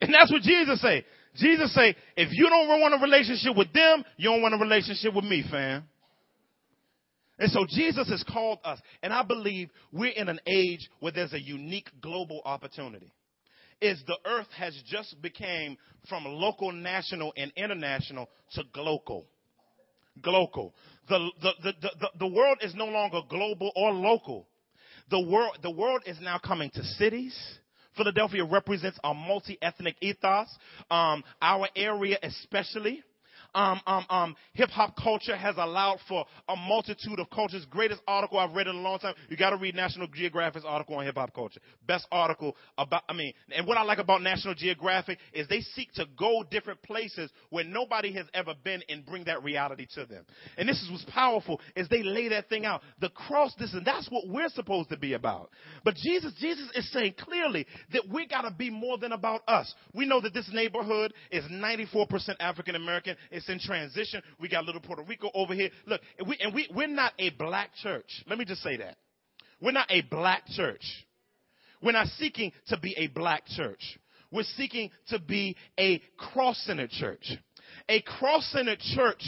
And 0.00 0.14
that's 0.14 0.32
what 0.32 0.42
Jesus 0.42 0.80
say. 0.80 1.04
Jesus 1.36 1.74
say, 1.74 1.94
if 2.16 2.28
you 2.32 2.48
don't 2.48 2.68
want 2.68 2.94
a 2.94 3.02
relationship 3.02 3.56
with 3.56 3.72
them, 3.72 4.04
you 4.16 4.30
don't 4.30 4.42
want 4.42 4.54
a 4.54 4.58
relationship 4.58 5.14
with 5.14 5.24
me, 5.24 5.44
fam. 5.50 5.84
And 7.38 7.50
so 7.50 7.66
Jesus 7.68 8.08
has 8.08 8.24
called 8.24 8.60
us, 8.64 8.80
and 9.02 9.12
I 9.12 9.22
believe 9.22 9.68
we're 9.92 10.12
in 10.12 10.28
an 10.28 10.40
age 10.46 10.88
where 11.00 11.12
there's 11.12 11.34
a 11.34 11.40
unique 11.40 11.90
global 12.00 12.40
opportunity. 12.44 13.12
Is 13.80 14.02
the 14.06 14.16
earth 14.24 14.46
has 14.56 14.74
just 14.86 15.20
became 15.20 15.76
from 16.08 16.24
local, 16.24 16.72
national, 16.72 17.34
and 17.36 17.52
international 17.56 18.30
to 18.52 18.62
global. 18.72 19.26
Global. 20.22 20.74
The, 21.10 21.30
the, 21.42 21.52
the, 21.62 21.72
the, 21.82 22.08
the 22.20 22.26
world 22.26 22.58
is 22.62 22.74
no 22.74 22.86
longer 22.86 23.20
global 23.28 23.70
or 23.76 23.92
local. 23.92 24.48
The 25.10 25.20
world, 25.20 25.58
the 25.62 25.70
world 25.70 26.02
is 26.06 26.16
now 26.22 26.38
coming 26.38 26.70
to 26.70 26.82
cities. 26.82 27.36
Philadelphia 27.96 28.44
represents 28.44 28.98
a 29.02 29.14
multi-ethnic 29.14 29.96
ethos. 30.00 30.48
Um, 30.90 31.24
our 31.40 31.68
area 31.74 32.18
especially 32.22 33.02
um, 33.56 33.80
um, 33.86 34.06
um, 34.10 34.36
hip 34.52 34.68
hop 34.68 34.94
culture 35.02 35.34
has 35.34 35.56
allowed 35.56 35.98
for 36.08 36.26
a 36.48 36.54
multitude 36.54 37.18
of 37.18 37.30
cultures. 37.30 37.66
Greatest 37.70 38.02
article 38.06 38.38
I've 38.38 38.54
read 38.54 38.66
in 38.66 38.76
a 38.76 38.80
long 38.80 38.98
time. 38.98 39.14
You 39.30 39.36
got 39.36 39.50
to 39.50 39.56
read 39.56 39.74
National 39.74 40.06
Geographic's 40.08 40.66
article 40.66 40.96
on 40.96 41.06
hip 41.06 41.16
hop 41.16 41.34
culture. 41.34 41.60
Best 41.86 42.06
article 42.12 42.54
about. 42.76 43.02
I 43.08 43.14
mean, 43.14 43.32
and 43.54 43.66
what 43.66 43.78
I 43.78 43.82
like 43.82 43.98
about 43.98 44.22
National 44.22 44.54
Geographic 44.54 45.18
is 45.32 45.48
they 45.48 45.62
seek 45.62 45.90
to 45.94 46.04
go 46.18 46.44
different 46.50 46.82
places 46.82 47.30
where 47.48 47.64
nobody 47.64 48.12
has 48.12 48.26
ever 48.34 48.52
been 48.62 48.82
and 48.90 49.06
bring 49.06 49.24
that 49.24 49.42
reality 49.42 49.86
to 49.94 50.04
them. 50.04 50.26
And 50.58 50.68
this 50.68 50.82
is 50.82 50.90
what's 50.90 51.06
powerful 51.06 51.60
is 51.74 51.88
they 51.88 52.02
lay 52.02 52.28
that 52.28 52.50
thing 52.50 52.66
out. 52.66 52.82
The 53.00 53.08
cross, 53.08 53.54
this 53.58 53.72
and 53.72 53.86
that's 53.86 54.10
what 54.10 54.28
we're 54.28 54.50
supposed 54.50 54.90
to 54.90 54.98
be 54.98 55.14
about. 55.14 55.48
But 55.82 55.94
Jesus, 55.94 56.34
Jesus 56.38 56.68
is 56.74 56.92
saying 56.92 57.14
clearly 57.18 57.66
that 57.92 58.02
we 58.12 58.26
got 58.26 58.42
to 58.42 58.50
be 58.50 58.68
more 58.68 58.98
than 58.98 59.12
about 59.12 59.40
us. 59.48 59.74
We 59.94 60.06
know 60.06 60.20
that 60.20 60.34
this 60.34 60.50
neighborhood 60.52 61.14
is 61.30 61.44
94% 61.44 62.06
African 62.38 62.74
American. 62.74 63.16
It's 63.30 63.45
in 63.48 63.58
transition. 63.58 64.22
We 64.40 64.48
got 64.48 64.64
little 64.64 64.80
Puerto 64.80 65.02
Rico 65.02 65.30
over 65.34 65.54
here. 65.54 65.70
Look, 65.86 66.00
and, 66.18 66.28
we, 66.28 66.36
and 66.40 66.54
we, 66.54 66.68
we're 66.74 66.86
not 66.86 67.12
a 67.18 67.30
black 67.30 67.70
church. 67.82 68.24
Let 68.28 68.38
me 68.38 68.44
just 68.44 68.62
say 68.62 68.76
that. 68.78 68.96
We're 69.60 69.72
not 69.72 69.90
a 69.90 70.02
black 70.02 70.46
church. 70.48 70.84
We're 71.82 71.92
not 71.92 72.08
seeking 72.18 72.52
to 72.68 72.78
be 72.78 72.94
a 72.96 73.06
black 73.08 73.46
church. 73.46 73.98
We're 74.30 74.44
seeking 74.56 74.90
to 75.08 75.18
be 75.18 75.56
a 75.78 76.02
cross 76.16 76.58
centered 76.66 76.90
church. 76.90 77.32
A 77.88 78.02
cross 78.02 78.46
centered 78.52 78.80
church 78.80 79.22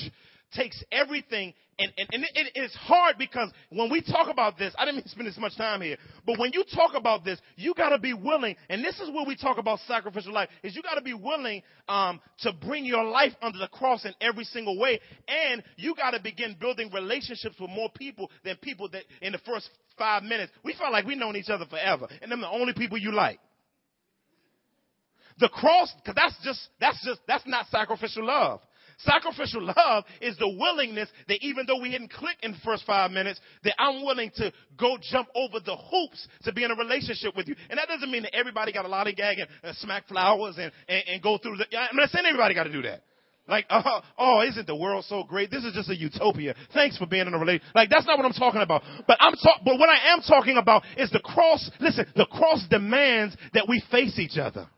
takes 0.53 0.83
everything 0.91 1.55
and, 1.79 1.93
and, 1.97 2.09
and 2.13 2.25
it, 2.25 2.53
it's 2.57 2.75
hard 2.75 3.17
because 3.19 3.51
when 3.71 3.89
we 3.91 4.03
talk 4.03 4.29
about 4.29 4.59
this, 4.59 4.75
I 4.77 4.85
didn't 4.85 4.97
mean 4.97 5.05
to 5.05 5.09
spend 5.11 5.29
this 5.29 5.39
much 5.39 5.57
time 5.57 5.81
here, 5.81 5.97
but 6.27 6.37
when 6.39 6.51
you 6.53 6.65
talk 6.75 6.93
about 6.97 7.25
this, 7.25 7.39
you 7.55 7.73
got 7.73 7.91
to 7.91 7.99
be 7.99 8.13
willing, 8.13 8.57
and 8.69 8.85
this 8.85 8.99
is 8.99 9.09
where 9.11 9.25
we 9.25 9.37
talk 9.37 9.59
about 9.59 9.79
sacrificial 9.87 10.33
life, 10.33 10.49
is 10.65 10.75
you 10.75 10.83
got 10.83 10.97
to 10.97 11.03
be 11.03 11.15
willing 11.15 11.63
um, 11.89 12.21
to 12.41 12.53
bring 12.53 12.85
your 12.85 13.05
life 13.05 13.33
under 13.41 13.59
the 13.59 13.69
cross 13.69 14.05
in 14.05 14.13
every 14.21 14.43
single 14.43 14.77
way, 14.79 14.99
and 15.29 15.63
you 15.77 15.95
got 15.95 16.11
to 16.11 16.21
begin 16.21 16.57
building 16.61 16.91
relationships 16.93 17.55
with 17.61 17.71
more 17.71 17.91
people 17.95 18.29
than 18.45 18.57
people 18.57 18.89
that 18.89 19.05
in 19.23 19.31
the 19.33 19.39
first 19.39 19.71
five 19.97 20.25
minutes 20.25 20.53
we 20.65 20.75
felt 20.75 20.93
like 20.93 21.07
we 21.07 21.15
known 21.15 21.37
each 21.37 21.49
other 21.49 21.67
forever, 21.67 22.09
and 22.21 22.33
them 22.33 22.41
the 22.41 22.49
only 22.49 22.73
people 22.73 22.99
you 22.99 23.13
like. 23.13 23.39
The 25.39 25.49
cross, 25.49 25.95
because 26.03 26.17
that's 26.17 26.35
just 26.43 26.61
that's 26.81 27.01
just 27.05 27.21
that's 27.29 27.47
not 27.47 27.67
sacrificial 27.69 28.27
love. 28.27 28.61
Sacrificial 28.99 29.63
love 29.63 30.05
is 30.21 30.37
the 30.39 30.49
willingness 30.49 31.09
that 31.29 31.39
even 31.41 31.67
though 31.67 31.81
we 31.81 31.91
didn't 31.91 32.13
click 32.13 32.37
in 32.43 32.53
the 32.53 32.59
first 32.65 32.85
five 32.85 33.13
minutes, 33.13 33.41
that 33.63 33.75
I'm 33.79 34.05
willing 34.05 34.33
to 34.37 34.53
go 34.77 34.99
jump 35.01 35.29
over 35.37 35.61
the 35.61 35.77
hoops 35.77 36.27
to 36.43 36.53
be 36.53 36.65
in 36.65 36.73
a 36.73 36.75
relationship 36.75 37.37
with 37.37 37.47
you. 37.47 37.55
And 37.71 37.79
that 37.79 37.87
doesn't 37.87 38.11
mean 38.11 38.23
that 38.23 38.35
everybody 38.35 38.73
got 38.73 38.85
a 38.85 38.89
lollygag 38.89 39.41
and, 39.41 39.49
and 39.63 39.77
smack 39.77 40.09
flowers 40.09 40.57
and, 40.59 40.73
and, 40.89 41.05
and 41.07 41.23
go 41.23 41.39
through 41.39 41.59
the, 41.59 41.67
I'm 41.79 41.97
not 41.97 42.11
saying 42.11 42.27
everybody 42.27 42.55
got 42.55 42.65
to 42.65 42.73
do 42.73 42.83
that. 42.83 43.03
Like, 43.47 43.67
uh, 43.71 44.01
oh, 44.19 44.43
isn't 44.43 44.67
the 44.67 44.77
world 44.77 45.05
so 45.09 45.23
great? 45.23 45.51
This 45.51 45.65
is 45.65 45.75
just 45.75 45.89
a 45.91 45.97
utopia. 45.97 46.55
Thanks 46.75 46.99
for 46.99 47.07
being 47.07 47.27
in 47.27 47.35
a 47.35 47.39
relationship. 47.39 47.75
Like, 47.75 47.91
that's 47.91 48.07
not 48.07 48.19
what 48.19 48.27
I'm 48.27 48.33
talking 48.33 48.63
about. 48.63 48.83
But 49.07 49.17
I'm 49.21 49.33
talk, 49.35 49.61
but 49.65 49.79
what 49.79 49.89
I 49.89 50.13
am 50.13 50.21
talking 50.21 50.57
about 50.57 50.83
is 50.97 51.11
the 51.11 51.21
cross. 51.21 51.71
Listen, 51.81 52.07
the 52.17 52.27
cross 52.27 52.67
demands 52.69 53.37
that 53.55 53.67
we 53.69 53.83
face 53.91 54.19
each 54.19 54.39
other. 54.39 54.69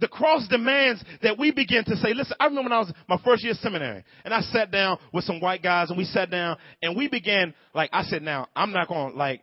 The 0.00 0.08
cross 0.08 0.46
demands 0.48 1.02
that 1.22 1.38
we 1.38 1.50
begin 1.50 1.84
to 1.84 1.96
say, 1.96 2.14
listen, 2.14 2.36
I 2.40 2.46
remember 2.46 2.70
when 2.70 2.72
I 2.72 2.80
was 2.80 2.92
my 3.08 3.18
first 3.24 3.42
year 3.42 3.52
of 3.52 3.58
seminary 3.58 4.04
and 4.24 4.34
I 4.34 4.40
sat 4.40 4.70
down 4.70 4.98
with 5.12 5.24
some 5.24 5.40
white 5.40 5.62
guys 5.62 5.90
and 5.90 5.98
we 5.98 6.04
sat 6.04 6.30
down 6.30 6.56
and 6.82 6.96
we 6.96 7.08
began, 7.08 7.54
like, 7.74 7.90
I 7.92 8.02
said, 8.04 8.22
now, 8.22 8.48
I'm 8.54 8.72
not 8.72 8.88
going 8.88 9.12
to, 9.12 9.16
like, 9.16 9.42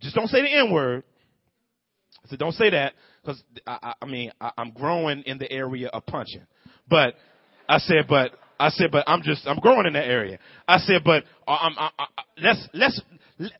just 0.00 0.14
don't 0.14 0.28
say 0.28 0.42
the 0.42 0.52
N 0.52 0.72
word. 0.72 1.04
I 2.24 2.28
said, 2.28 2.38
don't 2.38 2.52
say 2.52 2.70
that 2.70 2.94
because 3.22 3.42
I, 3.66 3.78
I, 3.82 3.94
I 4.02 4.06
mean, 4.06 4.32
I, 4.40 4.50
I'm 4.56 4.70
growing 4.72 5.22
in 5.26 5.38
the 5.38 5.50
area 5.50 5.88
of 5.88 6.06
punching. 6.06 6.46
But 6.88 7.14
I 7.68 7.78
said, 7.78 8.06
but 8.08 8.32
I 8.58 8.70
said, 8.70 8.90
but 8.90 9.04
I'm 9.06 9.22
just, 9.22 9.46
I'm 9.46 9.58
growing 9.58 9.86
in 9.86 9.92
that 9.94 10.06
area. 10.06 10.38
I 10.66 10.78
said, 10.78 11.02
but 11.04 11.24
uh, 11.46 11.58
I'm, 11.60 11.72
I, 11.78 11.90
I, 11.98 12.06
let's, 12.38 12.68
let's 12.72 13.00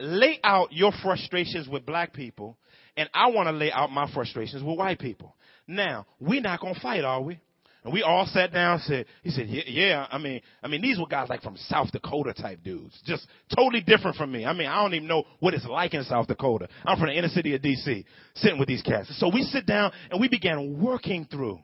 lay 0.01 0.39
out 0.43 0.73
your 0.73 0.93
frustrations 1.03 1.69
with 1.69 1.85
black 1.85 2.13
people 2.13 2.57
and 2.97 3.09
I 3.13 3.29
want 3.29 3.49
to 3.49 3.53
lay 3.53 3.73
out 3.73 3.91
my 3.91 4.11
frustrations 4.13 4.63
with 4.63 4.79
white 4.79 4.99
people. 4.99 5.35
Now, 5.67 6.07
we're 6.21 6.41
not 6.41 6.61
going 6.61 6.75
to 6.75 6.81
fight, 6.81 7.05
are 7.05 7.23
we? 7.23 7.41
And 7.85 7.93
we 7.93 8.03
all 8.03 8.25
sat 8.27 8.53
down 8.53 8.75
and 8.75 8.83
said, 8.83 9.07
he 9.23 9.31
said, 9.31 9.47
yeah, 9.47 9.63
yeah, 9.67 10.07
I 10.11 10.17
mean, 10.17 10.41
I 10.63 10.69
mean, 10.69 10.81
these 10.81 10.99
were 10.99 11.07
guys 11.07 11.29
like 11.29 11.43
from 11.43 11.59
South 11.69 11.93
Dakota 11.93 12.33
type 12.33 12.61
dudes. 12.65 12.99
Just 13.05 13.27
totally 13.55 13.83
different 13.83 14.17
from 14.17 14.33
me. 14.33 14.47
I 14.47 14.55
mean, 14.55 14.69
I 14.69 14.83
don't 14.83 14.95
even 14.95 15.07
know 15.07 15.25
what 15.41 15.53
it's 15.53 15.67
like 15.67 15.93
in 15.93 16.03
South 16.05 16.27
Dakota. 16.27 16.69
I'm 16.87 16.99
from 16.99 17.09
the 17.09 17.15
inner 17.19 17.29
city 17.29 17.55
of 17.55 17.61
DC, 17.61 18.05
sitting 18.37 18.59
with 18.59 18.69
these 18.69 18.81
cats. 18.81 19.15
So 19.19 19.31
we 19.33 19.43
sit 19.43 19.67
down 19.67 19.93
and 20.11 20.19
we 20.19 20.29
began 20.29 20.83
working 20.83 21.27
through 21.31 21.61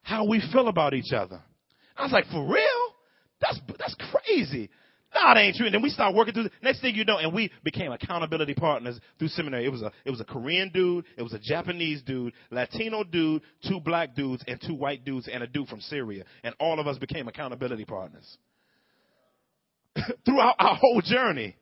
how 0.00 0.26
we 0.26 0.42
feel 0.52 0.68
about 0.68 0.94
each 0.94 1.12
other. 1.12 1.42
I 1.96 2.04
was 2.04 2.12
like, 2.12 2.26
for 2.26 2.42
real? 2.50 2.94
That's, 3.40 3.60
that's 3.78 3.96
crazy. 4.10 4.70
No, 5.22 5.32
it 5.32 5.38
ain't 5.38 5.56
true. 5.56 5.66
And 5.66 5.74
then 5.74 5.82
we 5.82 5.88
start 5.88 6.14
working 6.14 6.34
through. 6.34 6.44
The, 6.44 6.50
next 6.62 6.80
thing 6.80 6.94
you 6.94 7.04
know, 7.04 7.18
and 7.18 7.32
we 7.32 7.50
became 7.64 7.90
accountability 7.90 8.54
partners 8.54 9.00
through 9.18 9.28
seminary. 9.28 9.64
It 9.64 9.72
was 9.72 9.82
a 9.82 9.90
it 10.04 10.10
was 10.10 10.20
a 10.20 10.24
Korean 10.24 10.70
dude, 10.72 11.06
it 11.16 11.22
was 11.22 11.32
a 11.32 11.38
Japanese 11.38 12.02
dude, 12.02 12.34
Latino 12.50 13.02
dude, 13.02 13.42
two 13.66 13.80
black 13.80 14.14
dudes, 14.14 14.44
and 14.46 14.60
two 14.60 14.74
white 14.74 15.04
dudes, 15.04 15.28
and 15.32 15.42
a 15.42 15.46
dude 15.46 15.68
from 15.68 15.80
Syria. 15.80 16.24
And 16.44 16.54
all 16.60 16.78
of 16.80 16.86
us 16.86 16.98
became 16.98 17.28
accountability 17.28 17.86
partners 17.86 18.36
throughout 20.24 20.56
our 20.58 20.76
whole 20.76 21.00
journey. 21.02 21.56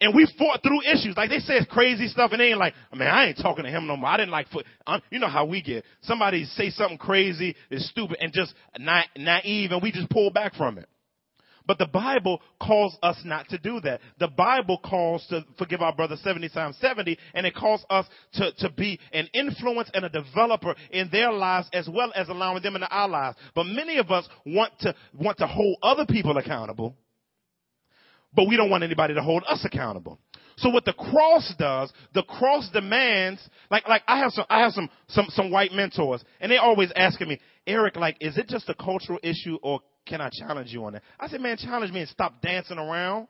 And 0.00 0.14
we 0.14 0.32
fought 0.38 0.62
through 0.62 0.82
issues. 0.82 1.16
Like 1.16 1.30
they 1.30 1.40
said 1.40 1.68
crazy 1.68 2.06
stuff 2.06 2.30
and 2.30 2.40
they 2.40 2.50
ain't 2.50 2.58
like, 2.58 2.74
I 2.92 2.96
mean, 2.96 3.08
I 3.08 3.26
ain't 3.26 3.38
talking 3.38 3.64
to 3.64 3.70
him 3.70 3.88
no 3.88 3.96
more. 3.96 4.08
I 4.08 4.16
didn't 4.18 4.30
like, 4.30 4.48
foot. 4.48 4.64
you 5.10 5.18
know 5.18 5.26
how 5.26 5.44
we 5.44 5.60
get. 5.60 5.84
Somebody 6.02 6.44
say 6.44 6.70
something 6.70 6.98
crazy, 6.98 7.56
is 7.68 7.88
stupid 7.90 8.18
and 8.20 8.32
just 8.32 8.54
na- 8.78 9.02
naive 9.16 9.72
and 9.72 9.82
we 9.82 9.90
just 9.90 10.08
pull 10.08 10.30
back 10.30 10.54
from 10.54 10.78
it. 10.78 10.88
But 11.68 11.76
the 11.76 11.86
Bible 11.86 12.40
calls 12.60 12.96
us 13.02 13.20
not 13.26 13.46
to 13.50 13.58
do 13.58 13.78
that. 13.80 14.00
The 14.18 14.28
Bible 14.28 14.78
calls 14.78 15.24
to 15.28 15.44
forgive 15.58 15.82
our 15.82 15.94
brother 15.94 16.16
70 16.16 16.48
times 16.48 16.78
70, 16.80 17.18
and 17.34 17.46
it 17.46 17.54
calls 17.54 17.84
us 17.90 18.06
to, 18.32 18.52
to 18.60 18.70
be 18.70 18.98
an 19.12 19.28
influence 19.34 19.90
and 19.92 20.06
a 20.06 20.08
developer 20.08 20.74
in 20.90 21.10
their 21.12 21.30
lives 21.30 21.68
as 21.74 21.86
well 21.86 22.10
as 22.16 22.30
allowing 22.30 22.62
them 22.62 22.74
into 22.74 22.88
our 22.88 23.06
lives. 23.06 23.36
But 23.54 23.64
many 23.64 23.98
of 23.98 24.10
us 24.10 24.26
want 24.46 24.72
to, 24.80 24.94
want 25.12 25.36
to 25.38 25.46
hold 25.46 25.76
other 25.82 26.06
people 26.06 26.38
accountable, 26.38 26.96
but 28.34 28.48
we 28.48 28.56
don't 28.56 28.70
want 28.70 28.82
anybody 28.82 29.12
to 29.12 29.22
hold 29.22 29.44
us 29.46 29.62
accountable. 29.62 30.18
So 30.56 30.70
what 30.70 30.86
the 30.86 30.94
cross 30.94 31.54
does, 31.58 31.92
the 32.14 32.22
cross 32.22 32.68
demands, 32.72 33.46
like, 33.70 33.86
like 33.86 34.02
I 34.08 34.18
have 34.20 34.32
some, 34.32 34.46
I 34.48 34.60
have 34.60 34.72
some, 34.72 34.88
some, 35.08 35.26
some 35.28 35.50
white 35.50 35.72
mentors, 35.72 36.24
and 36.40 36.50
they 36.50 36.56
always 36.56 36.90
asking 36.96 37.28
me, 37.28 37.40
Eric, 37.66 37.96
like, 37.96 38.16
is 38.20 38.38
it 38.38 38.48
just 38.48 38.70
a 38.70 38.74
cultural 38.74 39.18
issue 39.22 39.58
or 39.62 39.80
can 40.08 40.20
I 40.20 40.30
challenge 40.30 40.72
you 40.72 40.84
on 40.84 40.94
that? 40.94 41.02
I 41.20 41.28
said, 41.28 41.40
man, 41.40 41.56
challenge 41.56 41.92
me 41.92 42.00
and 42.00 42.08
stop 42.08 42.40
dancing 42.40 42.78
around. 42.78 43.28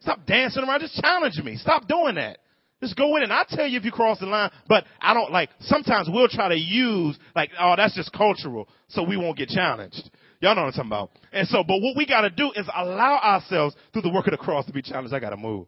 Stop 0.00 0.26
dancing 0.26 0.62
around. 0.62 0.80
Just 0.80 0.94
challenge 1.00 1.40
me. 1.42 1.56
Stop 1.56 1.88
doing 1.88 2.16
that. 2.16 2.38
Just 2.80 2.96
go 2.96 3.16
in 3.16 3.24
and 3.24 3.32
I'll 3.32 3.44
tell 3.44 3.66
you 3.66 3.76
if 3.76 3.84
you 3.84 3.90
cross 3.90 4.20
the 4.20 4.26
line, 4.26 4.50
but 4.68 4.84
I 5.00 5.12
don't 5.12 5.32
like, 5.32 5.50
sometimes 5.60 6.08
we'll 6.08 6.28
try 6.28 6.48
to 6.48 6.56
use 6.56 7.18
like, 7.34 7.50
oh, 7.58 7.74
that's 7.76 7.96
just 7.96 8.12
cultural, 8.12 8.68
so 8.88 9.02
we 9.02 9.16
won't 9.16 9.36
get 9.36 9.48
challenged. 9.48 10.10
Y'all 10.40 10.54
know 10.54 10.62
what 10.62 10.68
I'm 10.68 10.72
talking 10.72 10.88
about. 10.88 11.10
And 11.32 11.48
so, 11.48 11.64
but 11.64 11.80
what 11.80 11.96
we 11.96 12.06
gotta 12.06 12.30
do 12.30 12.52
is 12.54 12.68
allow 12.72 13.18
ourselves 13.18 13.74
through 13.92 14.02
the 14.02 14.10
work 14.10 14.28
of 14.28 14.30
the 14.30 14.36
cross 14.36 14.64
to 14.66 14.72
be 14.72 14.82
challenged. 14.82 15.12
I 15.12 15.18
gotta 15.18 15.36
move. 15.36 15.66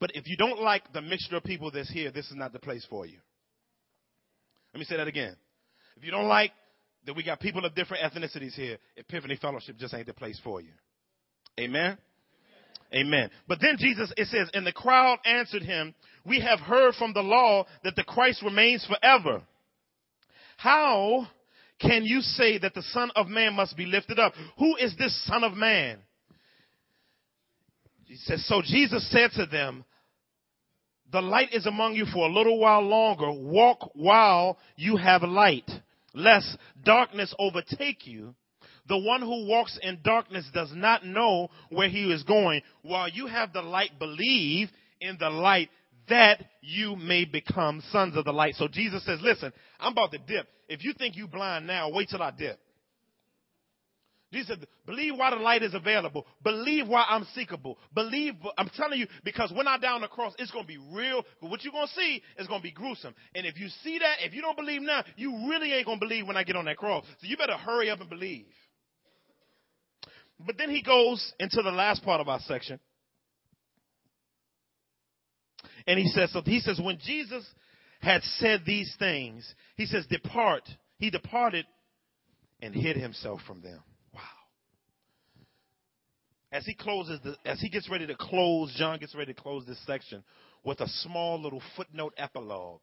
But 0.00 0.10
if 0.14 0.26
you 0.26 0.36
don't 0.36 0.60
like 0.60 0.92
the 0.92 1.02
mixture 1.02 1.36
of 1.36 1.44
people 1.44 1.70
that's 1.70 1.92
here, 1.92 2.10
this 2.10 2.26
is 2.26 2.34
not 2.34 2.52
the 2.52 2.58
place 2.58 2.84
for 2.90 3.06
you. 3.06 3.18
Let 4.74 4.80
me 4.80 4.86
say 4.86 4.96
that 4.96 5.06
again. 5.06 5.36
If 6.00 6.06
you 6.06 6.12
don't 6.12 6.28
like 6.28 6.52
that 7.04 7.14
we 7.14 7.22
got 7.22 7.40
people 7.40 7.66
of 7.66 7.74
different 7.74 8.02
ethnicities 8.02 8.54
here, 8.54 8.78
Epiphany 8.96 9.36
Fellowship 9.36 9.76
just 9.76 9.92
ain't 9.92 10.06
the 10.06 10.14
place 10.14 10.40
for 10.42 10.62
you. 10.62 10.70
Amen? 11.58 11.98
Amen. 12.94 13.28
But 13.46 13.58
then 13.60 13.76
Jesus, 13.78 14.10
it 14.16 14.28
says, 14.28 14.48
and 14.54 14.66
the 14.66 14.72
crowd 14.72 15.18
answered 15.26 15.62
him, 15.62 15.94
we 16.24 16.40
have 16.40 16.58
heard 16.58 16.94
from 16.94 17.12
the 17.12 17.20
law 17.20 17.66
that 17.84 17.96
the 17.96 18.04
Christ 18.04 18.42
remains 18.42 18.86
forever. 18.86 19.42
How 20.56 21.28
can 21.78 22.04
you 22.04 22.22
say 22.22 22.56
that 22.56 22.72
the 22.72 22.82
Son 22.82 23.10
of 23.14 23.28
Man 23.28 23.52
must 23.52 23.76
be 23.76 23.84
lifted 23.84 24.18
up? 24.18 24.32
Who 24.58 24.76
is 24.76 24.96
this 24.96 25.22
Son 25.26 25.44
of 25.44 25.52
Man? 25.52 25.98
He 28.06 28.16
says, 28.16 28.48
so 28.48 28.62
Jesus 28.64 29.06
said 29.10 29.32
to 29.32 29.44
them, 29.44 29.84
the 31.12 31.20
light 31.20 31.52
is 31.52 31.66
among 31.66 31.94
you 31.94 32.06
for 32.06 32.26
a 32.26 32.32
little 32.32 32.58
while 32.58 32.82
longer. 32.82 33.30
Walk 33.32 33.90
while 33.94 34.58
you 34.76 34.96
have 34.96 35.22
light, 35.22 35.70
lest 36.14 36.56
darkness 36.84 37.34
overtake 37.38 38.06
you. 38.06 38.34
The 38.88 38.98
one 38.98 39.20
who 39.20 39.46
walks 39.46 39.78
in 39.82 40.00
darkness 40.02 40.48
does 40.52 40.72
not 40.74 41.04
know 41.04 41.48
where 41.68 41.88
he 41.88 42.10
is 42.10 42.22
going. 42.24 42.62
While 42.82 43.08
you 43.08 43.26
have 43.26 43.52
the 43.52 43.62
light, 43.62 43.98
believe 43.98 44.68
in 45.00 45.16
the 45.18 45.30
light 45.30 45.70
that 46.08 46.44
you 46.60 46.96
may 46.96 47.24
become 47.24 47.82
sons 47.92 48.16
of 48.16 48.24
the 48.24 48.32
light. 48.32 48.56
So 48.56 48.66
Jesus 48.66 49.04
says, 49.04 49.20
listen, 49.22 49.52
I'm 49.78 49.92
about 49.92 50.10
to 50.12 50.18
dip. 50.18 50.48
If 50.68 50.84
you 50.84 50.92
think 50.92 51.16
you 51.16 51.28
blind 51.28 51.66
now, 51.66 51.90
wait 51.90 52.08
till 52.08 52.22
I 52.22 52.32
dip. 52.32 52.58
Jesus 54.32 54.48
said, 54.48 54.66
believe 54.86 55.16
why 55.16 55.30
the 55.30 55.36
light 55.36 55.64
is 55.64 55.74
available. 55.74 56.24
Believe 56.44 56.86
why 56.86 57.04
I'm 57.08 57.26
seekable. 57.36 57.76
Believe, 57.94 58.34
I'm 58.56 58.70
telling 58.76 59.00
you, 59.00 59.08
because 59.24 59.52
when 59.52 59.66
I 59.66 59.76
down 59.76 60.02
the 60.02 60.06
cross, 60.08 60.34
it's 60.38 60.52
going 60.52 60.64
to 60.64 60.68
be 60.68 60.78
real. 60.92 61.24
But 61.40 61.50
what 61.50 61.64
you're 61.64 61.72
going 61.72 61.88
to 61.88 61.92
see 61.94 62.22
is 62.38 62.46
going 62.46 62.60
to 62.60 62.62
be 62.62 62.70
gruesome. 62.70 63.14
And 63.34 63.44
if 63.44 63.58
you 63.58 63.68
see 63.82 63.98
that, 63.98 64.24
if 64.24 64.32
you 64.32 64.40
don't 64.40 64.56
believe 64.56 64.82
now, 64.82 65.02
you 65.16 65.48
really 65.48 65.72
ain't 65.72 65.86
going 65.86 65.98
to 65.98 66.06
believe 66.06 66.28
when 66.28 66.36
I 66.36 66.44
get 66.44 66.54
on 66.54 66.66
that 66.66 66.76
cross. 66.76 67.04
So 67.20 67.26
you 67.26 67.36
better 67.36 67.56
hurry 67.56 67.90
up 67.90 68.00
and 68.00 68.08
believe. 68.08 68.46
But 70.38 70.56
then 70.56 70.70
he 70.70 70.82
goes 70.82 71.32
into 71.40 71.62
the 71.62 71.72
last 71.72 72.04
part 72.04 72.20
of 72.20 72.28
our 72.28 72.40
section. 72.40 72.78
And 75.86 75.98
he 75.98 76.06
says, 76.06 76.32
so 76.32 76.40
he 76.44 76.60
says, 76.60 76.80
when 76.82 76.98
Jesus 77.04 77.44
had 78.00 78.22
said 78.22 78.62
these 78.64 78.94
things, 78.98 79.54
he 79.76 79.86
says, 79.86 80.06
depart. 80.06 80.62
He 80.98 81.10
departed 81.10 81.66
and 82.62 82.74
hid 82.74 82.96
himself 82.96 83.40
from 83.46 83.60
them. 83.60 83.80
As 86.52 86.66
he 86.66 86.74
closes, 86.74 87.20
the, 87.22 87.36
as 87.44 87.60
he 87.60 87.68
gets 87.68 87.88
ready 87.88 88.06
to 88.06 88.16
close, 88.16 88.74
John 88.76 88.98
gets 88.98 89.14
ready 89.14 89.32
to 89.32 89.40
close 89.40 89.64
this 89.66 89.80
section 89.86 90.24
with 90.64 90.80
a 90.80 90.88
small 90.88 91.40
little 91.40 91.62
footnote 91.76 92.14
epilogue. 92.16 92.82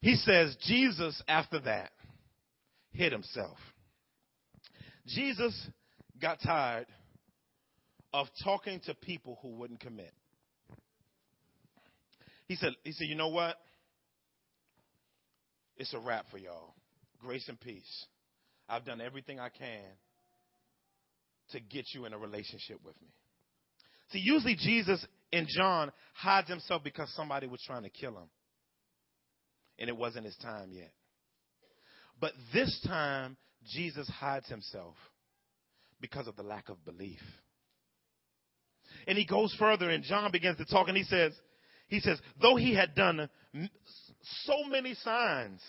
He 0.00 0.14
says, 0.14 0.56
Jesus, 0.66 1.20
after 1.26 1.58
that, 1.60 1.90
hid 2.92 3.12
himself. 3.12 3.56
Jesus 5.06 5.68
got 6.20 6.38
tired 6.44 6.86
of 8.12 8.26
talking 8.44 8.80
to 8.86 8.94
people 8.94 9.38
who 9.42 9.48
wouldn't 9.48 9.80
commit. 9.80 10.12
He 12.46 12.56
said, 12.56 12.72
he 12.84 12.92
said, 12.92 13.08
you 13.08 13.14
know 13.14 13.28
what? 13.28 13.56
It's 15.76 15.94
a 15.94 15.98
wrap 15.98 16.26
for 16.30 16.38
y'all. 16.38 16.74
Grace 17.20 17.48
and 17.48 17.58
peace. 17.60 18.06
I've 18.68 18.84
done 18.84 19.00
everything 19.00 19.40
I 19.40 19.48
can 19.48 19.80
to 21.52 21.60
get 21.60 21.86
you 21.94 22.04
in 22.04 22.12
a 22.12 22.18
relationship 22.18 22.78
with 22.84 23.00
me. 23.00 23.08
See, 24.10 24.20
usually 24.20 24.56
Jesus 24.56 25.04
in 25.32 25.46
John 25.48 25.92
hides 26.14 26.48
himself 26.48 26.82
because 26.82 27.12
somebody 27.14 27.46
was 27.46 27.62
trying 27.66 27.82
to 27.82 27.90
kill 27.90 28.12
him. 28.12 28.28
And 29.78 29.88
it 29.88 29.96
wasn't 29.96 30.24
his 30.24 30.36
time 30.36 30.70
yet. 30.72 30.92
But 32.20 32.32
this 32.52 32.80
time, 32.86 33.36
Jesus 33.72 34.08
hides 34.08 34.48
himself 34.48 34.94
because 36.00 36.26
of 36.26 36.36
the 36.36 36.42
lack 36.42 36.68
of 36.68 36.84
belief. 36.84 37.20
And 39.06 39.16
he 39.16 39.24
goes 39.24 39.54
further 39.58 39.90
and 39.90 40.02
John 40.02 40.30
begins 40.32 40.56
to 40.58 40.64
talk 40.64 40.88
and 40.88 40.96
he 40.96 41.04
says, 41.04 41.32
he 41.88 42.00
says, 42.00 42.18
though 42.40 42.56
he 42.56 42.74
had 42.74 42.94
done 42.94 43.28
so 44.44 44.64
many 44.68 44.94
signs 44.94 45.60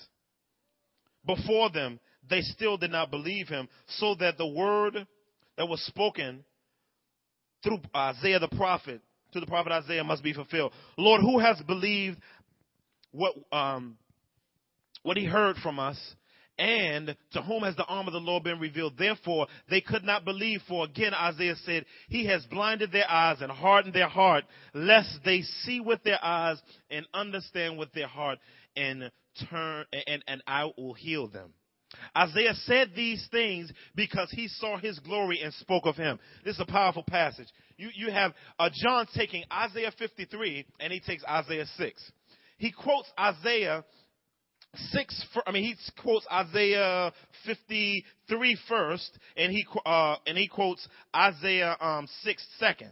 before 1.25 1.69
them, 1.69 1.99
they 2.29 2.41
still 2.41 2.77
did 2.77 2.91
not 2.91 3.11
believe 3.11 3.47
him, 3.47 3.69
so 3.87 4.15
that 4.15 4.37
the 4.37 4.47
word 4.47 5.07
that 5.59 5.67
was 5.67 5.81
spoken 5.81 6.45
through 7.63 7.79
Isaiah 7.93 8.39
the 8.39 8.47
prophet, 8.47 9.01
to 9.33 9.41
the 9.41 9.45
prophet 9.45 9.73
Isaiah 9.73 10.05
must 10.05 10.23
be 10.23 10.31
fulfilled. 10.31 10.71
Lord, 10.97 11.19
who 11.19 11.37
has 11.37 11.61
believed 11.67 12.17
what, 13.11 13.35
um, 13.51 13.97
what 15.03 15.17
he 15.17 15.25
heard 15.25 15.57
from 15.57 15.77
us? 15.77 15.99
and 16.57 17.15
to 17.31 17.41
whom 17.41 17.63
has 17.63 17.77
the 17.77 17.85
arm 17.85 18.07
of 18.07 18.11
the 18.11 18.19
Lord 18.19 18.43
been 18.43 18.59
revealed? 18.59 18.97
Therefore, 18.97 19.47
they 19.69 19.79
could 19.79 20.03
not 20.03 20.25
believe, 20.25 20.59
for 20.67 20.83
again 20.83 21.13
Isaiah 21.13 21.55
said, 21.65 21.85
He 22.09 22.25
has 22.25 22.45
blinded 22.47 22.91
their 22.91 23.09
eyes 23.09 23.37
and 23.39 23.49
hardened 23.49 23.95
their 23.95 24.09
heart, 24.09 24.43
lest 24.73 25.19
they 25.23 25.41
see 25.63 25.79
with 25.79 26.03
their 26.03 26.19
eyes 26.21 26.61
and 26.91 27.07
understand 27.13 27.77
with 27.77 27.93
their 27.93 28.09
heart 28.09 28.39
and 28.75 29.09
turn, 29.49 29.85
and, 30.05 30.21
and 30.27 30.43
I 30.45 30.65
will 30.77 30.93
heal 30.95 31.29
them. 31.29 31.53
Isaiah 32.15 32.53
said 32.65 32.91
these 32.95 33.27
things 33.31 33.71
because 33.95 34.29
he 34.31 34.47
saw 34.47 34.77
his 34.77 34.99
glory 34.99 35.41
and 35.41 35.53
spoke 35.55 35.85
of 35.85 35.95
him. 35.95 36.19
This 36.45 36.55
is 36.55 36.61
a 36.61 36.71
powerful 36.71 37.03
passage. 37.03 37.47
You, 37.77 37.89
you 37.95 38.11
have 38.11 38.33
uh, 38.59 38.69
John 38.73 39.07
taking 39.15 39.43
Isaiah 39.51 39.91
53 39.97 40.65
and 40.79 40.93
he 40.93 40.99
takes 40.99 41.23
Isaiah 41.23 41.65
6. 41.77 42.11
He 42.57 42.71
quotes 42.71 43.09
Isaiah 43.17 43.83
six. 44.91 45.25
I 45.45 45.51
mean, 45.51 45.63
he 45.63 45.75
quotes 46.01 46.25
Isaiah 46.31 47.11
53 47.45 48.57
first, 48.67 49.17
and 49.35 49.51
he 49.51 49.65
uh, 49.85 50.15
and 50.27 50.37
he 50.37 50.47
quotes 50.47 50.87
Isaiah 51.15 51.75
um, 51.79 52.07
six 52.21 52.45
second. 52.59 52.91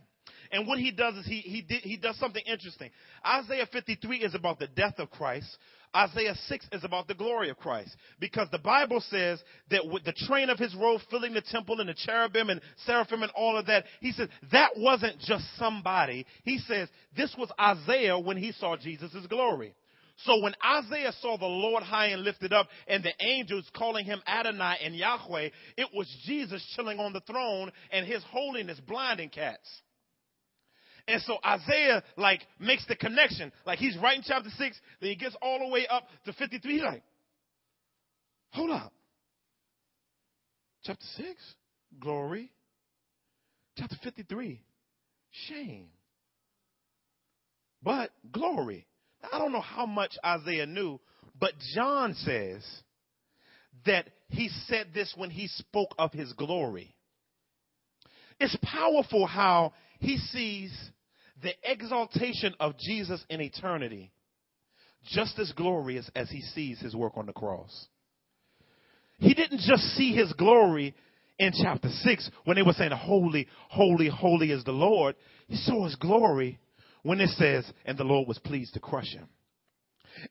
And 0.52 0.66
what 0.66 0.80
he 0.80 0.92
does 0.92 1.16
is 1.16 1.26
he 1.26 1.40
he 1.42 1.62
did, 1.62 1.82
he 1.82 1.98
does 1.98 2.18
something 2.18 2.44
interesting. 2.46 2.90
Isaiah 3.26 3.68
53 3.72 4.20
is 4.20 4.36
about 4.36 4.60
the 4.60 4.68
death 4.68 4.96
of 4.98 5.10
Christ. 5.10 5.58
Isaiah 5.96 6.36
6 6.48 6.68
is 6.72 6.84
about 6.84 7.08
the 7.08 7.14
glory 7.14 7.50
of 7.50 7.58
Christ. 7.58 7.96
Because 8.20 8.48
the 8.52 8.60
Bible 8.60 9.02
says 9.10 9.42
that 9.72 9.88
with 9.88 10.04
the 10.04 10.14
train 10.14 10.50
of 10.50 10.60
his 10.60 10.76
robe 10.76 11.02
filling 11.10 11.34
the 11.34 11.42
temple 11.42 11.80
and 11.80 11.90
the 11.90 11.94
cherubim 11.94 12.50
and 12.50 12.62
seraphim 12.86 13.24
and 13.24 13.32
all 13.36 13.58
of 13.58 13.68
that, 13.68 13.86
he 14.02 14.12
says 14.12 14.30
that 14.52 14.72
wasn't 14.78 15.20
just 15.20 15.46
somebody. 15.58 16.26
He 16.44 16.60
says 16.60 16.90
this 17.16 17.36
was 17.38 17.52
Isaiah 17.60 18.20
when 18.20 18.38
he 18.38 18.52
saw 18.52 18.76
Jesus' 18.78 19.28
glory. 19.28 19.74
So 20.26 20.42
when 20.42 20.56
Isaiah 20.66 21.14
saw 21.22 21.38
the 21.38 21.46
Lord 21.46 21.84
high 21.84 22.08
and 22.08 22.24
lifted 22.24 22.52
up 22.52 22.68
and 22.88 23.04
the 23.04 23.14
angels 23.24 23.70
calling 23.76 24.06
him 24.06 24.22
Adonai 24.26 24.78
and 24.84 24.96
Yahweh, 24.96 25.50
it 25.78 25.88
was 25.94 26.08
Jesus 26.26 26.66
chilling 26.76 27.00
on 27.00 27.14
the 27.14 27.22
throne 27.22 27.72
and 27.92 28.06
his 28.06 28.24
holiness 28.32 28.80
blinding 28.80 29.30
cats. 29.30 29.68
And 31.08 31.22
so 31.22 31.38
Isaiah 31.46 32.04
like 32.18 32.42
makes 32.60 32.86
the 32.88 32.96
connection. 32.96 33.52
Like 33.66 33.80
he's 33.80 33.98
writing 33.98 34.24
chapter 34.26 34.50
6, 34.50 34.82
then 35.00 35.10
he 35.10 35.16
gets 35.16 35.36
all 35.42 35.60
the 35.60 35.68
way 35.68 35.88
up 35.88 36.04
to 36.26 36.34
53. 36.34 36.74
He's 36.74 36.84
like, 36.84 37.04
hold 38.52 38.72
up. 38.72 38.94
Chapter 40.84 41.06
6, 41.16 41.28
glory. 42.00 42.52
Chapter 43.78 43.96
53, 44.04 44.62
shame. 45.48 45.88
But 47.82 48.12
glory. 48.32 48.88
I 49.32 49.38
don't 49.38 49.52
know 49.52 49.62
how 49.62 49.86
much 49.86 50.18
Isaiah 50.26 50.66
knew, 50.66 51.00
but 51.40 51.54
John 51.74 52.14
says 52.16 52.66
that 53.86 54.10
he 54.30 54.50
said 54.68 54.88
this 54.94 55.14
when 55.16 55.30
he 55.30 55.48
spoke 55.48 55.94
of 55.98 56.12
his 56.12 56.34
glory. 56.34 56.96
It's 58.40 58.58
powerful 58.62 59.26
how 59.26 59.74
he 60.00 60.18
sees 60.18 60.72
the 61.42 61.54
exaltation 61.64 62.54
of 62.60 62.78
Jesus 62.78 63.24
in 63.30 63.42
eternity 63.42 64.12
just 65.06 65.40
as 65.40 65.52
glorious 65.54 66.10
as 66.16 66.30
he 66.30 66.42
sees 66.42 66.80
his 66.80 66.96
work 66.96 67.14
on 67.16 67.26
the 67.26 67.34
cross. 67.34 67.88
He 69.20 69.34
didn't 69.34 69.62
just 69.62 69.84
see 69.96 70.14
his 70.14 70.34
glory 70.34 70.96
in 71.40 71.52
chapter 71.62 71.90
6 71.90 72.32
when 72.46 72.56
they 72.56 72.64
were 72.64 72.74
saying, 72.74 72.92
Holy, 72.92 73.48
holy, 73.70 74.10
holy 74.10 74.52
is 74.52 74.64
the 74.64 74.72
Lord. 74.72 75.16
He 75.48 75.56
saw 75.56 75.86
his 75.86 75.96
glory 75.96 76.60
when 77.04 77.22
it 77.22 77.30
says, 77.30 77.66
and 77.86 77.98
the 77.98 78.04
Lord 78.04 78.28
was 78.28 78.40
pleased 78.40 78.74
to 78.74 78.80
crush 78.80 79.14
him. 79.14 79.28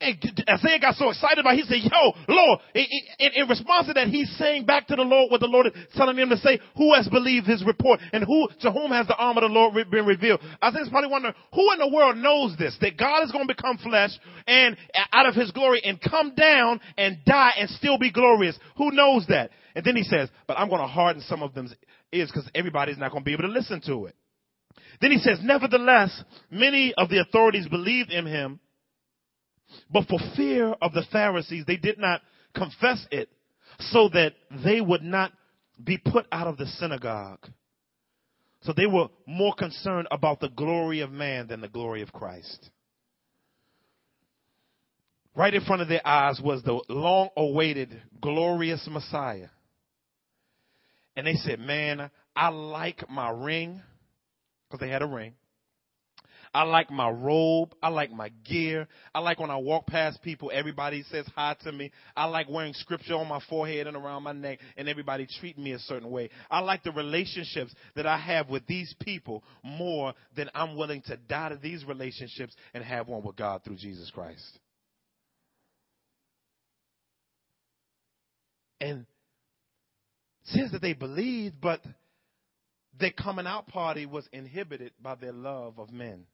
And 0.01 0.45
Isaiah 0.49 0.81
got 0.81 0.97
so 0.97 1.11
excited 1.11 1.39
about 1.39 1.55
it, 1.55 1.65
he 1.65 1.81
said, 1.81 1.91
yo, 1.91 2.13
Lord, 2.29 2.61
in, 2.75 3.49
response 3.49 3.87
to 3.89 3.95
that, 3.95 4.09
he's 4.09 4.31
saying 4.37 4.67
back 4.67 4.87
to 4.89 4.97
the 4.97 5.03
Lord 5.03 5.31
what 5.31 5.41
the 5.41 5.47
Lord 5.47 5.67
is 5.67 5.73
telling 5.95 6.17
him 6.17 6.31
to 6.31 6.37
say, 6.37 6.59
who 6.77 6.95
has 6.95 7.09
believed 7.09 7.47
his 7.47 7.65
report 7.65 8.01
and 8.13 8.25
who, 8.25 8.49
to 8.61 8.73
whom 8.73 8.91
has 8.91 9.07
the 9.07 9.17
arm 9.17 9.37
of 9.37 9.43
the 9.43 9.49
Lord 9.49 9.75
been 9.91 10.07
revealed? 10.07 10.41
Isaiah's 10.63 10.89
probably 10.89 11.11
wondering, 11.11 11.35
who 11.55 11.73
in 11.73 11.79
the 11.79 11.95
world 11.95 12.17
knows 12.17 12.57
this? 12.59 12.77
That 12.81 12.97
God 12.97 13.25
is 13.25 13.33
going 13.33 13.47
to 13.47 13.55
become 13.55 13.79
flesh 13.79 14.11
and 14.47 14.77
out 15.13 15.27
of 15.27 15.35
his 15.35 15.51
glory 15.51 15.83
and 15.85 16.01
come 16.01 16.35
down 16.35 16.81
and 16.97 17.19
die 17.25 17.53
and 17.59 17.71
still 17.71 17.99
be 17.99 18.11
glorious. 18.13 18.59
Who 18.77 18.91
knows 18.93 19.27
that? 19.29 19.51
And 19.75 19.85
then 19.85 19.97
he 19.97 20.03
says, 20.03 20.29
but 20.47 20.59
I'm 20.59 20.69
going 20.69 20.81
to 20.81 20.87
harden 20.87 21.23
some 21.23 21.43
of 21.43 21.55
them's 21.55 21.75
ears 22.13 22.31
because 22.33 22.49
everybody's 22.55 22.99
not 22.99 23.13
going 23.13 23.23
to 23.23 23.27
be 23.27 23.35
able 23.35 23.45
to 23.45 23.49
listen 23.49 23.81
to 23.87 24.07
it. 24.07 24.17
Then 25.01 25.11
he 25.11 25.19
says, 25.19 25.39
nevertheless, 25.43 26.23
many 26.51 26.95
of 26.97 27.09
the 27.09 27.21
authorities 27.21 27.69
believed 27.69 28.11
in 28.11 28.27
him, 28.27 28.61
but 29.91 30.07
for 30.09 30.19
fear 30.37 30.75
of 30.81 30.93
the 30.93 31.05
Pharisees, 31.11 31.65
they 31.67 31.77
did 31.77 31.99
not 31.99 32.23
confess 32.55 33.07
it 33.11 33.29
so 33.79 34.09
that 34.11 34.35
they 34.65 34.81
would 34.81 35.03
not 35.03 35.33
be 35.83 35.99
put 35.99 36.27
out 36.33 36.47
of 36.47 36.57
the 36.57 36.67
synagogue. 36.67 37.47
So 38.63 38.73
they 38.73 38.87
were 38.87 39.09
more 39.27 39.55
concerned 39.55 40.09
about 40.11 40.41
the 40.41 40.49
glory 40.49 41.01
of 41.01 41.11
man 41.11 41.47
than 41.47 41.61
the 41.61 41.69
glory 41.69 42.03
of 42.03 42.13
Christ. 42.13 42.71
Right 45.37 45.53
in 45.53 45.63
front 45.63 45.83
of 45.83 45.89
their 45.89 46.07
eyes 46.07 46.41
was 46.43 46.63
the 46.63 46.81
long 46.89 47.29
awaited 47.37 48.01
glorious 48.21 48.89
Messiah. 48.91 49.49
And 51.15 51.27
they 51.27 51.35
said, 51.35 51.61
Man, 51.61 52.11
I 52.35 52.49
like 52.49 53.09
my 53.09 53.31
ring, 53.31 53.83
because 54.69 54.81
they 54.81 54.91
had 54.91 55.03
a 55.03 55.07
ring. 55.07 55.35
I 56.57 56.63
like 56.63 56.91
my 56.91 57.11
robe. 57.11 57.75
I 57.83 57.89
like 57.89 58.11
my 58.11 58.31
gear. 58.49 58.89
I 59.15 59.19
like 59.19 59.39
when 59.39 59.51
I 59.51 59.59
walk 59.59 59.87
past 59.89 60.23
people, 60.23 60.51
everybody 60.51 61.03
says 61.11 61.27
hi 61.35 61.55
to 61.65 61.71
me. 61.71 61.93
I 62.17 62.25
like 62.25 62.49
wearing 62.49 62.73
scripture 62.73 63.13
on 63.13 63.29
my 63.29 63.41
forehead 63.47 63.87
and 63.87 63.95
around 63.95 64.23
my 64.23 64.33
neck 64.33 64.61
and 64.79 64.89
everybody 64.89 65.29
treat 65.39 65.59
me 65.59 65.73
a 65.73 65.79
certain 65.79 66.11
way. 66.11 66.31
I 66.51 66.61
like 66.61 66.83
the 66.83 66.93
relationships 66.93 67.75
that 67.95 68.07
I 68.07 68.17
have 68.17 68.49
with 68.49 68.67
these 68.67 68.95
people 69.01 69.45
more 69.63 70.15
than 70.35 70.49
I'm 70.55 70.79
willing 70.79 71.03
to 71.09 71.19
die 71.19 71.51
to 71.51 71.57
these 71.57 71.85
relationships 71.85 72.55
and 72.73 72.83
have 72.83 73.07
one 73.07 73.23
with 73.23 73.37
God 73.37 73.63
through 73.63 73.77
Jesus 73.77 74.11
Christ. 74.11 74.59
And 78.81 79.05
says 80.45 80.71
that 80.73 80.81
they 80.81 80.95
believed, 80.95 81.57
but 81.61 81.83
their 82.99 83.13
coming 83.13 83.47
out 83.47 83.69
party 83.69 84.07
was 84.07 84.27
inhibited 84.33 84.93
by 85.03 85.17
their 85.17 85.33
love 85.33 85.79
of 85.79 85.93
men. 85.93 86.25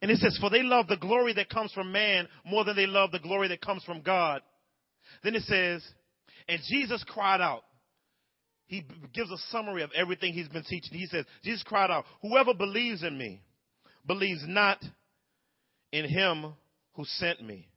And 0.00 0.10
it 0.10 0.18
says, 0.18 0.38
For 0.40 0.50
they 0.50 0.62
love 0.62 0.86
the 0.88 0.96
glory 0.96 1.32
that 1.34 1.48
comes 1.48 1.72
from 1.72 1.92
man 1.92 2.28
more 2.44 2.64
than 2.64 2.76
they 2.76 2.86
love 2.86 3.10
the 3.10 3.18
glory 3.18 3.48
that 3.48 3.60
comes 3.60 3.82
from 3.84 4.02
God. 4.02 4.42
Then 5.22 5.34
it 5.34 5.42
says, 5.42 5.84
And 6.48 6.60
Jesus 6.68 7.04
cried 7.06 7.40
out. 7.40 7.62
He 8.66 8.84
gives 9.12 9.30
a 9.30 9.36
summary 9.50 9.82
of 9.82 9.90
everything 9.94 10.32
he's 10.32 10.48
been 10.48 10.64
teaching. 10.64 10.98
He 10.98 11.06
says, 11.06 11.26
Jesus 11.42 11.62
cried 11.62 11.90
out, 11.90 12.04
Whoever 12.22 12.54
believes 12.54 13.02
in 13.02 13.16
me 13.16 13.42
believes 14.06 14.44
not 14.46 14.82
in 15.92 16.08
him 16.08 16.54
who 16.94 17.04
sent 17.04 17.42
me. 17.42 17.68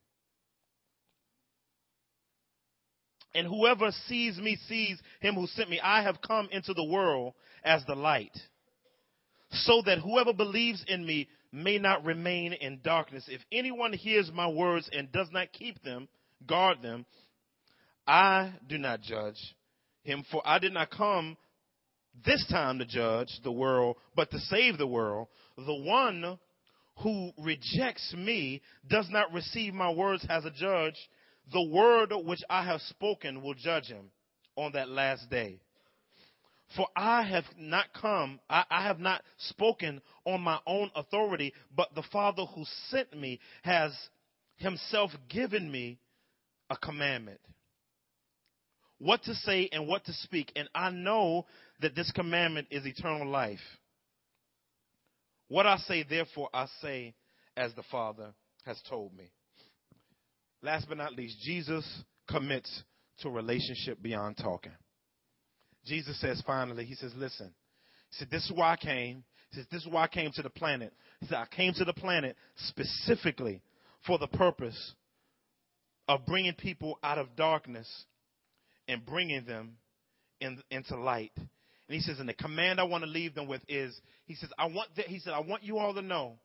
And 3.36 3.46
whoever 3.46 3.92
sees 4.08 4.38
me 4.38 4.58
sees 4.68 5.00
him 5.20 5.36
who 5.36 5.46
sent 5.48 5.70
me. 5.70 5.80
I 5.80 6.02
have 6.02 6.22
come 6.26 6.50
into 6.52 6.74
the 6.74 6.86
world 6.86 7.34
as 7.64 7.84
the 7.86 7.94
light, 7.94 8.36
so 9.52 9.84
that 9.86 10.00
whoever 10.00 10.34
believes 10.34 10.84
in 10.88 11.06
me 11.06 11.28
may 11.52 11.78
not 11.78 12.04
remain 12.06 12.54
in 12.54 12.80
darkness. 12.84 13.26
If 13.28 13.42
anyone 13.52 13.94
hears 13.94 14.32
my 14.34 14.48
words 14.48 14.90
and 14.92 15.12
does 15.12 15.30
not 15.32 15.52
keep 15.54 15.82
them, 15.84 16.08
guard 16.46 16.82
them, 16.82 17.06
I 18.06 18.54
do 18.68 18.78
not 18.78 19.02
judge 19.02 19.56
him, 20.04 20.24
for 20.32 20.42
I 20.46 20.60
did 20.60 20.74
not 20.74 20.90
come 20.90 21.38
this 22.26 22.46
time 22.50 22.80
to 22.80 22.86
judge 22.86 23.30
the 23.44 23.52
world, 23.52 23.98
but 24.16 24.32
to 24.32 24.40
save 24.40 24.78
the 24.78 24.88
world. 24.88 25.28
The 25.58 25.76
one 25.76 26.40
who 27.04 27.32
rejects 27.38 28.14
me 28.18 28.62
does 28.88 29.08
not 29.12 29.34
receive 29.34 29.74
my 29.74 29.92
words 29.92 30.26
as 30.30 30.46
a 30.46 30.52
judge. 30.52 30.96
The 31.52 31.62
word 31.62 32.12
which 32.26 32.42
I 32.50 32.66
have 32.66 32.82
spoken 32.82 33.42
will 33.42 33.54
judge 33.54 33.86
him 33.86 34.10
on 34.56 34.72
that 34.74 34.90
last 34.90 35.30
day. 35.30 35.60
For 36.76 36.88
I 36.96 37.24
have 37.24 37.46
not 37.58 37.86
come, 38.00 38.40
I, 38.50 38.66
I, 38.70 38.84
have 38.84 39.00
not 39.00 39.24
spoken 39.38 40.02
on 40.26 40.42
my 40.42 40.60
own 40.68 40.92
authority, 40.96 41.54
but 41.76 41.96
the 41.96 42.04
Father 42.12 42.44
who 42.44 42.66
sent 42.90 43.18
me 43.18 43.40
has 43.64 43.94
himself 44.58 45.12
given 45.30 45.72
me 45.72 45.98
a 46.70 46.76
commandment. 46.76 47.40
What 49.00 49.24
to 49.24 49.34
say 49.36 49.70
and 49.72 49.88
what 49.88 50.06
to 50.06 50.14
speak, 50.14 50.52
and 50.56 50.68
I 50.76 50.90
know 50.90 51.46
that 51.82 51.96
this 51.96 52.12
commandment 52.12 52.68
is 52.70 52.86
eternal 52.86 53.28
life. 53.28 53.60
What 55.48 55.66
I 55.66 55.78
say, 55.78 56.04
therefore, 56.04 56.50
I 56.54 56.68
say 56.82 57.14
as 57.56 57.74
the 57.76 57.84
Father 57.84 58.34
has 58.66 58.82
told 58.90 59.16
me. 59.16 59.32
Last 60.62 60.88
but 60.90 60.98
not 60.98 61.14
least, 61.14 61.40
Jesus 61.42 61.86
commits 62.28 62.84
to 63.20 63.30
relationship 63.30 64.02
beyond 64.02 64.38
talking. 64.38 64.74
Jesus 65.88 66.20
says 66.20 66.42
finally, 66.46 66.86
He 66.86 66.96
says, 66.96 67.12
Listen, 67.16 67.54
He 68.12 68.18
said, 68.18 68.30
This 68.30 68.46
is 68.46 68.52
why 68.54 68.74
I 68.74 68.78
came. 68.78 69.24
He 69.52 69.58
says, 69.58 69.66
This 69.72 69.82
is 69.84 69.88
why 69.88 70.04
I 70.04 70.08
came 70.08 70.32
to 70.34 70.42
the 70.42 70.50
planet. 70.50 70.94
He 71.20 71.28
said, 71.28 71.38
I 71.38 71.48
came 71.56 71.74
to 71.74 71.86
the 71.86 71.94
planet 71.94 72.36
specifically 72.56 73.62
for 74.06 74.18
the 74.18 74.28
purpose 74.28 74.94
of 76.08 76.26
bringing 76.26 76.54
people 76.54 77.00
out 77.04 77.18
of 77.18 77.36
darkness 77.36 77.88
and 78.88 79.06
bringing 79.06 79.46
them 79.46 79.78
in, 80.40 80.62
into 80.72 80.96
light. 80.98 81.32
And 81.36 81.96
he 81.96 82.00
says, 82.00 82.20
and 82.20 82.28
the 82.28 82.34
command 82.34 82.80
I 82.80 82.84
want 82.84 83.04
to 83.04 83.10
leave 83.10 83.36
them 83.36 83.48
with 83.48 83.62
is, 83.68 84.00
he 84.26 84.36
says, 84.36 84.50
I 84.58 84.66
want 84.68 84.90
that, 84.96 85.08
he 85.08 85.20
said, 85.20 85.34
I 85.34 85.40
want 85.40 85.64
you 85.64 85.78
all 85.78 85.94
to 85.94 86.02
know 86.02 86.38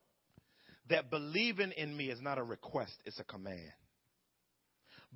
that 0.89 1.11
believing 1.11 1.73
in 1.77 1.97
me 1.97 2.11
is 2.11 2.21
not 2.21 2.39
a 2.39 2.43
request, 2.43 2.93
it's 3.05 3.21
a 3.21 3.25
command. 3.25 3.73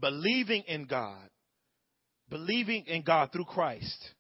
Believing 0.01 0.63
in 0.67 0.87
God, 0.87 1.29
believing 2.29 2.85
in 2.87 3.03
God 3.03 3.33
through 3.33 3.45
Christ 3.45 4.11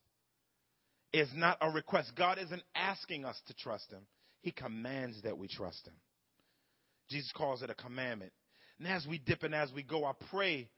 is 1.18 1.28
not 1.34 1.58
a 1.60 1.70
request. 1.70 2.12
God 2.16 2.38
isn't 2.38 2.62
asking 2.74 3.24
us 3.24 3.40
to 3.46 3.54
trust 3.54 3.90
Him, 3.90 4.02
He 4.42 4.52
commands 4.52 5.22
that 5.22 5.38
we 5.38 5.48
trust 5.48 5.86
Him. 5.86 5.94
Jesus 7.10 7.32
calls 7.32 7.62
it 7.62 7.70
a 7.70 7.74
commandment. 7.74 8.32
And 8.78 8.88
as 8.88 9.06
we 9.06 9.18
dip 9.18 9.42
and 9.42 9.54
as 9.54 9.72
we 9.72 9.82
go, 9.82 10.04
I 10.04 10.12
pray, 10.30 10.68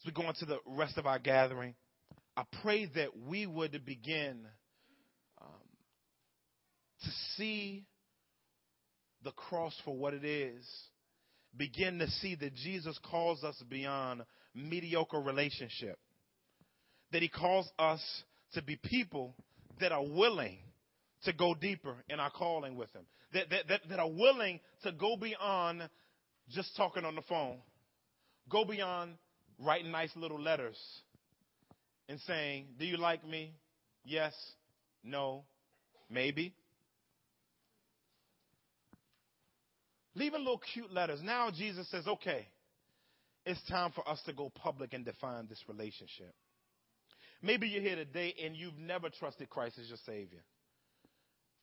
as 0.00 0.06
we 0.06 0.12
go 0.12 0.28
into 0.28 0.44
the 0.44 0.58
rest 0.66 0.98
of 0.98 1.06
our 1.06 1.18
gathering, 1.18 1.74
I 2.36 2.44
pray 2.62 2.86
that 2.94 3.16
we 3.26 3.46
would 3.46 3.84
begin 3.84 4.46
um, 5.40 5.48
to 7.02 7.10
see 7.36 7.84
the 9.22 9.32
cross 9.32 9.74
for 9.84 9.94
what 9.94 10.14
it 10.14 10.24
is. 10.24 10.66
Begin 11.56 11.98
to 11.98 12.08
see 12.08 12.34
that 12.36 12.54
Jesus 12.54 12.98
calls 13.10 13.44
us 13.44 13.62
beyond 13.68 14.22
mediocre 14.54 15.20
relationship. 15.20 15.98
That 17.12 17.22
he 17.22 17.28
calls 17.28 17.70
us 17.78 18.00
to 18.54 18.62
be 18.62 18.76
people 18.76 19.34
that 19.80 19.92
are 19.92 20.04
willing 20.04 20.58
to 21.24 21.32
go 21.32 21.54
deeper 21.54 21.94
in 22.08 22.20
our 22.20 22.30
calling 22.30 22.76
with 22.76 22.92
Him, 22.92 23.02
that, 23.32 23.50
that, 23.50 23.68
that, 23.68 23.80
that 23.88 23.98
are 23.98 24.10
willing 24.10 24.60
to 24.82 24.92
go 24.92 25.16
beyond 25.16 25.88
just 26.50 26.76
talking 26.76 27.04
on 27.04 27.14
the 27.14 27.22
phone, 27.22 27.58
go 28.48 28.64
beyond 28.64 29.14
writing 29.58 29.90
nice 29.90 30.10
little 30.16 30.40
letters 30.40 30.78
and 32.08 32.18
saying, 32.26 32.66
Do 32.78 32.84
you 32.84 32.96
like 32.96 33.26
me? 33.26 33.54
Yes, 34.04 34.34
no, 35.04 35.44
maybe. 36.10 36.54
Leaving 40.14 40.40
little 40.40 40.60
cute 40.74 40.92
letters. 40.92 41.20
Now 41.22 41.50
Jesus 41.50 41.90
says, 41.90 42.06
Okay, 42.06 42.46
it's 43.46 43.62
time 43.68 43.92
for 43.92 44.06
us 44.08 44.20
to 44.26 44.32
go 44.32 44.50
public 44.54 44.92
and 44.92 45.04
define 45.04 45.46
this 45.48 45.62
relationship. 45.68 46.34
Maybe 47.42 47.68
you're 47.68 47.82
here 47.82 47.96
today 47.96 48.34
and 48.44 48.56
you've 48.56 48.78
never 48.78 49.08
trusted 49.10 49.50
Christ 49.50 49.78
as 49.80 49.88
your 49.88 49.98
Savior. 50.06 50.42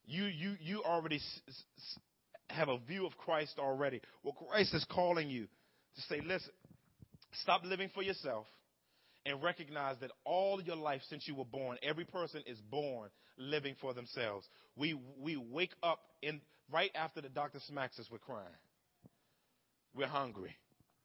You, 0.06 0.26
you, 0.26 0.56
you 0.60 0.84
already 0.84 1.18
s- 1.18 1.42
s- 1.48 2.00
have 2.50 2.68
a 2.68 2.78
view 2.80 3.06
of 3.06 3.16
Christ 3.18 3.56
already. 3.60 4.02
Well, 4.24 4.34
Christ 4.34 4.74
is 4.74 4.86
calling 4.92 5.30
you 5.30 5.44
to 5.96 6.02
say, 6.02 6.20
listen, 6.26 6.52
stop 7.44 7.64
living 7.64 7.90
for 7.94 8.04
yourself 8.04 8.46
and 9.26 9.42
recognize 9.42 9.96
that 10.02 10.12
all 10.26 10.62
your 10.62 10.76
life 10.76 11.02
since 11.10 11.28
you 11.28 11.36
were 11.36 11.46
born, 11.46 11.78
every 11.84 12.06
person 12.06 12.42
is 12.46 12.58
born 12.70 13.10
living 13.38 13.76
for 13.80 13.94
themselves. 13.94 14.46
We, 14.76 15.00
we 15.20 15.38
wake 15.38 15.74
up 15.84 16.00
in, 16.22 16.42
right 16.72 16.92
after 16.96 17.22
the 17.22 17.30
doctor 17.30 17.60
smacks 17.68 18.00
us, 18.00 18.08
we're 18.12 18.18
crying. 18.18 18.48
We're 19.96 20.08
hungry. 20.08 20.56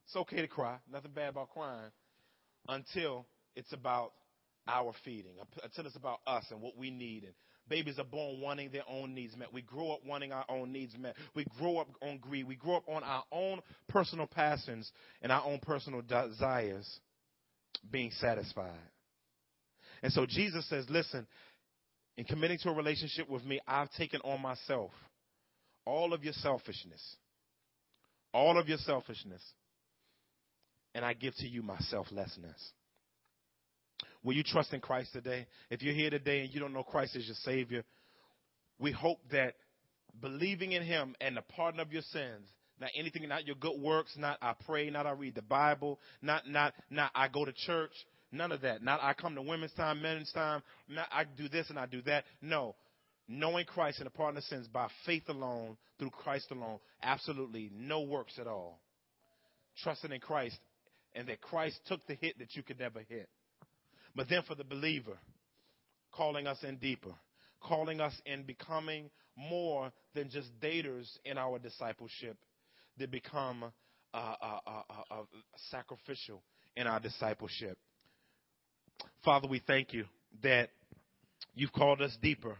It's 0.06 0.16
okay 0.16 0.40
to 0.40 0.48
cry. 0.48 0.78
Nothing 0.90 1.12
bad 1.14 1.30
about 1.30 1.50
crying 1.50 1.90
until 2.68 3.26
it's 3.56 3.72
about 3.72 4.12
our 4.66 4.92
feeding, 5.04 5.34
uh, 5.40 5.68
Tell 5.74 5.86
us 5.86 5.96
about 5.96 6.20
us 6.26 6.44
and 6.50 6.60
what 6.60 6.76
we 6.76 6.90
need. 6.90 7.24
And 7.24 7.34
babies 7.68 7.98
are 7.98 8.04
born 8.04 8.40
wanting 8.40 8.70
their 8.70 8.88
own 8.88 9.14
needs 9.14 9.36
met. 9.36 9.52
We 9.52 9.62
grow 9.62 9.92
up 9.92 10.00
wanting 10.06 10.32
our 10.32 10.44
own 10.48 10.72
needs 10.72 10.96
met. 10.98 11.16
We 11.34 11.44
grow 11.58 11.78
up 11.78 11.88
on 12.02 12.18
greed. 12.18 12.46
We 12.46 12.56
grow 12.56 12.76
up 12.76 12.88
on 12.88 13.02
our 13.02 13.24
own 13.32 13.60
personal 13.88 14.26
passions 14.26 14.90
and 15.22 15.30
our 15.30 15.44
own 15.44 15.60
personal 15.60 16.02
desires 16.02 17.00
being 17.90 18.10
satisfied. 18.12 18.72
And 20.02 20.12
so 20.12 20.26
Jesus 20.26 20.68
says, 20.68 20.86
listen, 20.88 21.26
in 22.16 22.24
committing 22.24 22.58
to 22.62 22.70
a 22.70 22.74
relationship 22.74 23.28
with 23.28 23.44
me, 23.44 23.60
I've 23.66 23.90
taken 23.92 24.20
on 24.22 24.40
myself 24.40 24.90
all 25.86 26.12
of 26.12 26.22
your 26.24 26.34
selfishness. 26.34 27.02
All 28.32 28.58
of 28.58 28.68
your 28.68 28.78
selfishness. 28.78 29.42
And 30.94 31.04
I 31.04 31.12
give 31.12 31.34
to 31.36 31.48
you 31.48 31.62
my 31.62 31.78
selflessness. 31.78 32.72
Will 34.24 34.34
you 34.34 34.42
trust 34.42 34.72
in 34.72 34.80
Christ 34.80 35.12
today? 35.12 35.46
If 35.70 35.82
you're 35.82 35.94
here 35.94 36.10
today 36.10 36.40
and 36.40 36.52
you 36.52 36.58
don't 36.58 36.72
know 36.72 36.82
Christ 36.82 37.14
as 37.14 37.26
your 37.26 37.36
Savior, 37.42 37.84
we 38.78 38.90
hope 38.90 39.18
that 39.30 39.54
believing 40.20 40.72
in 40.72 40.82
Him 40.82 41.14
and 41.20 41.36
the 41.36 41.42
pardon 41.42 41.78
of 41.78 41.92
your 41.92 42.02
sins, 42.02 42.48
not 42.80 42.90
anything, 42.98 43.28
not 43.28 43.46
your 43.46 43.56
good 43.56 43.78
works, 43.80 44.14
not 44.16 44.38
I 44.42 44.54
pray, 44.66 44.90
not 44.90 45.06
I 45.06 45.12
read 45.12 45.36
the 45.36 45.42
Bible, 45.42 46.00
not 46.22 46.48
not 46.48 46.74
not 46.90 47.12
I 47.14 47.28
go 47.28 47.44
to 47.44 47.52
church, 47.52 47.92
None 48.34 48.50
of 48.50 48.62
that. 48.62 48.82
Not 48.82 49.00
I 49.00 49.14
come 49.14 49.36
to 49.36 49.42
women's 49.42 49.72
time, 49.72 50.02
men's 50.02 50.32
time. 50.32 50.62
Not 50.88 51.06
I 51.12 51.24
do 51.24 51.48
this 51.48 51.70
and 51.70 51.78
I 51.78 51.86
do 51.86 52.02
that. 52.02 52.24
No. 52.42 52.74
Knowing 53.28 53.64
Christ 53.64 53.98
and 53.98 54.06
the 54.06 54.10
pardon 54.10 54.38
of 54.38 54.44
sins 54.44 54.66
by 54.66 54.88
faith 55.06 55.22
alone, 55.28 55.76
through 55.98 56.10
Christ 56.10 56.50
alone. 56.50 56.80
Absolutely 57.02 57.70
no 57.72 58.02
works 58.02 58.38
at 58.40 58.48
all. 58.48 58.80
Trusting 59.82 60.10
in 60.10 60.20
Christ 60.20 60.58
and 61.14 61.28
that 61.28 61.40
Christ 61.40 61.78
took 61.86 62.04
the 62.06 62.14
hit 62.14 62.38
that 62.40 62.56
you 62.56 62.64
could 62.64 62.80
never 62.80 63.00
hit. 63.08 63.28
But 64.14 64.28
then 64.28 64.42
for 64.46 64.54
the 64.54 64.64
believer, 64.64 65.18
calling 66.12 66.46
us 66.46 66.58
in 66.62 66.76
deeper, 66.76 67.14
calling 67.60 68.00
us 68.00 68.14
in 68.26 68.44
becoming 68.44 69.10
more 69.36 69.92
than 70.14 70.30
just 70.30 70.48
daters 70.60 71.08
in 71.24 71.38
our 71.38 71.58
discipleship, 71.58 72.36
that 72.98 73.10
become 73.10 73.64
uh, 74.12 74.34
uh, 74.40 74.58
uh, 75.10 75.22
sacrificial 75.70 76.42
in 76.76 76.86
our 76.86 77.00
discipleship. 77.00 77.76
Father, 79.24 79.48
we 79.48 79.60
thank 79.66 79.92
you 79.92 80.04
that 80.42 80.68
you've 81.54 81.72
called 81.72 82.00
us 82.00 82.16
deeper, 82.22 82.56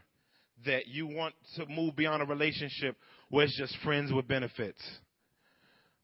that 0.65 0.87
you 0.87 1.07
want 1.07 1.33
to 1.55 1.65
move 1.67 1.95
beyond 1.95 2.21
a 2.21 2.25
relationship 2.25 2.97
where 3.29 3.45
it's 3.45 3.57
just 3.57 3.77
friends 3.83 4.11
with 4.11 4.27
benefits. 4.27 4.81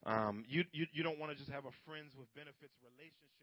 Um, 0.05 0.45
you, 0.47 0.63
you, 0.71 0.85
you 0.93 1.03
don't 1.03 1.19
want 1.19 1.31
to 1.31 1.37
just 1.37 1.51
have 1.51 1.65
a 1.65 1.71
friends 1.85 2.13
with 2.17 2.33
benefits 2.33 2.73
relationship. 2.81 3.40